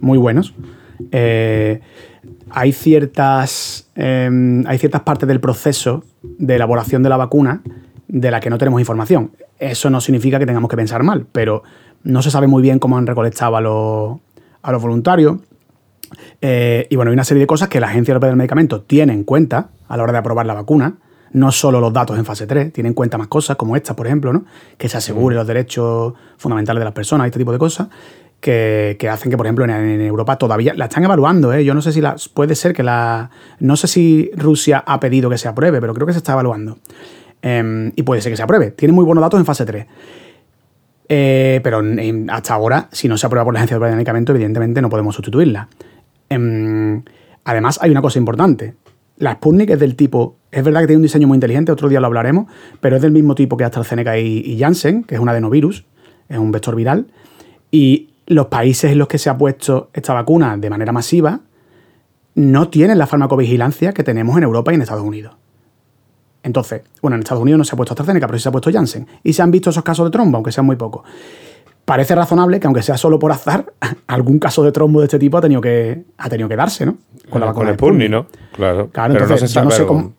muy 0.00 0.18
buenos. 0.18 0.54
Eh, 1.12 1.80
hay, 2.50 2.72
ciertas, 2.72 3.90
em, 3.94 4.64
hay 4.66 4.78
ciertas 4.78 5.02
partes 5.02 5.28
del 5.28 5.40
proceso 5.40 6.04
de 6.22 6.56
elaboración 6.56 7.02
de 7.02 7.08
la 7.08 7.16
vacuna 7.16 7.62
de 8.08 8.30
la 8.30 8.40
que 8.40 8.50
no 8.50 8.58
tenemos 8.58 8.80
información. 8.80 9.32
Eso 9.58 9.90
no 9.90 10.00
significa 10.00 10.38
que 10.38 10.46
tengamos 10.46 10.70
que 10.70 10.76
pensar 10.76 11.02
mal, 11.02 11.26
pero 11.30 11.62
no 12.02 12.22
se 12.22 12.30
sabe 12.30 12.46
muy 12.46 12.62
bien 12.62 12.78
cómo 12.78 12.98
han 12.98 13.06
recolectado 13.06 13.56
a 13.56 13.60
los, 13.60 14.18
a 14.62 14.72
los 14.72 14.82
voluntarios. 14.82 15.38
Eh, 16.40 16.86
y 16.90 16.96
bueno, 16.96 17.10
hay 17.10 17.14
una 17.14 17.24
serie 17.24 17.42
de 17.42 17.46
cosas 17.46 17.68
que 17.68 17.80
la 17.80 17.88
Agencia 17.88 18.12
Europea 18.12 18.30
del 18.30 18.36
Medicamento 18.36 18.82
tiene 18.82 19.12
en 19.12 19.24
cuenta 19.24 19.70
a 19.86 19.96
la 19.96 20.02
hora 20.02 20.12
de 20.12 20.18
aprobar 20.18 20.46
la 20.46 20.54
vacuna. 20.54 20.94
No 21.32 21.52
solo 21.52 21.80
los 21.80 21.92
datos 21.92 22.18
en 22.18 22.24
fase 22.24 22.46
3, 22.46 22.72
tiene 22.72 22.88
en 22.88 22.94
cuenta 22.94 23.16
más 23.16 23.28
cosas 23.28 23.56
como 23.56 23.76
esta, 23.76 23.94
por 23.94 24.06
ejemplo, 24.06 24.32
¿no? 24.32 24.44
que 24.76 24.88
se 24.88 24.96
asegure 24.96 25.36
los 25.36 25.46
derechos 25.46 26.14
fundamentales 26.36 26.80
de 26.80 26.84
las 26.84 26.94
personas, 26.94 27.26
este 27.26 27.38
tipo 27.38 27.52
de 27.52 27.58
cosas 27.58 27.88
que, 28.40 29.08
hacen 29.10 29.30
que, 29.30 29.36
por 29.36 29.46
ejemplo, 29.46 29.64
en, 29.64 30.00
Europa 30.00 30.36
todavía 30.36 30.74
la 30.74 30.86
están 30.86 31.04
evaluando. 31.04 31.52
¿eh? 31.52 31.64
Yo 31.64 31.74
no 31.74 31.82
sé 31.82 31.92
si 31.92 32.00
la, 32.00 32.16
puede 32.34 32.54
ser 32.54 32.72
que 32.72 32.82
la. 32.82 33.30
No 33.58 33.76
sé 33.76 33.86
si 33.86 34.30
Rusia 34.34 34.82
ha 34.86 34.98
pedido 34.98 35.28
que 35.30 35.38
se 35.38 35.48
apruebe, 35.48 35.80
pero 35.80 35.94
creo 35.94 36.06
que 36.06 36.12
se 36.12 36.18
está 36.18 36.32
evaluando. 36.32 36.78
Em, 37.42 37.92
y 37.96 38.02
puede 38.02 38.20
ser 38.20 38.32
que 38.32 38.36
se 38.36 38.42
apruebe. 38.42 38.70
Tiene 38.70 38.92
muy 38.92 39.04
buenos 39.04 39.22
datos 39.22 39.38
en 39.38 39.46
fase 39.46 39.64
3. 39.64 39.86
Eh, 41.08 41.60
pero 41.62 41.82
hasta 42.28 42.54
ahora, 42.54 42.88
si 42.92 43.08
no 43.08 43.18
se 43.18 43.26
aprueba 43.26 43.44
por 43.44 43.52
la 43.52 43.60
Agencia 43.60 43.78
de 43.78 43.92
Medicamentos, 43.92 44.34
evidentemente 44.34 44.80
no 44.80 44.88
podemos 44.88 45.14
sustituirla. 45.14 45.68
Em, 46.28 47.02
además, 47.44 47.78
hay 47.82 47.90
una 47.90 48.00
cosa 48.00 48.18
importante. 48.18 48.74
La 49.16 49.32
Sputnik 49.32 49.70
es 49.70 49.80
del 49.80 49.96
tipo 49.96 50.36
Es 50.52 50.64
verdad 50.64 50.80
que 50.80 50.88
tiene 50.88 50.98
un 50.98 51.02
diseño 51.04 51.28
muy 51.28 51.36
inteligente, 51.36 51.70
otro 51.70 51.88
día 51.88 52.00
lo 52.00 52.06
hablaremos, 52.06 52.46
pero 52.80 52.96
es 52.96 53.02
del 53.02 53.12
mismo 53.12 53.34
tipo 53.34 53.56
que 53.56 53.64
AstraZeneca 53.64 54.18
y, 54.18 54.42
y 54.44 54.58
Janssen, 54.58 55.04
que 55.04 55.14
es 55.14 55.20
un 55.20 55.28
adenovirus, 55.28 55.84
es 56.28 56.38
un 56.38 56.50
vector 56.50 56.74
viral. 56.74 57.06
Y 57.70 58.10
los 58.26 58.46
países 58.46 58.92
en 58.92 58.98
los 58.98 59.08
que 59.08 59.18
se 59.18 59.30
ha 59.30 59.36
puesto 59.36 59.90
esta 59.92 60.14
vacuna 60.14 60.56
de 60.56 60.70
manera 60.70 60.92
masiva 60.92 61.40
no 62.34 62.68
tienen 62.68 62.98
la 62.98 63.06
farmacovigilancia 63.06 63.92
que 63.92 64.04
tenemos 64.04 64.36
en 64.36 64.44
Europa 64.44 64.72
y 64.72 64.76
en 64.76 64.82
Estados 64.82 65.04
Unidos. 65.04 65.34
Entonces, 66.42 66.82
bueno, 67.02 67.16
en 67.16 67.22
Estados 67.22 67.42
Unidos 67.42 67.58
no 67.58 67.64
se 67.64 67.74
ha 67.74 67.76
puesto 67.76 67.92
AstraZeneca, 67.92 68.26
pero 68.26 68.38
sí 68.38 68.44
se 68.44 68.48
ha 68.48 68.52
puesto 68.52 68.72
Janssen. 68.72 69.06
Y 69.22 69.32
se 69.32 69.42
han 69.42 69.50
visto 69.50 69.70
esos 69.70 69.82
casos 69.82 70.06
de 70.06 70.10
trombo, 70.10 70.36
aunque 70.36 70.52
sean 70.52 70.64
muy 70.64 70.76
pocos. 70.76 71.02
Parece 71.84 72.14
razonable 72.14 72.60
que, 72.60 72.66
aunque 72.66 72.82
sea 72.82 72.96
solo 72.96 73.18
por 73.18 73.32
azar, 73.32 73.72
algún 74.06 74.38
caso 74.38 74.62
de 74.62 74.72
trombo 74.72 75.00
de 75.00 75.06
este 75.06 75.18
tipo 75.18 75.38
ha 75.38 75.40
tenido 75.40 75.60
que, 75.60 76.04
ha 76.16 76.28
tenido 76.28 76.48
que 76.48 76.56
darse, 76.56 76.86
¿no? 76.86 76.96
Con 77.28 77.40
la 77.40 77.48
vacuna. 77.48 77.76
Con 77.76 78.00
el 78.00 78.10
¿no? 78.10 78.26
Claro. 78.52 78.90
Claro, 78.90 79.14
entonces 79.14 79.52
yo 79.52 79.64
no 79.64 79.70
sé 79.70 79.84
cómo. 79.84 80.12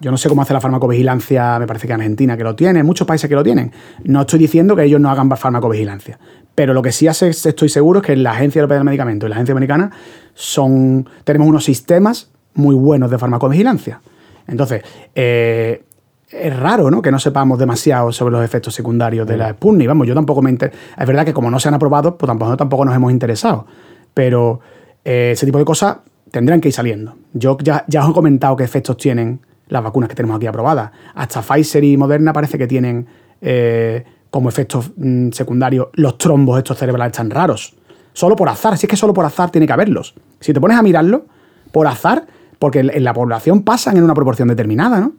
Yo 0.00 0.10
no 0.10 0.16
sé 0.16 0.28
cómo 0.28 0.42
hace 0.42 0.52
la 0.52 0.60
farmacovigilancia, 0.60 1.58
me 1.58 1.66
parece 1.66 1.86
que 1.86 1.92
en 1.92 2.00
Argentina 2.00 2.36
que 2.36 2.44
lo 2.44 2.54
tiene, 2.54 2.82
muchos 2.82 3.06
países 3.06 3.28
que 3.28 3.34
lo 3.34 3.42
tienen. 3.42 3.72
No 4.04 4.20
estoy 4.20 4.38
diciendo 4.38 4.76
que 4.76 4.84
ellos 4.84 5.00
no 5.00 5.10
hagan 5.10 5.28
farmacovigilancia, 5.36 6.18
pero 6.54 6.74
lo 6.74 6.82
que 6.82 6.92
sí 6.92 7.08
hace, 7.08 7.28
estoy 7.28 7.68
seguro 7.68 8.00
es 8.00 8.06
que 8.06 8.16
la 8.16 8.32
Agencia 8.32 8.60
Europea 8.60 8.78
del 8.78 8.84
Medicamento 8.84 9.26
y 9.26 9.28
la 9.28 9.36
Agencia 9.36 9.52
Americana 9.52 9.90
son, 10.34 11.08
tenemos 11.24 11.48
unos 11.48 11.64
sistemas 11.64 12.30
muy 12.54 12.74
buenos 12.74 13.10
de 13.10 13.18
farmacovigilancia. 13.18 14.00
Entonces, 14.46 14.82
eh, 15.14 15.84
es 16.30 16.56
raro, 16.58 16.90
¿no? 16.90 17.00
Que 17.00 17.10
no 17.10 17.18
sepamos 17.18 17.58
demasiado 17.58 18.12
sobre 18.12 18.32
los 18.32 18.44
efectos 18.44 18.74
secundarios 18.74 19.26
de 19.26 19.36
la 19.36 19.48
mm. 19.48 19.54
Sputnik. 19.54 19.88
Vamos, 19.88 20.06
yo 20.06 20.14
tampoco 20.14 20.42
me 20.42 20.50
inter... 20.50 20.72
Es 20.98 21.06
verdad 21.06 21.24
que 21.24 21.32
como 21.32 21.50
no 21.50 21.58
se 21.58 21.68
han 21.68 21.74
aprobado, 21.74 22.16
pues 22.18 22.28
tampoco, 22.28 22.56
tampoco 22.56 22.84
nos 22.84 22.94
hemos 22.94 23.12
interesado. 23.12 23.66
Pero 24.14 24.60
eh, 25.04 25.30
ese 25.32 25.46
tipo 25.46 25.58
de 25.58 25.64
cosas 25.64 25.98
tendrán 26.30 26.60
que 26.60 26.68
ir 26.68 26.74
saliendo. 26.74 27.16
Yo 27.32 27.56
ya, 27.62 27.84
ya 27.88 28.04
os 28.04 28.10
he 28.10 28.12
comentado 28.12 28.56
qué 28.56 28.64
efectos 28.64 28.96
tienen 28.96 29.40
las 29.68 29.82
vacunas 29.82 30.08
que 30.08 30.14
tenemos 30.14 30.36
aquí 30.36 30.46
aprobadas. 30.46 30.90
Hasta 31.14 31.42
Pfizer 31.42 31.84
y 31.84 31.96
Moderna 31.96 32.32
parece 32.32 32.58
que 32.58 32.66
tienen 32.66 33.06
eh, 33.40 34.04
como 34.30 34.48
efectos 34.48 34.90
mm, 34.96 35.30
secundarios 35.30 35.88
los 35.94 36.18
trombos 36.18 36.58
estos 36.58 36.78
cerebrales 36.78 37.16
tan 37.16 37.30
raros. 37.30 37.74
Solo 38.12 38.36
por 38.36 38.48
azar, 38.48 38.76
si 38.76 38.86
es 38.86 38.90
que 38.90 38.96
solo 38.96 39.14
por 39.14 39.24
azar 39.24 39.50
tiene 39.50 39.66
que 39.66 39.72
haberlos. 39.72 40.14
Si 40.40 40.52
te 40.52 40.60
pones 40.60 40.76
a 40.76 40.82
mirarlo, 40.82 41.26
por 41.72 41.86
azar, 41.86 42.26
porque 42.58 42.80
en 42.80 43.04
la 43.04 43.14
población 43.14 43.62
pasan 43.62 43.96
en 43.96 44.02
una 44.02 44.14
proporción 44.14 44.48
determinada, 44.48 45.00
¿no? 45.00 45.12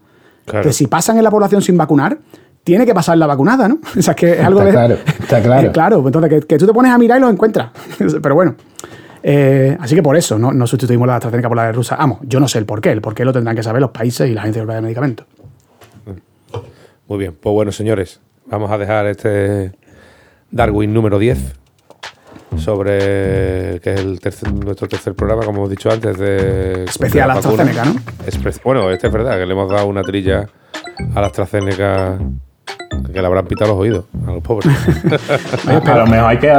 Que 0.45 0.73
si 0.73 0.87
pasan 0.87 1.17
en 1.17 1.23
la 1.23 1.29
población 1.29 1.61
sin 1.61 1.77
vacunar, 1.77 2.17
tiene 2.63 2.85
que 2.85 2.93
pasar 2.93 3.17
la 3.17 3.27
vacunada, 3.27 3.67
¿no? 3.67 3.79
O 3.97 4.01
sea, 4.01 4.15
que 4.15 4.33
es 4.33 4.43
algo 4.43 4.61
está 4.61 4.71
Claro, 4.71 4.95
está 4.95 5.41
claro. 5.41 5.71
claro, 5.71 6.03
entonces 6.05 6.29
que, 6.29 6.47
que, 6.47 6.57
tú 6.57 6.65
te 6.65 6.73
pones 6.73 6.91
a 6.91 6.97
mirar 6.97 7.19
y 7.19 7.21
los 7.21 7.31
encuentras. 7.31 7.69
Pero 8.21 8.35
bueno. 8.35 8.55
Eh, 9.21 9.77
así 9.79 9.95
que 9.95 10.03
por 10.03 10.15
eso 10.15 10.39
no, 10.39 10.51
no 10.51 10.65
sustituimos 10.67 11.07
la 11.07 11.15
AstraZeneca 11.15 11.49
por 11.49 11.57
la 11.57 11.65
de 11.65 11.71
rusa. 11.71 11.95
Vamos, 11.95 12.19
yo 12.23 12.39
no 12.39 12.47
sé 12.47 12.59
el 12.59 12.65
por 12.65 12.81
qué. 12.81 12.91
El 12.91 13.01
por 13.01 13.13
qué 13.13 13.25
lo 13.25 13.33
tendrán 13.33 13.55
que 13.55 13.63
saber 13.63 13.81
los 13.81 13.91
países 13.91 14.29
y 14.29 14.33
la 14.33 14.41
Agencia 14.41 14.59
Europea 14.59 14.77
de 14.77 14.81
Medicamentos. 14.81 15.25
Muy 17.07 17.17
bien. 17.17 17.35
Pues 17.39 17.53
bueno, 17.53 17.71
señores, 17.71 18.19
vamos 18.45 18.71
a 18.71 18.77
dejar 18.77 19.07
este 19.07 19.71
Darwin 20.51 20.93
número 20.93 21.19
10 21.19 21.55
sobre 22.57 23.79
que 23.81 23.93
es 23.93 23.99
el 23.99 24.19
tercer, 24.19 24.51
nuestro 24.53 24.87
tercer 24.87 25.13
programa, 25.13 25.43
como 25.43 25.59
hemos 25.59 25.69
dicho 25.69 25.91
antes, 25.91 26.17
de 26.17 26.85
especial 26.85 27.31
AstraZeneca, 27.31 27.85
¿no? 27.85 27.95
bueno, 28.63 28.89
este 28.91 29.07
es 29.07 29.13
verdad, 29.13 29.37
que 29.37 29.45
le 29.45 29.53
hemos 29.53 29.69
dado 29.69 29.87
una 29.87 30.01
trilla 30.01 30.49
a 31.15 31.21
la 31.21 31.27
AstraZeneca 31.27 32.19
que 33.03 33.21
le 33.21 33.25
habrán 33.25 33.45
pitado 33.45 33.71
los 33.71 33.79
oídos 33.79 34.05
a 34.27 34.31
los 34.31 34.43
pobres. 34.43 34.67
a 35.67 35.97
lo 35.97 36.07
mejor 36.07 36.29
hay 36.29 36.37
que, 36.37 36.53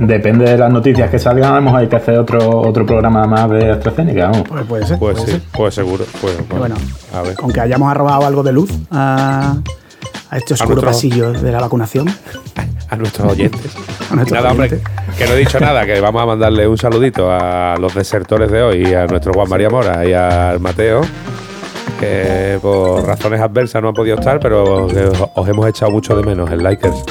depende 0.00 0.44
de 0.44 0.58
las 0.58 0.72
noticias 0.72 1.10
que 1.10 1.18
salgan, 1.18 1.52
a 1.52 1.56
lo 1.56 1.62
mejor 1.62 1.80
hay 1.80 1.88
que 1.88 1.96
hacer 1.96 2.18
otro, 2.18 2.60
otro 2.60 2.84
programa 2.86 3.26
más 3.26 3.50
de 3.50 3.70
AstraZeneca, 3.70 4.28
¿no? 4.28 4.44
Pues 4.44 4.64
puede 4.66 4.86
ser. 4.86 4.98
Pues 4.98 5.20
sí, 5.22 5.42
pues 5.52 5.74
seguro. 5.74 6.04
Pues, 6.20 6.36
bueno, 6.48 6.74
a 7.12 7.22
ver. 7.22 7.34
aunque 7.42 7.60
hayamos 7.60 7.90
arrobado 7.90 8.26
algo 8.26 8.42
de 8.42 8.52
luz 8.52 8.70
a, 8.90 9.56
a 10.30 10.36
este 10.36 10.54
oscuro 10.54 10.82
pasillo 10.82 11.32
de 11.32 11.52
la 11.52 11.60
vacunación. 11.60 12.08
A 12.90 12.96
nuestros 12.96 13.32
oyentes. 13.32 13.74
nada, 14.30 14.52
Hombre, 14.52 14.68
que 14.68 15.26
no 15.26 15.32
he 15.32 15.38
dicho 15.38 15.58
nada, 15.58 15.86
que 15.86 15.98
vamos 16.00 16.22
a 16.22 16.26
mandarle 16.26 16.68
un 16.68 16.76
saludito 16.76 17.32
a 17.32 17.76
los 17.80 17.94
desertores 17.94 18.52
de 18.52 18.62
hoy, 18.62 18.94
a 18.94 19.06
nuestro 19.06 19.32
Juan 19.32 19.48
María 19.48 19.70
Mora 19.70 20.06
y 20.06 20.12
al 20.12 20.60
Mateo 20.60 21.00
que 22.04 22.58
por 22.60 23.06
razones 23.06 23.40
adversas 23.40 23.82
no 23.82 23.88
han 23.88 23.94
podido 23.94 24.16
estar, 24.16 24.40
pero 24.40 24.86
os 25.34 25.48
hemos 25.48 25.66
echado 25.68 25.90
mucho 25.90 26.16
de 26.16 26.22
menos 26.22 26.50
el 26.50 26.62
Likers. 26.62 27.04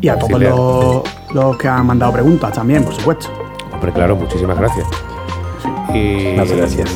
Y 0.00 0.08
a 0.08 0.18
todos 0.18 1.04
los, 1.34 1.56
que 1.56 1.68
han 1.68 1.86
mandado 1.86 2.12
preguntas 2.12 2.52
también, 2.52 2.84
por 2.84 2.94
supuesto. 2.94 3.28
Hombre, 3.72 3.92
claro, 3.92 4.16
muchísimas 4.16 4.58
gracias. 4.58 4.86
Y, 5.94 6.36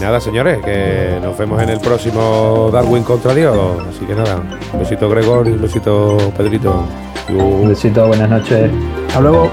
nada, 0.00 0.20
señores, 0.20 0.62
que 0.62 1.18
nos 1.22 1.36
vemos 1.38 1.62
en 1.62 1.70
el 1.70 1.80
próximo 1.80 2.70
Darwin 2.72 3.02
contra 3.02 3.34
Dios. 3.34 3.56
Así 3.88 4.04
que 4.04 4.14
nada, 4.14 4.42
un 4.72 4.78
besito 4.78 5.08
Gregor 5.08 5.48
y 5.48 5.52
un 5.52 5.62
besito 5.62 6.18
Pedrito. 6.36 6.84
Un 7.30 7.68
besito, 7.68 8.06
buenas 8.06 8.28
noches. 8.28 8.70
Hasta 9.08 9.20
luego. 9.20 9.50